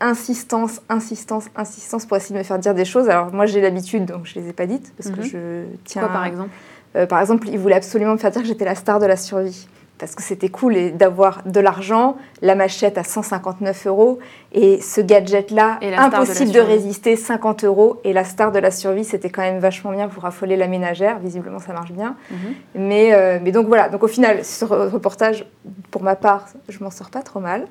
insistance, 0.00 0.82
insistance, 0.90 1.46
insistance 1.56 2.04
pour 2.04 2.18
essayer 2.18 2.34
de 2.34 2.38
me 2.38 2.44
faire 2.44 2.58
dire 2.58 2.74
des 2.74 2.84
choses. 2.84 3.08
Alors 3.08 3.32
moi, 3.32 3.46
j'ai 3.46 3.62
l'habitude, 3.62 4.04
donc 4.04 4.26
je 4.26 4.38
ne 4.38 4.44
les 4.44 4.50
ai 4.50 4.52
pas 4.52 4.66
dites, 4.66 4.92
parce 4.96 5.10
que 5.10 5.20
mhm. 5.20 5.26
je 5.26 5.64
tiens... 5.84 6.02
Quoi, 6.02 6.12
par 6.12 6.26
exemple? 6.26 6.50
Euh, 6.96 7.06
Par 7.06 7.20
exemple, 7.20 7.48
il 7.48 7.58
voulait 7.58 7.74
absolument 7.74 8.12
me 8.12 8.18
faire 8.18 8.30
dire 8.30 8.42
que 8.42 8.48
j'étais 8.48 8.64
la 8.64 8.74
star 8.74 8.98
de 8.98 9.06
la 9.06 9.16
survie 9.16 9.68
parce 9.98 10.14
que 10.14 10.22
c'était 10.22 10.48
cool 10.48 10.92
d'avoir 10.96 11.42
de 11.44 11.60
l'argent, 11.60 12.16
la 12.42 12.54
machette 12.54 12.98
à 12.98 13.04
159 13.04 13.86
euros 13.86 14.18
et 14.52 14.80
ce 14.80 15.00
gadget-là, 15.00 15.78
impossible 15.98 16.52
de, 16.52 16.60
résister, 16.60 17.16
50 17.16 17.64
euros. 17.64 18.00
Et 18.04 18.12
la 18.12 18.24
star 18.24 18.52
de 18.52 18.58
la 18.58 18.70
survie, 18.70 19.04
c'était 19.04 19.30
quand 19.30 19.42
même 19.42 19.58
vachement 19.58 19.92
bien 19.92 20.08
pour 20.08 20.24
affoler 20.24 20.56
la 20.56 20.68
ménagère. 20.68 21.18
Visiblement, 21.18 21.58
ça 21.58 21.72
marche 21.72 21.92
bien. 21.92 22.16
Mhm. 22.30 22.38
mais, 22.74 23.12
euh, 23.12 23.38
mais 23.42 23.52
donc 23.52 23.66
voilà, 23.66 23.88
donc 23.88 24.02
au 24.02 24.08
final, 24.08 24.44
ce 24.44 24.64
reportage, 24.64 25.44
pour 25.90 26.02
ma 26.02 26.16
part, 26.16 26.46
je 26.68 26.82
m'en 26.82 26.90
sors 26.90 27.10
pas 27.10 27.22
trop 27.22 27.40
mal. 27.40 27.66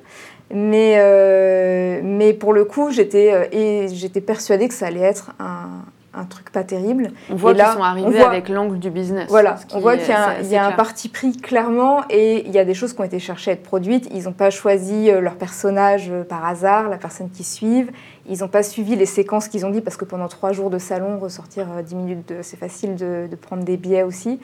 Mais, 0.52 0.94
euh, 0.98 2.00
mais 2.02 2.32
pour 2.32 2.52
le 2.52 2.64
coup, 2.64 2.90
j'étais 2.90 3.32
euh, 3.52 4.20
persuadée 4.20 4.68
que 4.68 4.74
ça 4.74 4.86
allait 4.86 5.00
être 5.00 5.32
un, 5.38 5.84
un 6.18 6.24
truc 6.24 6.50
pas 6.50 6.64
terrible. 6.64 7.12
On 7.30 7.36
voit 7.36 7.54
qu'ils 7.54 7.64
sont 7.64 7.82
arrivés 7.82 8.20
avec 8.20 8.48
l'angle 8.48 8.78
du 8.78 8.90
business. 8.90 9.26
Voilà, 9.28 9.56
on 9.72 9.80
voit 9.80 9.96
qu'il 9.96 10.08
y 10.08 10.56
a, 10.56 10.66
un, 10.66 10.72
parti 10.72 11.08
pris 11.08 11.36
clairement 11.36 12.02
et 12.10 12.46
il 12.46 12.52
y 12.52 12.58
a 12.58 12.64
des 12.64 12.74
choses 12.74 12.92
qui 12.92 13.00
ont 13.00 13.04
été 13.04 13.18
cherchées 13.18 13.52
à 13.52 13.54
être 13.54 13.62
produites. 13.62 14.08
Ils 14.12 14.24
n'ont 14.24 14.32
pas 14.32 14.50
choisi 14.50 15.10
euh, 15.10 15.20
leur 15.20 15.36
personnage 15.36 16.10
euh, 16.10 16.24
par 16.24 16.44
hasard, 16.44 16.88
la 16.88 16.98
personne 16.98 17.30
qui 17.30 17.44
suivent. 17.44 17.90
Ils 18.28 18.40
n'ont 18.40 18.48
pas 18.48 18.62
suivi 18.62 18.96
les 18.96 19.06
séquences 19.06 19.48
qu'ils 19.48 19.64
ont 19.64 19.70
dit 19.70 19.80
parce 19.80 19.96
que 19.96 20.04
pendant 20.04 20.28
trois 20.28 20.52
jours 20.52 20.70
de 20.70 20.78
salon, 20.78 21.18
ressortir 21.18 21.66
10 21.82 21.94
euh, 21.94 21.96
minutes, 21.96 22.32
c'est 22.42 22.58
facile 22.58 22.96
de, 22.96 23.28
prendre 23.40 23.64
des 23.64 23.76
billets 23.76 24.02
aussi. 24.02 24.40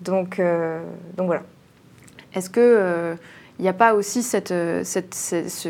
Donc, 0.00 0.40
donc 1.16 1.26
voilà. 1.26 1.42
Est-ce 2.34 2.50
qu'il 2.50 3.18
n'y 3.58 3.68
a 3.68 3.72
pas 3.72 3.94
aussi 3.94 4.22
cette, 4.22 4.54
cette, 4.84 5.14
ce 5.14 5.68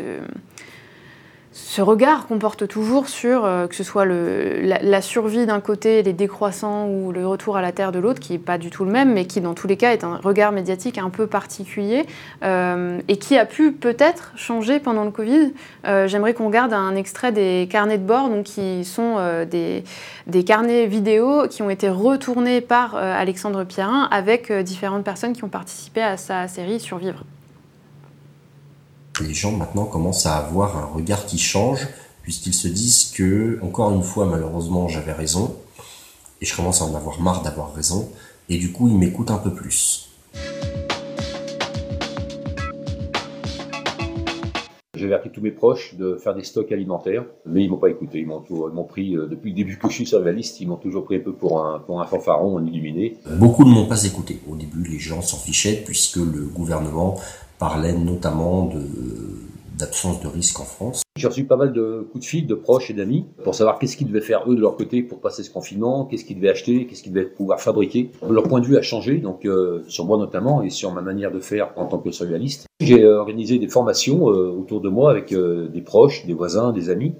ce 1.59 1.81
regard 1.81 2.27
qu'on 2.27 2.37
porte 2.37 2.67
toujours 2.67 3.09
sur 3.09 3.43
euh, 3.43 3.65
que 3.65 3.73
ce 3.73 3.83
soit 3.83 4.05
la, 4.05 5.01
survie 5.01 5.47
d'un 5.47 5.59
côté, 5.59 6.03
les 6.03 6.13
décroissants 6.13 6.87
ou 6.87 7.11
le 7.11 7.25
retour 7.25 7.57
à 7.57 7.63
la 7.63 7.71
terre 7.71 7.91
de 7.91 7.97
l'autre, 7.97 8.19
qui 8.19 8.33
n'est 8.33 8.39
pas 8.39 8.59
du 8.59 8.69
tout 8.69 8.85
le 8.85 8.91
même, 8.91 9.13
mais 9.13 9.25
qui 9.25 9.41
dans 9.41 9.55
tous 9.55 9.65
les 9.65 9.75
cas 9.75 9.91
est 9.91 10.03
un 10.03 10.17
regard 10.17 10.51
médiatique 10.51 10.99
un 10.99 11.09
peu 11.09 11.25
particulier 11.25 12.05
euh, 12.43 12.99
et 13.07 13.17
qui 13.17 13.37
a 13.37 13.45
pu 13.45 13.71
peut-être 13.71 14.33
changer 14.35 14.79
pendant 14.79 15.03
le 15.03 15.09
Covid. 15.09 15.51
Euh, 15.87 16.07
j'aimerais 16.07 16.35
qu'on 16.35 16.45
regarde 16.45 16.73
un 16.73 16.95
extrait 16.95 17.31
des 17.31 17.67
carnets 17.71 17.97
de 17.97 18.05
bord, 18.05 18.29
donc 18.29 18.43
qui 18.45 18.85
sont 18.85 19.15
des, 19.49 19.83
des, 20.27 20.43
carnets 20.43 20.85
vidéo 20.85 21.47
qui 21.49 21.63
ont 21.63 21.71
été 21.71 21.89
retournés 21.89 22.61
par 22.61 22.95
Alexandre 22.95 23.63
Pierrin 23.63 24.07
avec 24.11 24.51
différentes 24.51 25.03
personnes 25.03 25.33
qui 25.33 25.43
ont 25.43 25.49
participé 25.49 26.01
à 26.01 26.17
sa 26.17 26.47
série 26.47 26.79
Survivre 26.79 27.23
les 29.23 29.33
gens 29.33 29.51
maintenant 29.51 29.85
commencent 29.85 30.25
à 30.25 30.37
avoir 30.37 30.77
un 30.77 30.85
regard 30.85 31.25
qui 31.25 31.37
change, 31.37 31.87
puisqu'ils 32.23 32.53
se 32.53 32.67
disent 32.67 33.11
que, 33.15 33.59
encore 33.63 33.91
une 33.91 34.03
fois, 34.03 34.25
malheureusement, 34.25 34.87
j'avais 34.87 35.13
raison, 35.13 35.55
et 36.41 36.45
je 36.45 36.55
commence 36.55 36.81
à 36.81 36.85
en 36.85 36.95
avoir 36.95 37.19
marre 37.19 37.41
d'avoir 37.41 37.73
raison, 37.73 38.09
et 38.49 38.57
du 38.57 38.71
coup, 38.71 38.87
ils 38.87 38.97
m'écoutent 38.97 39.31
un 39.31 39.37
peu 39.37 39.51
plus. 39.51 40.09
J'ai 44.95 45.05
averti 45.05 45.29
tous 45.29 45.41
mes 45.41 45.51
proches 45.51 45.93
de 45.93 46.15
faire 46.15 46.33
des 46.33 46.43
stocks 46.43 46.71
alimentaires, 46.71 47.23
mais 47.45 47.63
ils 47.63 47.69
m'ont 47.69 47.77
pas 47.77 47.89
écouté. 47.89 48.19
Ils 48.19 48.25
m'ont 48.25 48.83
pris, 48.83 49.15
euh, 49.15 49.27
depuis 49.27 49.51
le 49.51 49.55
début 49.55 49.77
que 49.77 49.89
je 49.89 49.93
suis 49.93 50.07
sur 50.07 50.19
la 50.19 50.31
liste, 50.31 50.59
ils 50.59 50.67
m'ont 50.67 50.75
toujours 50.75 51.05
pris 51.05 51.17
un 51.17 51.19
peu 51.19 51.33
pour 51.33 51.63
un, 51.63 51.79
pour 51.79 52.01
un 52.01 52.05
fanfaron, 52.05 52.57
un 52.57 52.65
illuminé. 52.65 53.15
Beaucoup 53.37 53.63
ne 53.63 53.69
m'ont 53.69 53.85
pas 53.85 54.05
écouté. 54.05 54.39
Au 54.49 54.55
début, 54.55 54.83
les 54.83 54.97
gens 54.97 55.21
s'en 55.21 55.37
fichaient 55.37 55.83
puisque 55.85 56.15
le 56.17 56.47
gouvernement 56.47 57.19
parlait 57.59 57.93
notamment 57.93 58.65
de 58.65 58.81
d'absence 59.77 60.21
de 60.21 60.27
risque 60.27 60.59
en 60.59 60.63
France. 60.63 61.03
J'ai 61.17 61.27
reçu 61.27 61.45
pas 61.45 61.55
mal 61.55 61.73
de 61.73 62.07
coups 62.11 62.23
de 62.23 62.27
fil 62.27 62.47
de 62.47 62.55
proches 62.55 62.89
et 62.89 62.93
d'amis 62.93 63.25
pour 63.43 63.55
savoir 63.55 63.79
qu'est-ce 63.79 63.95
qu'ils 63.95 64.07
devaient 64.07 64.21
faire 64.21 64.43
eux 64.49 64.55
de 64.55 64.61
leur 64.61 64.75
côté 64.75 65.03
pour 65.03 65.19
passer 65.19 65.43
ce 65.43 65.51
confinement, 65.51 66.05
qu'est-ce 66.05 66.25
qu'ils 66.25 66.37
devaient 66.37 66.49
acheter, 66.49 66.87
qu'est-ce 66.87 67.03
qu'ils 67.03 67.13
devaient 67.13 67.27
pouvoir 67.27 67.61
fabriquer. 67.61 68.11
Leur 68.27 68.43
point 68.43 68.59
de 68.59 68.65
vue 68.65 68.77
a 68.77 68.81
changé, 68.81 69.17
donc 69.17 69.45
euh, 69.45 69.83
sur 69.87 70.05
moi 70.05 70.17
notamment 70.17 70.61
et 70.61 70.69
sur 70.69 70.91
ma 70.91 71.01
manière 71.01 71.31
de 71.31 71.39
faire 71.39 71.73
en 71.75 71.85
tant 71.85 71.99
que 71.99 72.11
survivaliste. 72.11 72.65
J'ai 72.79 73.03
euh, 73.03 73.19
organisé 73.19 73.59
des 73.59 73.67
formations 73.67 74.29
euh, 74.29 74.49
autour 74.49 74.81
de 74.81 74.89
moi 74.89 75.11
avec 75.11 75.33
des 75.33 75.81
proches, 75.81 76.25
des 76.25 76.33
voisins, 76.33 76.71
des 76.71 76.89
amis. 76.89 77.13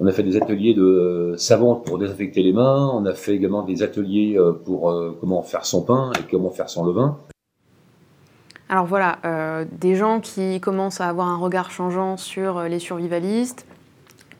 On 0.00 0.06
a 0.06 0.12
fait 0.12 0.22
des 0.22 0.36
ateliers 0.36 0.74
de 0.74 1.34
savon 1.36 1.74
pour 1.74 1.98
désinfecter 1.98 2.42
les 2.42 2.52
mains. 2.52 2.90
On 2.94 3.04
a 3.04 3.14
fait 3.14 3.34
également 3.34 3.64
des 3.64 3.82
ateliers 3.82 4.38
pour 4.64 4.94
comment 5.20 5.42
faire 5.42 5.66
son 5.66 5.82
pain 5.82 6.12
et 6.16 6.30
comment 6.30 6.50
faire 6.50 6.70
son 6.70 6.84
levain. 6.84 7.18
Alors 8.70 8.84
voilà, 8.84 9.18
euh, 9.24 9.64
des 9.72 9.94
gens 9.94 10.20
qui 10.20 10.60
commencent 10.60 11.00
à 11.00 11.08
avoir 11.08 11.28
un 11.28 11.38
regard 11.38 11.70
changeant 11.70 12.18
sur 12.18 12.58
euh, 12.58 12.68
les 12.68 12.78
survivalistes, 12.78 13.64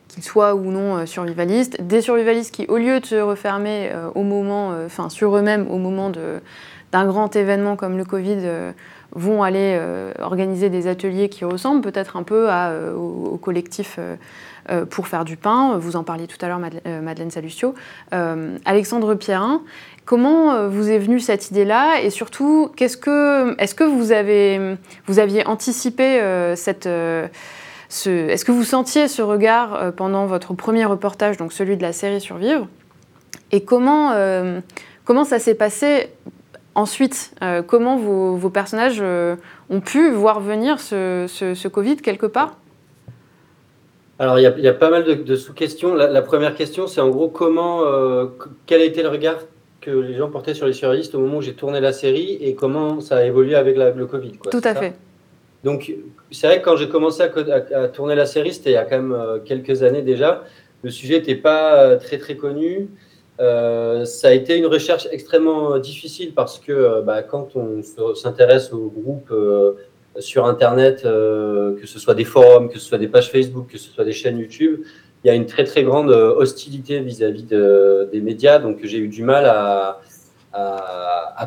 qu'ils 0.08 0.22
soient 0.22 0.54
ou 0.54 0.70
non 0.70 0.96
euh, 0.96 1.06
survivalistes, 1.06 1.80
des 1.80 2.02
survivalistes 2.02 2.54
qui, 2.54 2.66
au 2.66 2.76
lieu 2.76 3.00
de 3.00 3.06
se 3.06 3.14
refermer 3.14 3.90
au 4.14 4.22
moment, 4.22 4.74
sur 5.08 5.36
eux-mêmes 5.36 5.66
au 5.70 5.78
moment 5.78 6.10
d'un 6.10 7.06
grand 7.06 7.34
événement 7.36 7.76
comme 7.76 7.96
le 7.96 8.04
Covid, 8.04 8.72
vont 9.12 9.42
aller 9.42 9.80
organiser 10.18 10.68
des 10.68 10.86
ateliers 10.86 11.30
qui 11.30 11.44
ressemblent 11.44 11.80
peut-être 11.80 12.16
un 12.16 12.22
peu 12.22 12.48
au, 12.94 13.38
collectif 13.40 13.98
pour 14.90 15.08
faire 15.08 15.24
du 15.24 15.36
pain. 15.36 15.78
Vous 15.78 15.96
en 15.96 16.04
parliez 16.04 16.26
tout 16.26 16.36
à 16.42 16.48
l'heure, 16.48 16.58
Madeleine 16.58 17.30
Salucio. 17.30 17.74
Alexandre 18.64 19.14
Pierrin, 19.14 19.62
Comment 20.08 20.54
euh, 20.54 20.68
vous 20.68 20.88
est 20.88 20.98
venue 20.98 21.20
cette 21.20 21.50
idée-là 21.50 22.00
et 22.02 22.08
surtout, 22.08 22.72
est-ce 22.80 22.96
que 22.96 23.84
vous, 23.84 24.10
aviez 24.10 25.46
anticipé 25.46 26.22
euh, 26.22 26.56
cette, 26.56 26.86
euh, 26.86 27.28
ce, 27.90 28.08
est-ce 28.08 28.46
que 28.46 28.50
vous 28.50 28.64
sentiez 28.64 29.06
ce 29.06 29.20
regard 29.20 29.92
pendant 29.96 30.24
votre 30.24 30.54
premier 30.54 30.86
reportage, 30.86 31.36
donc 31.36 31.52
celui 31.52 31.76
de 31.76 31.82
la 31.82 31.92
série 31.92 32.22
Survivre? 32.22 32.68
Et 33.52 33.64
comment, 33.64 34.14
ça 35.26 35.38
s'est 35.38 35.54
passé 35.54 36.08
ensuite? 36.74 37.34
Comment 37.66 37.98
vos, 37.98 38.48
personnages 38.48 39.02
ont 39.68 39.80
pu 39.80 40.10
voir 40.10 40.40
venir 40.40 40.80
ce, 40.80 41.26
ce, 41.28 41.68
Covid 41.68 41.96
quelque 41.96 42.24
part? 42.24 42.56
Alors, 44.18 44.38
il 44.38 44.42
y, 44.42 44.68
a, 44.68 44.72
pas 44.72 44.88
mal 44.88 45.04
de, 45.04 45.36
sous-questions. 45.36 45.94
La, 45.94 46.22
première 46.22 46.54
question, 46.54 46.86
c'est 46.86 47.02
en 47.02 47.10
gros 47.10 47.28
comment, 47.28 47.82
quel 48.64 48.80
a 48.80 48.84
été 48.84 49.02
le 49.02 49.10
regard 49.10 49.36
que 49.90 49.96
les 49.98 50.14
gens 50.14 50.28
portaient 50.30 50.54
sur 50.54 50.66
les 50.66 50.72
surréalistes 50.72 51.14
au 51.14 51.20
moment 51.20 51.38
où 51.38 51.42
j'ai 51.42 51.54
tourné 51.54 51.80
la 51.80 51.92
série 51.92 52.38
et 52.40 52.54
comment 52.54 53.00
ça 53.00 53.16
a 53.18 53.24
évolué 53.24 53.54
avec 53.54 53.76
la- 53.76 53.90
le 53.90 54.06
Covid. 54.06 54.32
quoi, 54.32 54.50
Tout 54.52 54.60
à 54.64 54.74
fait. 54.74 54.94
Donc, 55.64 55.92
c'est 56.30 56.46
vrai 56.46 56.60
que 56.60 56.64
quand 56.64 56.76
j'ai 56.76 56.88
commencé 56.88 57.22
à, 57.22 57.28
co- 57.28 57.40
à- 57.40 57.78
à 57.84 57.88
tourner 57.88 58.14
la 58.14 58.26
série, 58.26 58.52
c'était 58.52 58.70
il 58.70 58.74
y 58.74 58.76
a 58.76 58.84
quand 58.84 58.96
même 59.02 59.12
euh, 59.12 59.38
quelques 59.44 59.82
années 59.82 60.02
déjà. 60.02 60.44
Le 60.82 60.90
sujet 60.90 61.16
n'était 61.18 61.34
pas 61.34 61.82
euh, 61.82 61.96
très 61.96 62.18
très 62.18 62.36
connu. 62.36 62.88
Euh, 63.40 64.04
ça 64.04 64.28
a 64.28 64.32
été 64.32 64.56
une 64.56 64.66
recherche 64.66 65.06
extrêmement 65.12 65.78
difficile 65.78 66.32
parce 66.34 66.58
que 66.58 67.00
bah, 67.02 67.22
quand 67.22 67.48
on 67.56 67.82
se- 67.82 68.14
s'intéresse 68.20 68.72
aux 68.72 68.88
groupes 68.98 69.30
euh, 69.32 69.72
sur 70.18 70.44
Internet, 70.46 71.02
euh, 71.04 71.76
que 71.80 71.86
ce 71.86 71.98
soit 71.98 72.14
des 72.14 72.24
forums, 72.24 72.68
que 72.68 72.78
ce 72.78 72.86
soit 72.86 72.98
des 72.98 73.08
pages 73.08 73.30
Facebook, 73.30 73.66
que 73.70 73.78
ce 73.78 73.90
soit 73.90 74.04
des 74.04 74.12
chaînes 74.12 74.38
YouTube, 74.38 74.80
il 75.24 75.28
y 75.28 75.30
a 75.30 75.34
une 75.34 75.46
très 75.46 75.64
très 75.64 75.82
grande 75.82 76.10
euh, 76.10 76.34
hostilité 76.34 77.00
vis-à-vis 77.00 77.44
de- 77.44 78.08
des 78.12 78.20
médias. 78.20 78.58
Donc 78.58 78.78
j'ai 78.82 78.98
eu 78.98 79.08
du 79.08 79.22
mal 79.22 79.46
à, 79.46 80.00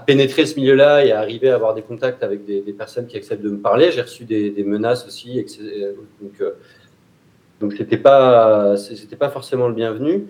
pénétrer 0.07 0.45
ce 0.45 0.55
milieu-là 0.55 1.05
et 1.05 1.11
à 1.11 1.19
arriver 1.19 1.49
à 1.49 1.55
avoir 1.55 1.73
des 1.73 1.81
contacts 1.81 2.23
avec 2.23 2.43
des, 2.45 2.61
personnes 2.73 3.07
qui 3.07 3.17
acceptent 3.17 3.43
de 3.43 3.49
me 3.49 3.59
parler. 3.59 3.91
J'ai 3.91 4.01
reçu 4.01 4.23
des, 4.25 4.63
menaces 4.65 5.05
aussi, 5.05 5.43
c'est- 5.47 5.95
donc 6.21 6.33
euh, 6.41 6.51
donc 7.59 7.73
c'était 7.73 7.97
pas 7.97 8.75
c'était 8.77 9.15
pas 9.15 9.29
forcément 9.29 9.67
le 9.67 9.73
bienvenu. 9.73 10.27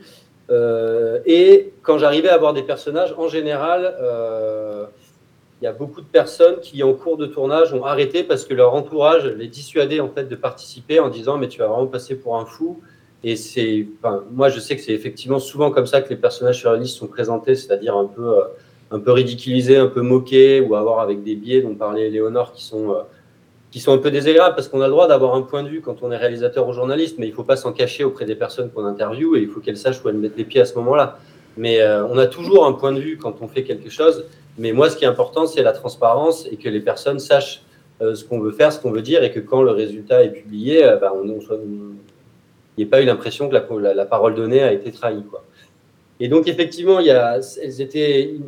Euh, 0.52 1.20
et 1.26 1.74
quand 1.82 1.98
j'arrivais 1.98 2.30
à 2.30 2.36
avoir 2.36 2.54
des 2.54 2.64
personnages, 2.64 3.14
en 3.18 3.28
général, 3.28 3.96
euh, 4.02 4.86
il 5.62 5.66
y 5.66 5.68
a 5.68 5.72
beaucoup 5.72 6.02
de 6.02 6.08
personnes 6.08 6.60
qui, 6.60 6.84
en 6.84 6.94
cours 6.94 7.18
de 7.18 7.26
tournage, 7.26 7.74
ont 7.74 7.86
arrêté 7.86 8.24
parce 8.24 8.46
que 8.46 8.54
leur 8.54 8.74
entourage 8.74 9.26
les 9.26 9.48
dissuadait 9.48 10.00
en 10.00 10.10
fait 10.10 10.26
de 10.26 10.36
participer 10.36 11.00
en 11.00 11.10
disant 11.10 11.38
mais 11.38 11.48
tu 11.48 11.60
vas 11.60 11.68
vraiment 11.68 11.88
passer 11.88 12.16
pour 12.16 12.38
un 12.38 12.46
fou. 12.46 12.82
Et 13.24 13.36
c'est, 13.36 13.88
moi 14.32 14.50
je 14.50 14.60
sais 14.60 14.76
que 14.76 14.82
c'est 14.82 14.94
effectivement 14.94 15.40
souvent 15.40 15.70
comme 15.70 15.86
ça 15.86 16.02
que 16.02 16.10
les 16.10 16.16
personnages 16.16 16.60
surréalistes 16.60 16.98
sont 16.98 17.08
présentés, 17.08 17.56
c'est-à-dire 17.56 17.96
un 17.96 18.06
peu, 18.06 18.40
euh, 18.40 18.44
un 18.90 19.00
peu 19.00 19.12
ridiculisés, 19.12 19.78
un 19.78 19.88
peu 19.88 20.02
moqués, 20.02 20.60
ou 20.60 20.76
avoir 20.76 21.00
avec 21.00 21.24
des 21.24 21.36
biais 21.36 21.62
dont 21.62 21.76
parlait 21.76 22.10
Léonore 22.10 22.52
qui 22.52 22.64
sont, 22.64 22.92
euh, 22.92 23.02
qui 23.70 23.80
sont 23.80 23.94
un 23.94 24.00
peu 24.00 24.10
désagréables 24.10 24.56
parce 24.56 24.68
qu'on 24.68 24.82
a 24.82 24.88
le 24.88 24.92
droit 24.92 25.08
d'avoir 25.08 25.36
un 25.36 25.44
point 25.44 25.62
de 25.62 25.70
vue 25.70 25.82
quand 25.82 26.02
on 26.02 26.12
est 26.12 26.18
réalisateur 26.18 26.68
ou 26.68 26.74
journaliste, 26.74 27.18
mais 27.20 27.28
il 27.28 27.30
ne 27.30 27.36
faut 27.36 27.44
pas 27.44 27.58
s'en 27.58 27.74
cacher 27.74 28.04
auprès 28.04 28.26
des 28.26 28.36
personnes 28.36 28.72
qu'on 28.72 28.86
interviewe 28.86 29.38
et 29.38 29.42
il 29.42 29.50
faut 29.50 29.60
qu'elles 29.60 29.78
sachent 29.78 30.04
où 30.04 30.10
elles 30.10 30.18
mettent 30.18 30.38
les 30.38 30.44
pieds 30.46 30.62
à 30.62 30.66
ce 30.66 30.74
moment-là. 30.76 31.20
Mais 31.58 31.80
euh, 31.82 32.06
on 32.08 32.18
a 32.18 32.26
toujours 32.26 32.66
un 32.66 32.74
point 32.74 32.92
de 32.92 33.00
vue 33.00 33.18
quand 33.18 33.36
on 33.42 33.48
fait 33.48 33.64
quelque 33.64 33.92
chose. 33.92 34.26
Mais 34.58 34.72
moi, 34.72 34.90
ce 34.90 34.98
qui 34.98 35.06
est 35.06 35.08
important, 35.08 35.46
c'est 35.46 35.62
la 35.62 35.74
transparence 35.74 36.48
et 36.52 36.58
que 36.58 36.70
les 36.70 36.82
personnes 36.82 37.20
sachent 37.20 37.62
ce 38.02 38.26
qu'on 38.26 38.40
veut 38.40 38.52
faire, 38.52 38.74
ce 38.74 38.80
qu'on 38.80 38.90
veut 38.90 39.04
dire, 39.04 39.24
et 39.24 39.32
que 39.32 39.40
quand 39.40 39.62
le 39.62 39.70
résultat 39.70 40.24
est 40.24 40.32
publié, 40.32 40.82
bah, 41.00 41.14
on, 41.16 41.30
on 41.30 41.40
n'y 42.78 42.84
ait 42.84 42.88
pas 42.88 43.02
eu 43.02 43.06
l'impression 43.06 43.50
que 43.50 43.54
la, 43.54 44.06
parole 44.06 44.36
donnée 44.36 44.62
a 44.62 44.72
été 44.72 44.92
trahie. 44.92 45.24
Quoi. 45.30 45.44
Et 46.20 46.28
donc, 46.28 46.48
effectivement, 46.48 47.00
il 47.00 47.10
elles 47.10 47.42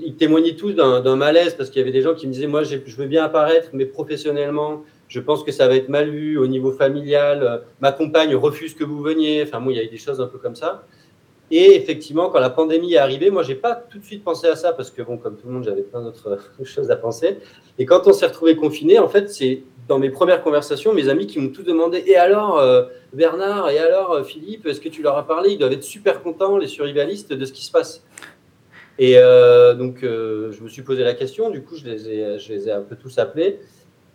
ils 0.02 0.16
témoignaient 0.16 0.56
tous 0.56 0.74
d'un 0.74 1.16
malaise 1.16 1.56
parce 1.56 1.70
qu'il 1.70 1.80
y 1.80 1.84
avait 1.84 1.92
des 1.92 2.02
gens 2.02 2.14
qui 2.14 2.28
me 2.28 2.32
disaient 2.32 2.48
Moi, 2.48 2.64
je 2.64 2.78
veux 2.96 3.08
bien 3.08 3.24
apparaître, 3.24 3.70
mais 3.74 3.86
professionnellement, 3.86 4.84
je 5.08 5.20
pense 5.20 5.44
que 5.44 5.52
ça 5.52 5.68
va 5.68 5.76
être 5.76 5.90
mal 5.90 6.10
vu 6.10 6.38
au 6.38 6.48
niveau 6.48 6.72
familial. 6.72 7.64
Ma 7.82 7.92
compagne 7.92 8.36
refuse 8.36 8.74
que 8.74 8.84
vous 8.84 9.02
veniez. 9.02 9.44
Enfin, 9.44 9.60
moi, 9.60 9.74
il 9.74 9.76
y 9.76 9.80
a 9.80 9.84
eu 9.84 9.90
des 9.90 9.98
choses 9.98 10.20
un 10.22 10.28
peu 10.28 10.38
comme 10.38 10.56
ça. 10.56 10.86
Et 11.56 11.76
effectivement, 11.76 12.32
quand 12.32 12.40
la 12.40 12.50
pandémie 12.50 12.96
est 12.96 12.98
arrivée, 12.98 13.30
moi, 13.30 13.44
j'ai 13.44 13.54
pas 13.54 13.76
tout 13.76 14.00
de 14.00 14.04
suite 14.04 14.24
pensé 14.24 14.48
à 14.48 14.56
ça 14.56 14.74
parce 14.74 14.90
que, 14.90 15.04
bon, 15.04 15.20
comme 15.20 15.38
tout 15.38 15.46
le 15.46 15.54
monde, 15.54 15.64
j'avais 15.64 15.84
plein 15.84 16.02
d'autres 16.02 16.40
choses 16.64 16.90
à 16.90 16.96
penser. 16.96 17.38
Et 17.78 17.86
quand 17.86 18.08
on 18.08 18.12
s'est 18.12 18.26
retrouvé 18.26 18.56
confiné, 18.56 18.98
en 18.98 19.08
fait, 19.08 19.30
c'est 19.30 19.62
dans 19.88 20.00
mes 20.00 20.10
premières 20.10 20.42
conversations, 20.42 20.96
mes 20.96 21.10
amis 21.10 21.28
qui 21.28 21.38
m'ont 21.38 21.50
tout 21.50 21.62
demandé. 21.62 22.04
Et 22.08 22.16
alors, 22.16 22.58
euh, 22.58 22.86
Bernard, 23.14 23.70
et 23.70 23.78
alors, 23.78 24.14
euh, 24.14 24.24
Philippe, 24.24 24.66
est-ce 24.66 24.82
que 24.82 24.90
tu 24.90 25.04
leur 25.04 25.16
as 25.16 25.28
parlé? 25.28 25.52
Ils 25.52 25.60
doivent 25.60 25.74
être 25.74 25.84
super 25.84 26.24
contents, 26.24 26.58
les 26.58 26.66
survivalistes, 26.66 27.34
de 27.34 27.46
ce 27.46 27.54
qui 27.54 27.64
se 27.64 27.72
passe. 27.72 28.04
Et 28.98 29.20
euh, 29.20 29.76
donc, 29.76 30.00
je 30.02 30.60
me 30.60 30.68
suis 30.68 30.82
posé 30.82 31.04
la 31.04 31.14
question. 31.14 31.52
Du 31.52 31.62
coup, 31.62 31.76
je 31.76 31.86
les 31.86 32.10
ai, 32.10 32.40
je 32.40 32.52
les 32.52 32.68
ai 32.68 32.72
un 32.72 32.82
peu 32.82 32.96
tous 32.96 33.20
appelés. 33.20 33.60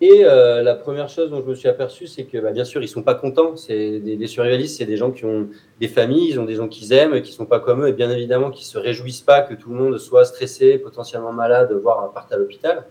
Et 0.00 0.24
euh, 0.24 0.62
la 0.62 0.76
première 0.76 1.08
chose 1.08 1.30
dont 1.30 1.42
je 1.42 1.50
me 1.50 1.54
suis 1.54 1.68
aperçu, 1.68 2.06
c'est 2.06 2.24
que 2.24 2.38
bah, 2.38 2.52
bien 2.52 2.64
sûr, 2.64 2.82
ils 2.82 2.88
sont 2.88 3.02
pas 3.02 3.16
contents. 3.16 3.56
C'est 3.56 3.98
des, 3.98 4.16
les 4.16 4.26
survivalistes, 4.28 4.78
c'est 4.78 4.86
des 4.86 4.96
gens 4.96 5.10
qui 5.10 5.24
ont 5.24 5.48
des 5.80 5.88
familles, 5.88 6.30
ils 6.30 6.38
ont 6.38 6.44
des 6.44 6.54
gens 6.54 6.68
qu'ils 6.68 6.92
aiment, 6.92 7.20
qui 7.20 7.32
sont 7.32 7.46
pas 7.46 7.58
comme 7.58 7.82
eux, 7.82 7.88
et 7.88 7.92
bien 7.92 8.10
évidemment, 8.10 8.50
qui 8.50 8.64
se 8.64 8.78
réjouissent 8.78 9.22
pas 9.22 9.40
que 9.40 9.54
tout 9.54 9.70
le 9.70 9.76
monde 9.76 9.98
soit 9.98 10.24
stressé, 10.24 10.78
potentiellement 10.78 11.32
malade, 11.32 11.72
voire 11.82 12.12
parte 12.12 12.32
à 12.32 12.36
l'hôpital. 12.36 12.84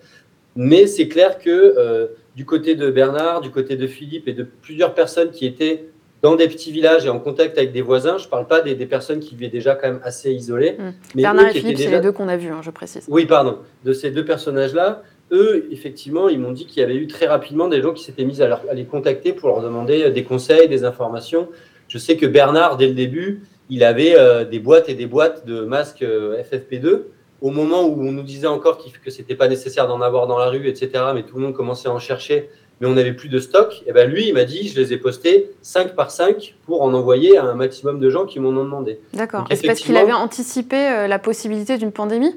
Mais 0.57 0.85
c'est 0.87 1.07
clair 1.07 1.39
que 1.39 1.49
euh, 1.49 2.07
du 2.35 2.43
côté 2.43 2.75
de 2.75 2.89
Bernard, 2.89 3.39
du 3.39 3.51
côté 3.51 3.77
de 3.77 3.87
Philippe 3.87 4.27
et 4.27 4.33
de 4.33 4.43
plusieurs 4.43 4.93
personnes 4.93 5.31
qui 5.31 5.45
étaient 5.45 5.85
dans 6.23 6.35
des 6.35 6.47
petits 6.47 6.71
villages 6.71 7.05
et 7.05 7.09
en 7.09 7.19
contact 7.19 7.57
avec 7.57 7.71
des 7.71 7.83
voisins, 7.83 8.17
je 8.17 8.27
parle 8.27 8.47
pas 8.47 8.61
des, 8.61 8.75
des 8.75 8.87
personnes 8.87 9.19
qui 9.19 9.35
vivaient 9.35 9.51
déjà 9.51 9.75
quand 9.75 9.87
même 9.87 10.01
assez 10.03 10.31
isolées. 10.31 10.75
mais 11.15 11.21
Bernard 11.21 11.45
eux 11.45 11.49
et 11.49 11.59
Philippe, 11.59 11.77
c'est 11.77 11.91
les 11.91 12.01
deux 12.01 12.11
qu'on 12.11 12.27
a 12.27 12.35
vus, 12.37 12.49
hein, 12.49 12.61
je 12.63 12.71
précise. 12.71 13.05
oui, 13.07 13.25
pardon. 13.27 13.59
De 13.85 13.93
ces 13.93 14.09
deux 14.09 14.25
personnages-là, 14.25 15.03
eux, 15.32 15.67
effectivement, 15.71 16.30
ils 16.30 16.39
m'ont 16.39 16.51
dit 16.51 16.65
qu'il 16.65 16.82
y 16.82 16.84
avait 16.84 16.95
eu 16.95 17.07
très 17.07 17.25
rapidement 17.28 17.67
des 17.67 17.82
gens 17.82 17.93
qui 17.93 18.03
s'étaient 18.03 18.23
mis 18.25 18.41
à, 18.41 18.47
leur- 18.47 18.63
à 18.69 18.73
les 18.73 18.86
contacter 18.86 19.34
pour 19.34 19.49
leur 19.49 19.61
demander 19.61 20.09
des 20.11 20.23
conseils, 20.23 20.67
des 20.69 20.84
informations. 20.86 21.49
Je 21.88 21.97
sais 21.97 22.15
que 22.17 22.25
Bernard, 22.25 22.78
dès 22.78 22.88
le 22.88 22.93
début, 22.93 23.41
il 23.69 23.84
avait 23.84 24.15
euh, 24.17 24.45
des 24.45 24.59
boîtes 24.59 24.88
et 24.89 24.93
des 24.93 25.05
boîtes 25.07 25.45
de 25.45 25.61
masques 25.61 26.01
euh, 26.01 26.41
FFP2. 26.43 27.01
Au 27.41 27.51
moment 27.51 27.84
où 27.84 28.01
on 28.01 28.11
nous 28.11 28.23
disait 28.23 28.47
encore 28.47 28.80
que 29.03 29.11
c'était 29.11 29.36
pas 29.36 29.47
nécessaire 29.47 29.88
d'en 29.88 30.01
avoir 30.01 30.25
dans 30.28 30.38
la 30.39 30.47
rue, 30.49 30.67
etc., 30.67 30.89
mais 31.13 31.23
tout 31.23 31.36
le 31.36 31.43
monde 31.43 31.53
commençait 31.53 31.88
à 31.88 31.91
en 31.91 31.99
chercher, 31.99 32.49
mais 32.82 32.88
on 32.88 32.93
n'avait 32.93 33.13
plus 33.13 33.30
de 33.30 33.39
stock, 33.39 33.84
et 33.86 33.91
ben 33.91 34.09
lui, 34.09 34.28
il 34.28 34.34
m'a 34.34 34.43
dit, 34.43 34.67
je 34.67 34.80
les 34.80 34.91
ai 34.93 34.97
postés 34.97 35.51
5 35.61 35.95
par 35.95 36.09
5 36.09 36.55
pour 36.65 36.82
en 36.82 36.93
envoyer 36.93 37.38
à 37.38 37.43
un 37.43 37.53
maximum 37.53 37.99
de 37.99 38.09
gens 38.09 38.25
qui 38.25 38.39
m'en 38.39 38.49
ont 38.49 38.63
demandé. 38.63 38.99
D'accord. 39.13 39.45
C'est 39.51 39.67
parce 39.67 39.80
qu'il 39.82 39.97
avait 39.97 40.13
anticipé 40.13 40.78
euh, 40.78 41.07
la 41.07 41.19
possibilité 41.19 41.78
d'une 41.78 41.91
pandémie? 41.91 42.36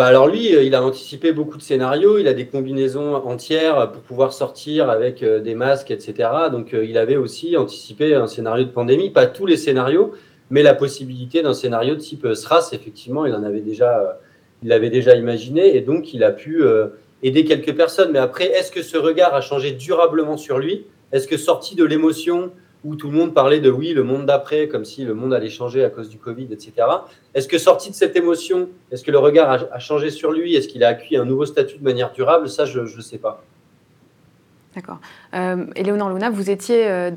Bah 0.00 0.06
alors 0.06 0.28
lui, 0.28 0.56
euh, 0.56 0.62
il 0.62 0.74
a 0.74 0.82
anticipé 0.82 1.30
beaucoup 1.32 1.58
de 1.58 1.62
scénarios, 1.62 2.16
il 2.16 2.26
a 2.26 2.32
des 2.32 2.46
combinaisons 2.46 3.16
entières 3.16 3.92
pour 3.92 4.00
pouvoir 4.00 4.32
sortir 4.32 4.88
avec 4.88 5.22
euh, 5.22 5.40
des 5.40 5.54
masques, 5.54 5.90
etc. 5.90 6.30
Donc 6.50 6.72
euh, 6.72 6.86
il 6.86 6.96
avait 6.96 7.18
aussi 7.18 7.54
anticipé 7.58 8.14
un 8.14 8.26
scénario 8.26 8.64
de 8.64 8.70
pandémie, 8.70 9.10
pas 9.10 9.26
tous 9.26 9.44
les 9.44 9.58
scénarios, 9.58 10.14
mais 10.50 10.62
la 10.62 10.74
possibilité 10.74 11.42
d'un 11.42 11.54
scénario 11.54 11.94
de 11.96 12.00
type 12.00 12.24
euh, 12.24 12.34
SRAS, 12.34 12.70
effectivement, 12.72 13.24
il 13.24 13.34
en 13.34 13.44
avait 13.44 13.60
déjà, 13.60 14.00
euh, 14.00 14.12
il 14.62 14.68
l'avait 14.68 14.88
déjà 14.88 15.14
imaginé, 15.14 15.76
et 15.76 15.80
donc 15.80 16.14
il 16.14 16.24
a 16.24 16.32
pu 16.32 16.62
euh, 16.62 16.88
aider 17.22 17.44
quelques 17.44 17.74
personnes. 17.74 18.10
Mais 18.12 18.18
après, 18.18 18.46
est-ce 18.46 18.72
que 18.72 18.82
ce 18.82 18.96
regard 18.96 19.34
a 19.34 19.40
changé 19.40 19.72
durablement 19.72 20.36
sur 20.36 20.58
lui? 20.58 20.86
Est-ce 21.12 21.28
que 21.28 21.36
sorti 21.36 21.76
de 21.76 21.84
l'émotion 21.84 22.50
où 22.84 22.96
tout 22.96 23.10
le 23.10 23.16
monde 23.16 23.34
parlait 23.34 23.60
de 23.60 23.70
oui, 23.70 23.92
le 23.92 24.02
monde 24.02 24.26
d'après, 24.26 24.68
comme 24.68 24.84
si 24.84 25.04
le 25.04 25.14
monde 25.14 25.34
allait 25.34 25.50
changer 25.50 25.84
à 25.84 25.90
cause 25.90 26.08
du 26.08 26.18
Covid, 26.18 26.48
etc. 26.50 26.72
Est-ce 27.34 27.48
que 27.48 27.58
sorti 27.58 27.90
de 27.90 27.94
cette 27.94 28.16
émotion, 28.16 28.68
est-ce 28.90 29.04
que 29.04 29.10
le 29.10 29.18
regard 29.18 29.50
a, 29.50 29.74
a 29.74 29.78
changé 29.78 30.10
sur 30.10 30.32
lui? 30.32 30.54
Est-ce 30.54 30.68
qu'il 30.68 30.82
a 30.84 30.88
acquis 30.88 31.16
un 31.16 31.24
nouveau 31.24 31.46
statut 31.46 31.78
de 31.78 31.84
manière 31.84 32.12
durable? 32.12 32.48
Ça, 32.48 32.64
je 32.64 32.80
ne 32.80 33.02
sais 33.02 33.18
pas. 33.18 33.42
D'accord. 34.76 34.98
Euh, 35.34 35.66
Éléonore 35.74 36.10
Luna, 36.10 36.30
vous 36.30 36.48
étiez 36.48 36.86
euh, 36.86 37.10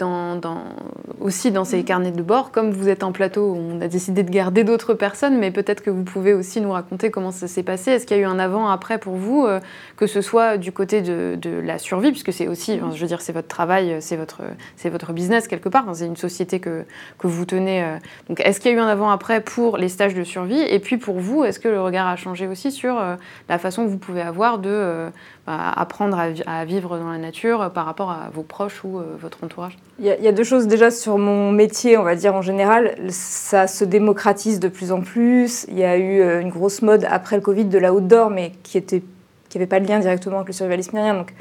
aussi 1.22 1.52
dans 1.52 1.66
ces 1.66 1.84
carnets 1.84 2.12
de 2.12 2.24
bord. 2.24 2.52
Comme 2.52 2.72
vous 2.72 2.90
êtes 2.90 3.04
en 3.04 3.12
plateau, 3.12 3.56
on 3.56 3.80
a 3.80 3.88
décidé 3.88 4.24
de 4.24 4.32
garder 4.32 4.64
d'autres 4.64 4.96
personnes, 4.96 5.38
mais 5.38 5.52
peut-être 5.52 5.84
que 5.84 5.92
vous 5.92 6.04
pouvez 6.04 6.34
aussi 6.34 6.62
nous 6.62 6.72
raconter 6.72 7.12
comment 7.12 7.30
ça 7.30 7.48
s'est 7.48 7.62
passé. 7.62 7.92
Est-ce 7.92 8.08
qu'il 8.08 8.18
y 8.18 8.20
a 8.20 8.24
eu 8.24 8.26
un 8.26 8.40
avant-après 8.40 8.98
pour 8.98 9.14
vous, 9.18 9.46
euh, 9.46 9.60
que 9.98 10.08
ce 10.08 10.22
soit 10.22 10.58
du 10.58 10.72
côté 10.72 11.04
de, 11.04 11.38
la 11.64 11.78
survie, 11.78 12.10
puisque 12.10 12.34
c'est 12.34 12.48
aussi, 12.48 12.80
je 12.80 13.00
veux 13.00 13.08
dire, 13.08 13.22
c'est 13.22 13.34
votre 13.34 13.48
travail, 13.48 13.98
c'est 14.00 14.18
votre, 14.18 14.42
c'est 14.76 14.90
votre 14.90 15.14
business 15.14 15.48
quelque 15.48 15.70
part, 15.70 15.86
c'est 15.94 16.08
une 16.08 16.18
société 16.18 16.60
que, 16.60 16.86
vous 17.22 17.46
tenez. 17.46 17.84
euh. 17.84 17.98
Donc, 18.30 18.40
est-ce 18.40 18.60
qu'il 18.60 18.72
y 18.72 18.74
a 18.74 18.78
eu 18.78 18.82
un 18.82 18.88
avant-après 18.88 19.42
pour 19.42 19.78
les 19.78 19.90
stages 19.90 20.16
de 20.16 20.24
survie? 20.24 20.60
Et 20.60 20.80
puis 20.80 20.98
pour 20.98 21.20
vous, 21.20 21.44
est-ce 21.44 21.60
que 21.60 21.68
le 21.68 21.82
regard 21.82 22.08
a 22.08 22.16
changé 22.16 22.48
aussi 22.48 22.72
sur 22.72 23.00
euh, 23.00 23.16
la 23.48 23.60
façon 23.60 23.86
que 23.86 23.90
vous 23.90 23.98
pouvez 23.98 24.22
avoir 24.22 24.58
de 24.58 24.70
euh, 24.72 25.10
apprendre 25.48 26.18
à, 26.18 26.30
vi- 26.30 26.44
à 26.48 26.64
vivre 26.66 26.98
dans 26.98 27.12
la 27.12 27.18
nature 27.18 27.62
euh, 27.62 27.70
par 27.70 27.86
rapport 27.86 28.12
à 28.12 28.30
vos 28.34 28.44
proches 28.44 28.84
ou 28.84 28.98
euh, 28.98 29.04
votre 29.20 29.44
entourage 29.44 29.78
Il 30.00 30.06
y, 30.06 30.28
a, 30.28 30.32
deux 30.32 30.44
choses 30.44 30.68
déjà 30.68 30.90
sur 30.90 31.18
mon 31.18 31.52
métier, 31.52 31.98
on 31.98 32.04
va 32.04 32.16
dire 32.16 32.34
en 32.34 32.42
général. 32.42 32.96
Ça 33.10 33.68
se 33.68 33.84
démocratise 33.84 34.60
de 34.60 34.70
plus 34.70 34.92
en 34.92 35.02
plus. 35.02 35.66
Il 35.70 35.78
y 35.78 35.84
a 35.84 35.98
eu 35.98 36.22
euh, 36.22 36.40
une 36.40 36.50
grosse 36.50 36.82
mode 36.82 37.06
après 37.10 37.36
le 37.36 37.42
Covid 37.42 37.66
de 37.66 37.78
la 37.78 37.94
outdoor, 37.94 38.30
mais 38.30 38.54
qui 38.64 38.78
était 38.78 39.04
qui 39.50 39.58
n'avait 39.60 39.68
pas 39.68 39.80
de 39.80 39.88
lien 39.88 40.00
directement 40.00 40.38
avec 40.38 40.48
le 40.48 40.54
survivalisme 40.54 40.96
ni 40.96 41.04
rien. 41.04 41.14
Donc, 41.14 41.34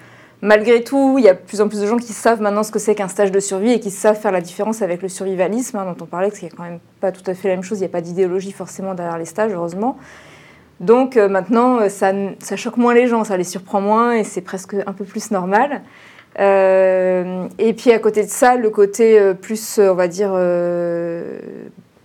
malgré 0.42 0.82
tout, 0.82 1.14
il 1.18 1.24
y 1.24 1.28
a 1.28 1.34
de 1.34 1.38
plus 1.38 1.61
en 1.61 1.68
plus 1.68 1.80
de 1.80 1.86
gens 1.86 1.96
qui 1.96 2.12
savent 2.12 2.42
maintenant 2.42 2.62
ce 2.64 2.70
que 2.72 2.78
c'est 2.78 2.94
qu'un 2.94 3.09
stage 3.09 3.30
de 3.32 3.40
survie 3.40 3.70
et 3.72 3.80
qui 3.80 3.90
savent 3.90 4.20
faire 4.20 4.32
la 4.32 4.40
différence 4.42 4.82
avec 4.82 5.00
le 5.00 5.09
survivalisme, 5.09 5.78
hein, 5.78 5.84
dont 5.86 6.05
on 6.05 6.07
parlait, 6.07 6.26
parce 6.28 6.40
qu'il 6.40 6.48
n'y 6.48 6.53
a 6.53 6.57
quand 6.57 6.64
même 6.64 6.80
pas 7.00 7.11
tout 7.12 7.22
à 7.30 7.34
fait 7.34 7.48
la 7.48 7.55
même 7.55 7.62
chose. 7.62 7.78
Il 7.78 7.82
n'y 7.82 7.86
a 7.86 7.90
pas 7.90 8.00
d'idéologie 8.03 8.53
forcément 8.53 8.94
derrière 8.94 9.16
les 9.16 9.24
stages, 9.24 9.53
heureusement. 9.55 9.96
Donc 10.83 11.16
euh, 11.16 11.28
maintenant, 11.28 11.80
euh, 11.80 11.89
ça, 11.89 12.57
choque 12.57 12.76
moins 12.76 12.93
les 12.93 13.07
gens, 13.07 13.24
ça 13.24 13.37
les 13.37 13.45
surprend 13.45 13.80
moins 13.80 14.12
et 14.12 14.24
c'est 14.24 14.41
presque 14.41 14.74
un 14.74 14.93
peu 14.93 15.05
plus 15.05 15.30
normal. 15.30 15.83
Euh, 16.41 17.47
et 17.59 17.72
puis 17.72 17.93
à 17.93 17.99
côté 17.99 18.24
de 18.24 18.30
ça, 18.30 18.57
le 18.57 18.68
côté 18.70 19.18
euh, 19.18 19.33
plus, 19.33 19.78
on 19.78 19.95
va 19.95 20.09
dire, 20.09 20.37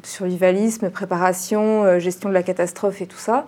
survivalisme, 0.03 0.89
préparation, 0.89 1.99
gestion 1.99 2.29
de 2.29 2.33
la 2.33 2.43
catastrophe 2.43 3.01
et 3.01 3.07
tout 3.07 3.17
ça. 3.17 3.45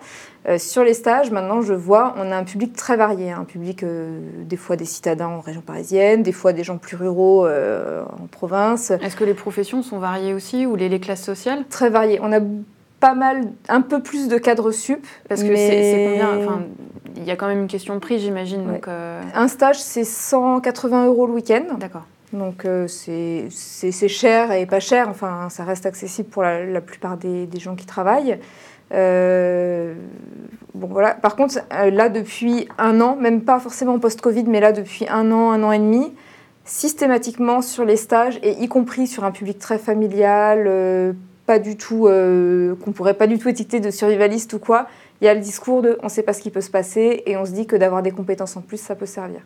Sur 0.58 0.84
les 0.84 0.94
stages, 0.94 1.30
maintenant, 1.30 1.62
je 1.62 1.74
vois, 1.74 2.14
on 2.18 2.32
a 2.32 2.36
un 2.36 2.44
public 2.44 2.74
très 2.74 2.96
varié. 2.96 3.30
Un 3.30 3.44
public, 3.44 3.84
des 3.84 4.56
fois 4.56 4.76
des 4.76 4.84
citadins 4.84 5.28
en 5.28 5.40
région 5.40 5.60
parisienne, 5.62 6.22
des 6.22 6.32
fois 6.32 6.52
des 6.52 6.64
gens 6.64 6.76
plus 6.76 6.96
ruraux 6.96 7.46
en 7.46 8.26
province. 8.30 8.90
Est-ce 8.90 9.16
que 9.16 9.24
les 9.24 9.34
professions 9.34 9.82
sont 9.82 9.98
variées 9.98 10.34
aussi 10.34 10.66
ou 10.66 10.76
les, 10.76 10.88
les 10.88 11.00
classes 11.00 11.24
sociales? 11.24 11.64
Très 11.70 11.88
variées. 11.88 12.18
On 12.22 12.32
a 12.32 12.40
pas 13.00 13.14
mal, 13.14 13.52
un 13.68 13.80
peu 13.80 14.02
plus 14.02 14.28
de 14.28 14.38
cadres 14.38 14.70
sup. 14.70 15.04
Parce 15.28 15.42
que 15.42 15.56
c'est 15.56 16.08
combien 16.10 16.38
enfin, 16.38 16.62
Il 17.16 17.24
y 17.24 17.30
a 17.30 17.36
quand 17.36 17.48
même 17.48 17.62
une 17.62 17.68
question 17.68 17.94
de 17.94 18.00
prix, 18.00 18.18
j'imagine. 18.18 18.64
donc 18.66 18.86
Un 18.88 19.48
stage, 19.48 19.80
c'est 19.80 20.04
180 20.04 21.06
euros 21.06 21.26
le 21.26 21.32
week-end. 21.32 21.64
D'accord. 21.78 22.06
Donc 22.32 22.66
c'est 22.86 23.48
cher 24.08 24.52
et 24.52 24.64
pas 24.66 24.78
cher, 24.78 25.08
enfin 25.08 25.48
ça 25.50 25.64
reste 25.64 25.84
accessible 25.84 26.28
pour 26.28 26.44
la, 26.44 26.80
plupart 26.80 27.16
des, 27.16 27.46
des, 27.46 27.58
gens 27.58 27.74
qui 27.74 27.86
travaillent. 27.86 28.38
Euh, 28.92 29.94
bon, 30.74 30.88
voilà. 30.88 31.14
Par 31.14 31.36
contre, 31.36 31.58
euh, 31.72 31.90
là, 31.90 32.08
depuis 32.08 32.68
un 32.78 33.00
an, 33.00 33.16
même 33.16 33.42
pas 33.42 33.60
forcément 33.60 33.98
post-Covid, 33.98 34.44
mais 34.44 34.60
là, 34.60 34.72
depuis 34.72 35.06
un 35.08 35.30
an, 35.32 35.50
un 35.52 35.62
an 35.62 35.72
et 35.72 35.78
demi, 35.78 36.12
systématiquement 36.64 37.62
sur 37.62 37.84
les 37.84 37.96
stages, 37.96 38.38
et 38.42 38.62
y 38.62 38.68
compris 38.68 39.06
sur 39.06 39.24
un 39.24 39.30
public 39.30 39.58
très 39.58 39.78
familial, 39.78 40.64
euh, 40.66 41.12
pas 41.50 41.58
du 41.58 41.76
tout, 41.76 42.08
qu'on 42.84 42.92
pourrait 42.92 43.14
pas 43.14 43.26
du 43.26 43.36
tout 43.36 43.48
étiqueter 43.48 43.80
de 43.80 43.90
survivaliste 43.90 44.52
ou 44.52 44.60
quoi, 44.60 44.86
il 45.20 45.24
y 45.24 45.28
a 45.28 45.34
le 45.34 45.40
discours 45.40 45.82
de 45.82 45.98
on 46.00 46.04
ne 46.04 46.08
sait 46.08 46.22
pas 46.22 46.32
ce 46.32 46.40
qui 46.40 46.50
peut 46.50 46.60
se 46.60 46.70
passer, 46.70 47.24
et 47.26 47.36
on 47.36 47.44
se 47.44 47.50
dit 47.50 47.66
que 47.66 47.74
d'avoir 47.74 48.02
des 48.02 48.12
compétences 48.12 48.56
en 48.56 48.60
plus, 48.60 48.76
ça 48.76 48.94
peut 48.94 49.04
servir. 49.06 49.40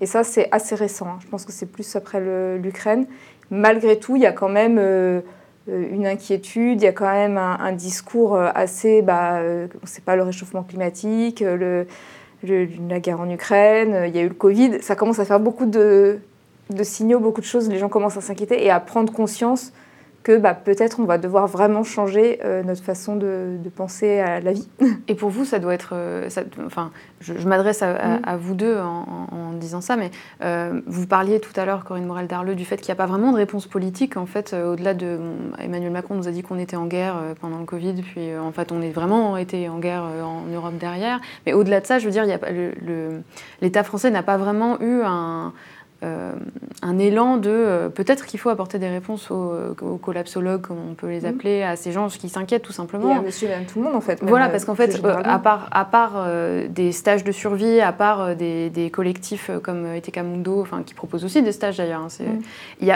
Et 0.00 0.06
ça, 0.06 0.22
c'est 0.22 0.48
assez 0.52 0.76
récent. 0.76 1.06
Hein. 1.06 1.18
Je 1.20 1.26
pense 1.26 1.44
que 1.44 1.50
c'est 1.50 1.66
plus 1.66 1.96
après 1.96 2.20
l'Ukraine. 2.58 3.06
Malgré 3.50 3.98
tout, 3.98 4.14
il 4.14 4.22
y 4.22 4.26
a 4.26 4.32
quand 4.32 4.48
même 4.48 4.78
euh, 4.78 5.20
une 5.66 6.06
inquiétude, 6.06 6.80
il 6.80 6.84
y 6.84 6.88
a 6.88 6.92
quand 6.92 7.12
même 7.12 7.36
un, 7.36 7.72
discours 7.72 8.36
euh, 8.36 8.50
assez, 8.54 9.02
bah, 9.02 9.38
euh, 9.38 9.66
on 9.82 9.86
sait 9.86 10.02
pas 10.02 10.14
le 10.14 10.22
réchauffement 10.22 10.62
climatique, 10.62 11.42
la 11.42 13.00
guerre 13.00 13.20
en 13.20 13.28
Ukraine, 13.28 14.04
il 14.06 14.14
y 14.14 14.20
a 14.20 14.22
eu 14.22 14.28
le 14.28 14.34
Covid, 14.34 14.80
ça 14.80 14.94
commence 14.94 15.18
à 15.18 15.24
faire 15.24 15.40
beaucoup 15.40 15.66
de 15.66 16.20
signaux, 16.82 17.18
beaucoup 17.18 17.40
de 17.40 17.46
choses, 17.46 17.68
les 17.68 17.78
gens 17.78 17.88
commencent 17.88 18.16
à 18.16 18.20
s'inquiéter 18.20 18.64
et 18.64 18.70
à 18.70 18.78
prendre 18.78 19.12
conscience 19.12 19.72
que 20.28 20.36
bah, 20.36 20.52
peut-être 20.52 21.00
on 21.00 21.04
va 21.04 21.16
devoir 21.16 21.46
vraiment 21.46 21.84
changer 21.84 22.38
euh, 22.44 22.62
notre 22.62 22.82
façon 22.82 23.16
de, 23.16 23.56
penser 23.74 24.18
à 24.18 24.40
la 24.40 24.52
vie. 24.52 24.68
Et 25.08 25.14
pour 25.14 25.30
vous, 25.30 25.46
ça 25.46 25.58
doit 25.58 25.72
être... 25.72 25.92
Euh, 25.94 26.28
enfin, 26.66 26.90
je, 27.22 27.32
m'adresse 27.48 27.80
à, 27.80 28.18
mm. 28.18 28.36
vous 28.38 28.54
deux 28.54 28.76
en, 28.78 29.52
disant 29.54 29.80
ça, 29.80 29.96
mais 29.96 30.10
euh, 30.44 30.82
vous 30.86 31.06
parliez 31.06 31.40
tout 31.40 31.58
à 31.58 31.64
l'heure, 31.64 31.82
Corinne 31.82 32.04
Morel-Darleux, 32.04 32.54
du 32.54 32.66
fait 32.66 32.76
qu'il 32.76 32.88
n'y 32.88 32.92
a 32.92 32.96
pas 32.96 33.06
vraiment 33.06 33.32
de 33.32 33.38
réponse 33.38 33.66
politique. 33.66 34.18
En 34.18 34.26
fait, 34.26 34.52
au-delà 34.54 34.92
de... 34.92 35.18
Emmanuel 35.58 35.92
Macron 35.92 36.14
nous 36.14 36.28
a 36.28 36.30
dit 36.30 36.42
qu'on 36.42 36.58
était 36.58 36.76
en 36.76 36.84
guerre 36.84 37.16
pendant 37.40 37.58
le 37.58 37.64
Covid, 37.64 37.94
puis 38.02 38.36
en 38.36 38.52
fait, 38.52 38.70
on 38.70 38.82
est 38.82 38.90
vraiment 38.90 39.38
été 39.38 39.70
en 39.70 39.78
guerre 39.78 40.02
en 40.02 40.44
Europe 40.52 40.76
derrière. 40.78 41.20
Mais 41.46 41.54
au-delà 41.54 41.80
de 41.80 41.86
ça, 41.86 41.98
je 41.98 42.04
veux 42.04 42.12
dire, 42.12 42.26
l'État 43.62 43.82
français 43.82 44.10
n'a 44.10 44.22
pas 44.22 44.36
vraiment 44.36 44.78
eu 44.82 45.00
un 45.04 45.54
euh, 46.04 46.32
un 46.80 46.96
élan 46.96 47.38
de 47.38 47.50
euh, 47.50 47.88
peut-être 47.88 48.26
qu'il 48.26 48.38
faut 48.38 48.50
apporter 48.50 48.78
des 48.78 48.88
réponses 48.88 49.32
aux, 49.32 49.98
collapsologues, 50.00 50.60
comme 50.60 50.78
on 50.90 50.94
peut 50.94 51.08
les 51.08 51.22
mhm. 51.22 51.26
appeler, 51.26 51.62
à 51.64 51.74
ces 51.74 51.90
gens 51.90 52.06
qui 52.06 52.28
s'inquiètent 52.28 52.62
tout 52.62 52.72
simplement. 52.72 53.10
Et 53.10 53.18
à 53.18 53.20
monsieur 53.20 53.48
et 53.48 53.66
tout 53.66 53.80
le 53.80 53.84
monde 53.84 53.96
en 53.96 54.00
fait. 54.00 54.20
Voilà, 54.22 54.48
parce 54.48 54.64
qu'en 54.64 54.76
fait, 54.76 55.04
euh, 55.04 55.20
à 55.24 55.40
part, 55.40 55.68
à 55.72 55.84
part 55.84 56.26
des 56.68 56.92
stages 56.92 57.24
de 57.24 57.32
survie, 57.32 57.80
à 57.80 57.92
part 57.92 58.36
des, 58.36 58.90
collectifs 58.92 59.50
comme 59.62 59.86
Etekamundo, 59.86 60.60
enfin, 60.60 60.82
qui 60.84 60.94
proposent 60.94 61.24
aussi 61.24 61.42
des 61.42 61.52
stages 61.52 61.76
d'ailleurs, 61.76 62.02
hein, 62.02 62.24
mhm. 62.24 62.92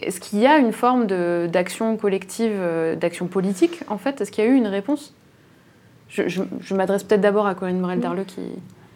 est-ce 0.00 0.20
qu'il 0.20 0.38
y 0.38 0.46
a 0.46 0.58
une 0.58 0.72
forme 0.72 1.06
d'action 1.48 1.96
collective, 1.96 2.56
d'action 3.00 3.26
politique 3.26 3.80
en 3.88 3.98
fait? 3.98 4.20
Est-ce 4.20 4.30
qu'il 4.30 4.44
y 4.44 4.46
a 4.46 4.50
eu 4.50 4.54
une 4.54 4.68
réponse? 4.68 5.12
Je, 6.08 6.74
m'adresse 6.74 7.02
peut-être 7.02 7.20
d'abord 7.20 7.46
à 7.46 7.54
Corinne 7.54 7.80
Morel-Darleux 7.80 8.24
qui 8.24 8.40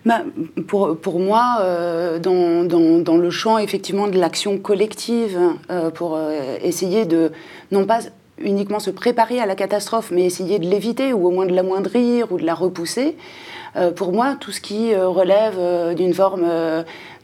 bah, 0.05 0.23
pour, 0.67 0.97
pour, 0.99 1.21
moi, 1.21 1.59
euh, 1.61 2.19
dans, 2.19 2.65
dans, 3.03 3.17
le 3.17 3.31
champ 3.31 3.59
effectivement 3.59 4.09
de 4.09 4.19
l'action 4.19 4.59
collective, 4.59 5.39
euh, 5.71 5.91
pour 5.91 6.17
euh, 6.17 6.57
essayer 6.61 7.05
de 7.05 7.31
non 7.71 7.87
pas 7.87 8.01
uniquement 8.39 8.81
se 8.81 8.91
préparer 8.91 9.39
à 9.39 9.47
la 9.47 9.55
catastrophe, 9.55 10.11
mais 10.11 10.25
essayer 10.25 10.59
de 10.59 10.67
l'éviter 10.67 11.13
ou 11.13 11.29
au 11.29 11.31
moins 11.31 11.47
de 11.47 11.55
l'amoindrir 11.55 12.33
ou 12.33 12.39
de 12.39 12.45
la 12.45 12.55
repousser. 12.55 13.17
pour 13.95 14.13
moi, 14.13 14.37
tout 14.41 14.51
ce 14.51 14.61
qui 14.61 14.95
relève 14.97 15.95
d'une 15.95 16.13
forme 16.13 16.45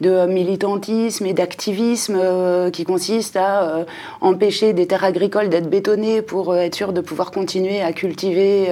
de 0.00 0.26
militantisme 0.26 1.26
et 1.26 1.32
d'activisme 1.32 2.16
euh, 2.18 2.70
qui 2.70 2.84
consiste 2.84 3.36
à 3.36 3.62
euh, 3.62 3.84
empêcher 4.20 4.72
des 4.72 4.86
terres 4.86 5.04
agricoles 5.04 5.48
d'être 5.48 5.68
bétonnées 5.68 6.22
pour 6.22 6.52
euh, 6.52 6.58
être 6.58 6.74
sûr 6.74 6.92
de 6.92 7.00
pouvoir 7.00 7.32
continuer 7.32 7.80
à 7.82 7.92
cultiver 7.92 8.68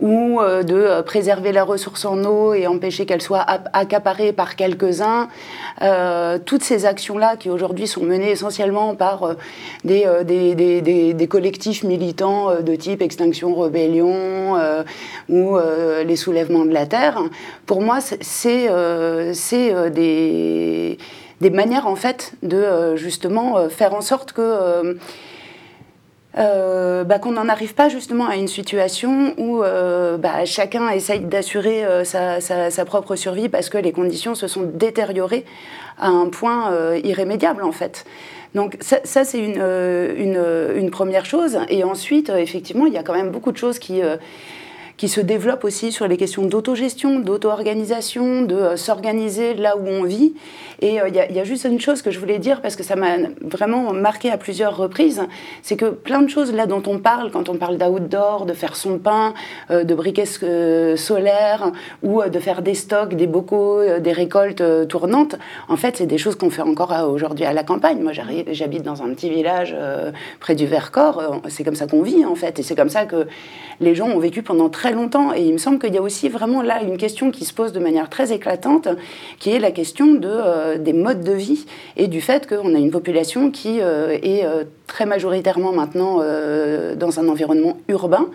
ou 0.00 0.40
de 0.40 1.02
préserver 1.02 1.52
la 1.52 1.64
ressource 1.64 2.04
en 2.04 2.24
eau 2.24 2.54
et 2.54 2.66
empêcher 2.66 3.04
qu'elle 3.06 3.22
soit 3.22 3.44
accaparée 3.72 4.32
par 4.32 4.54
quelques-uns. 4.54 5.28
toutes 6.44 6.62
ces 6.62 6.86
actions-là 6.86 7.36
qui 7.36 7.50
aujourd'hui 7.50 7.86
sont 7.86 8.02
menées 8.02 8.30
essentiellement 8.30 8.94
par 8.94 9.34
des, 9.84 10.06
des, 10.24 11.28
collectifs 11.28 11.82
militants 11.82 12.60
de 12.60 12.76
type 12.76 13.02
Extinction 13.02 13.54
Rebellion 13.54 14.56
ou 15.28 15.58
les 16.04 16.16
soulèvements 16.16 16.64
de 16.64 16.72
la 16.72 16.86
terre, 16.86 17.20
pour 17.66 17.80
moi, 17.82 17.98
c'est 18.00 18.68
des 19.90 20.27
des, 21.40 21.50
manières 21.50 21.86
en 21.86 21.96
fait 21.96 22.32
de 22.42 22.56
euh, 22.56 22.96
justement 22.96 23.58
euh, 23.58 23.68
faire 23.68 23.94
en 23.94 24.00
sorte 24.00 24.32
que 24.32 24.98
euh, 26.36 27.04
bah, 27.04 27.18
qu'on 27.18 27.32
n'en 27.32 27.48
arrive 27.48 27.74
pas 27.74 27.88
justement 27.88 28.26
à 28.26 28.36
une 28.36 28.48
situation 28.48 29.34
où 29.38 29.62
bah, 30.18 30.44
chacun 30.44 30.88
essaye 30.90 31.20
d'assurer 31.20 31.84
sa, 32.04 32.84
propre 32.84 33.16
survie 33.16 33.48
parce 33.48 33.68
que 33.70 33.78
les 33.78 33.92
conditions 33.92 34.34
se 34.34 34.46
sont 34.46 34.62
détériorées 34.62 35.44
à 35.98 36.08
un 36.08 36.28
point 36.28 36.72
irrémédiable 37.02 37.64
en 37.64 37.72
fait. 37.72 38.04
Donc 38.54 38.76
ça, 38.80 39.24
c'est 39.24 39.40
une, 39.40 39.60
une, 39.60 40.40
une, 40.76 40.90
première 40.90 41.24
chose. 41.24 41.58
Et 41.68 41.82
ensuite, 41.82 42.30
effectivement, 42.30 42.86
il 42.86 42.92
y 42.92 42.98
a 42.98 43.02
quand 43.02 43.14
même 43.14 43.30
beaucoup 43.30 43.50
de 43.50 43.58
choses 43.58 43.78
qui 43.78 44.00
qui 44.98 45.08
se 45.08 45.20
développe 45.20 45.64
aussi 45.64 45.92
sur 45.92 46.08
les 46.08 46.16
questions 46.16 46.44
d'autogestion, 46.44 47.20
d'auto-organisation, 47.20 48.42
de 48.42 48.56
euh, 48.56 48.76
s'organiser 48.76 49.54
là 49.54 49.76
où 49.78 49.86
on 49.86 50.02
vit. 50.02 50.34
Et 50.82 51.00
euh, 51.00 51.08
il 51.08 51.14
y, 51.14 51.40
a 51.40 51.44
juste 51.44 51.64
une 51.64 51.80
chose 51.80 52.02
que 52.02 52.10
je 52.10 52.18
voulais 52.18 52.38
dire, 52.38 52.60
parce 52.60 52.74
que 52.74 52.82
ça 52.82 52.96
m'a 52.96 53.16
vraiment 53.40 53.92
marqué 53.92 54.30
à 54.30 54.36
plusieurs 54.36 54.76
reprises, 54.76 55.22
c'est 55.62 55.76
que 55.76 55.86
plein 55.86 56.20
de 56.20 56.28
choses 56.28 56.52
là 56.52 56.66
dont 56.66 56.82
on 56.86 56.98
parle, 56.98 57.30
quand 57.30 57.48
on 57.48 57.54
parle 57.54 57.78
d'outdoor, 57.78 58.44
de 58.44 58.52
faire 58.52 58.74
son 58.74 58.98
pain, 58.98 59.34
euh, 59.70 59.84
de 59.84 59.94
briquets 59.94 60.26
solaires, 60.96 61.70
ou 62.02 62.20
de 62.22 62.38
faire 62.40 62.62
des 62.62 62.74
stocks, 62.74 63.14
des 63.14 63.28
bocaux, 63.28 64.00
des 64.00 64.12
récoltes 64.12 64.88
tournantes, 64.88 65.36
en 65.68 65.76
fait, 65.76 65.96
c'est 65.96 66.06
des 66.06 66.18
choses 66.18 66.34
qu'on 66.34 66.50
fait 66.50 66.62
encore 66.62 66.92
aujourd'hui 67.08 67.44
à 67.44 67.52
la 67.52 67.62
campagne. 67.62 68.02
Moi, 68.02 68.12
j'habite 68.50 68.82
dans 68.82 69.02
un 69.02 69.14
petit 69.14 69.30
village 69.30 69.76
près 70.40 70.56
du 70.56 70.66
Vercors, 70.66 71.40
c'est 71.48 71.62
comme 71.62 71.76
ça 71.76 71.86
qu'on 71.86 72.02
vit, 72.02 72.24
en 72.24 72.34
fait, 72.34 72.58
et 72.58 72.62
c'est 72.62 72.74
comme 72.74 72.88
ça 72.88 73.06
que 73.06 73.26
les 73.80 73.94
gens 73.94 74.08
ont 74.08 74.18
vécu 74.18 74.42
pendant 74.42 74.68
très 74.68 74.87
longtemps. 74.90 75.32
Et 75.34 75.42
il 75.42 75.52
me 75.52 75.58
semble 75.58 75.78
qu'il 75.78 75.94
y 75.94 75.98
a 75.98 76.02
aussi 76.02 76.28
vraiment 76.28 76.62
là 76.62 76.82
une 76.82 76.96
question 76.96 77.30
qui 77.30 77.44
se 77.44 77.52
pose 77.52 77.72
de 77.72 77.80
manière 77.80 78.08
très 78.08 78.32
éclatante, 78.32 78.88
qui 79.38 79.50
est 79.50 79.58
la 79.58 79.70
question 79.70 80.14
de, 80.14 80.28
euh, 80.28 80.78
des 80.78 80.92
modes 80.92 81.22
de 81.22 81.32
vie 81.32 81.66
et 81.96 82.06
du 82.06 82.20
fait 82.20 82.46
qu'on 82.48 82.74
a 82.74 82.78
une 82.78 82.90
population 82.90 83.50
qui 83.50 83.80
euh, 83.80 84.18
est 84.22 84.44
euh, 84.44 84.64
très 84.86 85.06
majoritairement 85.06 85.72
maintenant 85.72 86.20
dans 86.96 87.20
un 87.20 87.28
environnement 87.28 87.76
urbain. 87.88 88.28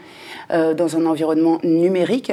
dans 0.51 0.97
un 0.97 1.05
environnement 1.05 1.57
numérique 1.63 2.31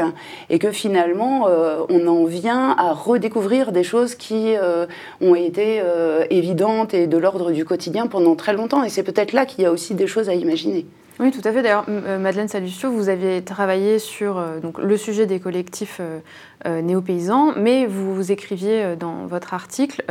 et 0.50 0.58
que 0.58 0.72
finalement 0.72 1.48
on 1.88 2.06
en 2.06 2.24
vient 2.24 2.74
à 2.76 2.92
redécouvrir 2.92 3.72
des 3.72 3.82
choses 3.82 4.14
qui 4.14 4.54
ont 5.22 5.34
été 5.34 5.80
évidentes 6.28 6.92
et 6.92 7.06
de 7.06 7.16
l'ordre 7.16 7.50
du 7.50 7.64
quotidien 7.64 8.08
pendant 8.08 8.34
très 8.34 8.52
longtemps 8.52 8.84
et 8.84 8.90
c'est 8.90 9.04
peut-être 9.04 9.32
là 9.32 9.46
qu'il 9.46 9.64
y 9.64 9.66
a 9.66 9.72
aussi 9.72 9.94
des 9.94 10.06
choses 10.06 10.28
à 10.28 10.34
imaginer. 10.34 10.84
Oui, 11.18 11.30
tout 11.30 11.46
à 11.46 11.52
fait. 11.52 11.62
D'ailleurs, 11.62 11.84
euh, 11.88 12.18
Madeleine 12.18 12.48
Salucio, 12.48 12.90
vous 12.90 13.08
aviez 13.08 13.42
travaillé 13.42 13.98
sur 13.98 14.38
euh, 14.38 14.58
le 14.78 14.96
sujet 14.96 15.26
des 15.26 15.40
collectifs 15.40 16.00
euh, 16.00 16.80
néo-paysans, 16.80 17.52
mais 17.56 17.86
vous, 17.86 18.32
écriviez 18.32 18.96
dans 18.96 19.26
votre 19.26 19.54
article 19.54 20.04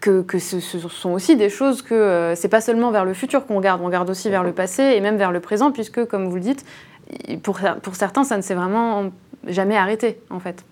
que, 0.00 0.38
ce, 0.38 0.60
sont 0.60 1.10
aussi 1.10 1.36
des 1.36 1.48
choses 1.48 1.82
que 1.82 2.34
c'est 2.36 2.48
pas 2.48 2.60
seulement 2.60 2.92
vers 2.92 3.04
le 3.04 3.14
futur 3.14 3.46
qu'on 3.46 3.56
regarde, 3.56 3.80
on 3.80 3.86
regarde 3.86 4.08
aussi 4.08 4.30
vers 4.30 4.44
le 4.44 4.52
passé 4.52 4.82
et 4.82 5.00
même 5.00 5.16
vers 5.16 5.32
le 5.32 5.40
présent, 5.40 5.72
puisque, 5.72 6.04
comme 6.04 6.28
vous 6.28 6.36
le 6.36 6.42
dites, 6.42 6.64
pour 7.42 7.58
certains, 7.94 8.22
ça 8.24 8.36
ne 8.36 8.42
s'est 8.42 8.54
vraiment 8.54 9.10
jamais 9.46 9.76
arrêté, 9.76 10.18
en 10.30 10.38
fait. 10.38 10.64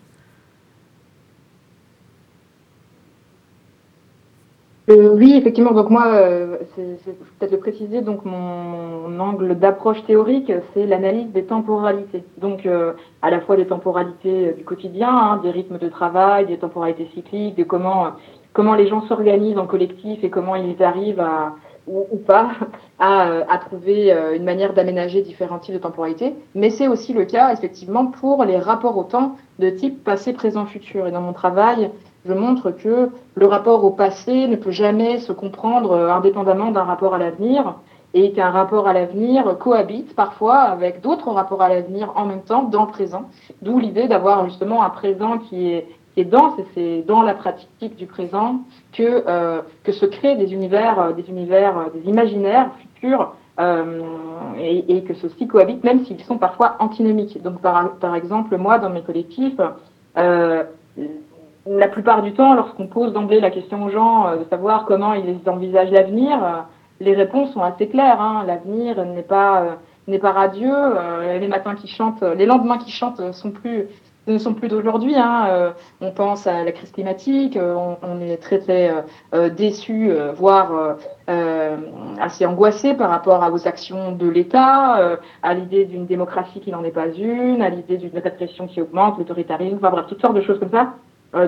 Euh, 4.91 5.15
oui, 5.15 5.35
effectivement. 5.35 5.73
Donc 5.73 5.89
moi, 5.89 6.07
euh, 6.15 6.59
c'est 6.77 7.19
peut-être 7.39 7.53
le 7.53 7.59
préciser. 7.59 8.03
Donc 8.03 8.25
mon, 8.25 9.19
angle 9.19 9.59
d'approche 9.59 10.05
théorique, 10.05 10.53
c'est 10.75 10.87
l'analyse 10.87 11.31
des 11.33 11.45
temporalités. 11.45 12.25
Donc 12.39 12.67
euh, 12.67 12.93
à 13.23 13.31
la 13.31 13.41
fois 13.41 13.57
des 13.57 13.67
temporalités 13.67 14.53
du 14.53 14.65
quotidien, 14.65 15.09
hein, 15.09 15.41
des 15.43 15.51
rythmes 15.51 15.79
de 15.79 15.89
travail, 15.89 16.47
des 16.47 16.59
temporalités 16.59 17.09
cycliques, 17.15 17.57
de 17.57 17.65
comment 17.65 18.13
comment 18.53 18.75
les 18.75 18.87
gens 18.87 19.03
s'organisent 19.09 19.59
en 19.59 19.67
collectif 19.67 20.23
et 20.23 20.31
comment 20.31 20.55
ils 20.55 20.81
arrivent 20.83 21.21
à 21.21 21.55
ou, 21.87 22.07
ou 22.13 22.17
pas 22.19 22.51
à, 22.99 23.53
à, 23.53 23.59
trouver 23.59 24.13
une 24.37 24.45
manière 24.45 24.75
d'aménager 24.75 25.23
différents 25.23 25.59
types 25.59 25.75
de 25.75 25.81
temporalités. 25.81 26.35
Mais 26.55 26.71
c'est 26.71 26.89
aussi 26.89 27.13
le 27.13 27.25
cas 27.25 27.53
effectivement 27.53 28.07
pour 28.07 28.45
les 28.45 28.59
rapports 28.59 28.97
au 28.99 29.05
temps 29.05 29.37
de 29.59 29.71
type 29.71 30.05
passé, 30.05 30.33
présent, 30.33 30.67
futur. 30.67 31.07
Et 31.07 31.11
dans 31.11 31.21
mon 31.21 31.33
travail, 31.33 31.91
je 32.27 32.33
montre 32.33 32.71
que 32.71 33.11
le 33.35 33.47
rapport 33.47 33.85
au 33.85 33.91
passé 33.91 34.47
ne 34.47 34.57
peut 34.57 34.71
jamais 34.71 35.19
se 35.19 35.33
comprendre 35.33 35.93
euh, 35.93 36.13
indépendamment 36.13 36.71
d'un 36.71 36.85
rapport 36.85 37.15
à 37.15 37.19
l'avenir 37.19 37.77
et 38.15 38.31
qu'un 38.33 38.51
rapport 38.51 38.87
à 38.87 38.93
l'avenir 38.93 39.59
cohabite 39.59 40.15
parfois 40.15 40.59
avec 40.61 41.01
d'autres 41.01 41.31
rapports 41.31 41.63
à 41.63 41.69
l'avenir 41.69 42.13
en 42.15 42.25
même 42.27 42.43
temps 42.43 42.63
dans 42.63 42.87
le 42.87 42.91
présent. 42.91 43.29
D'où 43.61 43.79
l'idée 43.81 44.07
d'avoir 44.07 44.45
justement 44.45 44.85
un 44.85 44.91
présent 44.91 45.39
qui 45.39 45.73
est, 45.73 45.89
qui 46.15 46.21
est 46.21 46.25
dense 46.25 46.59
et 46.61 46.65
c'est 46.75 47.03
dans 47.03 47.23
la 47.23 47.35
pratique 47.35 47.97
du 47.97 48.07
présent 48.07 48.61
que, 48.93 49.25
euh, 49.27 49.63
que 49.83 49.91
se 49.91 50.07
créent 50.07 50.37
des 50.37 50.53
univers, 50.53 51.01
euh, 51.01 51.13
des 51.13 51.29
univers, 51.29 51.77
euh, 51.77 51.85
des 51.93 52.09
imaginaires 52.09 52.71
futurs 52.79 53.35
et, 54.59 55.05
que 55.07 55.15
ceux-ci 55.15 55.47
cohabitent 55.47 55.85
même 55.85 56.05
s'ils 56.05 56.23
sont 56.23 56.39
parfois 56.39 56.77
antinomiques. 56.81 57.41
Donc 57.43 57.61
par, 57.61 57.97
par 57.97 58.15
exemple, 58.17 58.57
moi 58.57 58.79
dans 58.79 58.91
mes 58.91 59.03
collectifs, 59.03 59.61
la 61.67 61.89
plupart 61.89 62.23
du 62.23 62.33
temps, 62.35 62.55
lorsqu'on 62.55 62.87
pose 62.87 63.13
d'emblée 63.13 63.41
la 63.41 63.51
question 63.51 63.85
aux 63.85 63.91
gens 63.91 64.37
de 64.37 64.45
savoir 64.51 64.85
comment 64.85 65.15
ils 65.15 65.39
envisagent 65.49 65.91
l'avenir, 65.91 66.67
les 67.01 67.15
réponses 67.15 67.53
sont 67.53 67.63
assez 67.63 67.89
claires. 67.89 68.21
Hein. 68.21 68.45
L'avenir 68.47 69.05
n'est 69.05 69.23
pas 69.23 69.63
euh, 69.63 69.75
n'est 70.09 70.19
pas 70.19 70.33
radieux. 70.33 70.75
Euh, 70.75 71.39
les 71.39 71.49
matins 71.49 71.75
qui 71.75 71.89
chantent, 71.89 72.23
les 72.23 72.47
lendemains 72.47 72.79
qui 72.79 72.91
chantent 72.91 73.33
sont 73.33 73.51
plus 73.51 73.87
ne 74.27 74.39
sont 74.39 74.55
plus 74.55 74.69
d'aujourd'hui. 74.69 75.17
Hein. 75.17 75.47
Euh, 75.49 75.71
on 76.01 76.11
pense 76.11 76.47
à 76.47 76.65
la 76.65 76.73
crise 76.73 76.91
climatique, 76.93 77.59
on, 77.61 78.21
est 78.23 78.39
très 78.39 78.59
très 78.59 78.91
euh, 79.35 79.51
déçu, 79.51 80.11
voire 80.35 80.97
assez 81.27 82.47
angoissé 82.47 82.95
par 82.95 83.11
rapport 83.11 83.47
aux 83.53 83.69
actions 83.69 84.13
de 84.13 84.27
l'État, 84.27 85.19
à 85.43 85.55
l'idée 85.55 85.85
d'une 85.85 86.07
démocratie 86.07 86.61
qui 86.61 86.71
n'en 86.71 86.85
est 86.85 86.91
pas 86.91 87.09
une, 87.09 87.61
à 87.61 87.69
l'idée 87.69 87.99
d'une 87.99 88.19
répression 88.19 88.67
qui 88.67 88.81
augmente, 88.81 89.19
l'autoritarisme, 89.19 89.77
enfin 89.77 89.91
bref, 89.91 90.07
toutes 90.09 90.23
sortes 90.23 90.37
de 90.37 90.43
choses 90.43 90.59
comme 90.59 90.71
ça 90.71 90.95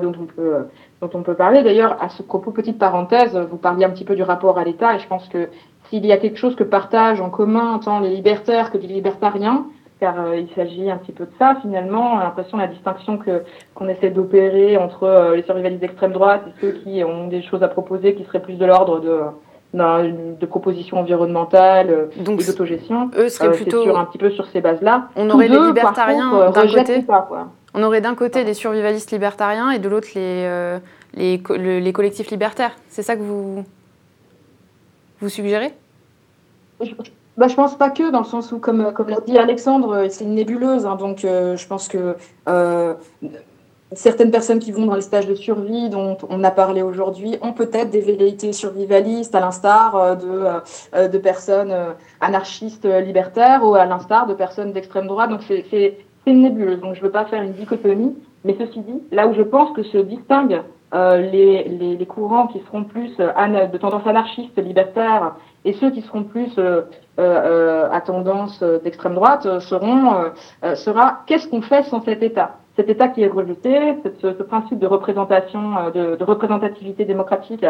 dont 0.01 0.13
on 0.21 0.27
peut 0.27 0.67
dont 1.01 1.11
on 1.15 1.23
peut 1.23 1.35
parler. 1.35 1.63
D'ailleurs, 1.63 1.97
à 2.03 2.09
ce 2.09 2.23
propos, 2.23 2.51
petite 2.51 2.79
parenthèse, 2.79 3.37
vous 3.51 3.57
parliez 3.57 3.85
un 3.85 3.91
petit 3.91 4.05
peu 4.05 4.15
du 4.15 4.23
rapport 4.23 4.59
à 4.59 4.65
l'État, 4.65 4.95
et 4.95 4.99
je 4.99 5.07
pense 5.07 5.29
que 5.29 5.49
s'il 5.89 6.05
y 6.07 6.13
a 6.13 6.17
quelque 6.17 6.39
chose 6.39 6.57
que 6.57 6.65
partagent 6.65 7.21
en 7.21 7.31
commun 7.31 7.79
tant 7.85 8.01
les 8.01 8.11
libertaires 8.11 8.73
que 8.73 8.79
les 8.79 8.89
libertariens, 8.89 9.67
car 10.01 10.21
euh, 10.21 10.37
il 10.37 10.49
s'agit 10.55 10.91
un 10.91 10.99
petit 10.99 11.13
peu 11.13 11.25
de 11.25 11.31
ça 11.39 11.57
finalement, 11.63 12.19
l'impression 12.19 12.59
la 12.59 12.67
distinction 12.67 13.19
que 13.19 13.43
qu'on 13.75 13.89
essaie 13.89 14.11
d'opérer 14.11 14.77
entre 14.77 15.05
euh, 15.05 15.37
les 15.37 15.43
survivalistes 15.43 15.81
d'extrême 15.81 16.13
droite 16.13 16.43
et 16.49 16.61
ceux 16.61 16.73
qui 16.73 17.03
ont 17.05 17.29
des 17.29 17.43
choses 17.43 17.63
à 17.63 17.69
proposer 17.69 18.15
qui 18.15 18.25
seraient 18.25 18.43
plus 18.43 18.59
de 18.59 18.67
l'ordre 18.67 19.01
de 19.01 19.21
de 19.75 20.47
propositions 20.47 20.99
environnementales 20.99 21.91
euh, 21.91 22.07
Donc, 22.25 22.43
d'autogestion. 22.47 23.11
Eux 23.19 23.29
seraient 23.29 23.53
plutôt 23.53 23.83
sur, 23.83 23.99
un 23.99 24.07
petit 24.07 24.17
peu 24.17 24.31
sur 24.31 24.47
ces 24.47 24.63
bases-là. 24.63 25.09
On 25.17 25.29
aurait 25.29 25.49
les 25.49 25.59
libertariens 25.59 26.51
d'un 26.51 26.67
côté. 26.67 27.05
quoi. 27.05 27.49
On 27.79 27.83
aurait 27.83 28.01
d'un 28.01 28.15
côté 28.15 28.43
les 28.43 28.55
survivalistes 28.55 29.11
libertariens 29.13 29.71
et 29.71 29.79
de 29.79 29.87
l'autre 29.91 30.09
les, 30.15 30.45
euh, 30.47 30.79
les, 31.13 31.43
les, 31.59 31.93
collectifs 31.93 32.31
libertaires. 32.31 32.75
C'est 32.89 33.03
ça 33.03 33.17
que 33.17 33.21
vous, 33.21 33.65
vous 35.21 35.29
suggérez? 35.29 35.75
Je, 36.81 36.93
bah, 37.37 37.49
je 37.49 37.55
pense 37.55 37.77
pas 37.77 37.91
que, 37.91 38.11
dans 38.11 38.21
le 38.21 38.25
sens 38.25 38.51
où, 38.51 38.59
comme, 38.59 38.95
comme 38.95 39.11
l'a 39.11 39.21
dit 39.21 39.37
Alexandre, 39.37 40.07
c'est 40.09 40.25
une 40.25 40.37
nébuleuse. 40.37 40.87
Hein, 40.87 40.97
donc, 40.97 41.27
euh, 41.27 41.59
je 41.59 41.67
pense 41.67 41.89
que 41.89 42.17
euh, 42.49 42.95
certaines 43.93 44.31
personnes 44.31 44.59
qui 44.59 44.73
vont 44.73 44.87
dans 44.87 44.95
les 44.95 45.03
stages 45.03 45.27
de 45.27 45.35
survie 45.35 45.91
dont 45.91 46.17
on 46.31 46.43
a 46.45 46.51
parlé 46.51 46.81
aujourd'hui 46.81 47.37
ont 47.43 47.53
peut-être 47.53 47.91
des 47.91 48.01
velléités 48.01 48.55
survivalistes, 48.55 49.35
à 49.35 49.41
l'instar 49.41 50.17
de, 50.17 51.09
de 51.09 51.19
personnes 51.19 51.75
anarchistes 52.23 52.87
libertaires 52.87 53.63
ou 53.65 53.75
à 53.75 53.85
l'instar 53.85 54.27
de 54.27 54.33
personnes 54.33 54.73
d'extrême 54.73 55.09
droite. 55.09 55.29
Donc, 55.29 55.43
c'est 55.47 55.99
une 56.27 56.43
nébuleuse, 56.43 56.81
donc 56.81 56.95
je 56.95 57.01
ne 57.01 57.07
veux 57.07 57.13
pas 57.13 57.25
faire 57.27 57.43
une 57.43 57.53
dichotomie. 57.53 58.15
Mais 58.45 58.57
ceci 58.59 58.81
dit, 58.81 59.03
là 59.11 59.27
où 59.27 59.35
je 59.35 59.43
pense 59.43 59.73
que 59.73 59.83
se 59.83 59.99
distinguent 59.99 60.63
euh, 60.95 61.17
les, 61.17 61.65
les, 61.65 62.07
courants 62.07 62.47
qui 62.47 62.61
seront 62.61 62.85
plus 62.85 63.13
euh, 63.19 63.67
de 63.67 63.77
tendance 63.77 64.07
anarchiste, 64.07 64.57
libertaire, 64.57 65.35
et 65.65 65.73
ceux 65.73 65.91
qui 65.91 66.01
seront 66.01 66.23
plus 66.23 66.57
euh, 66.59 67.89
à 67.91 68.01
tendance 68.01 68.63
d'extrême 68.85 69.15
droite 69.15 69.59
seront 69.61 70.31
sera 70.75 71.23
qu'est-ce 71.27 71.49
qu'on 71.49 71.61
fait 71.61 71.83
sans 71.83 72.03
cet 72.03 72.23
État? 72.23 72.59
Cet 72.77 72.89
État 72.89 73.09
qui 73.09 73.23
est 73.23 73.29
rejeté, 73.29 73.97
ce, 74.23 74.29
principe 74.45 74.79
de 74.79 74.87
représentation, 74.87 75.91
de, 75.93 76.15
de, 76.15 76.25
représentativité 76.25 77.05
démocratique 77.05 77.67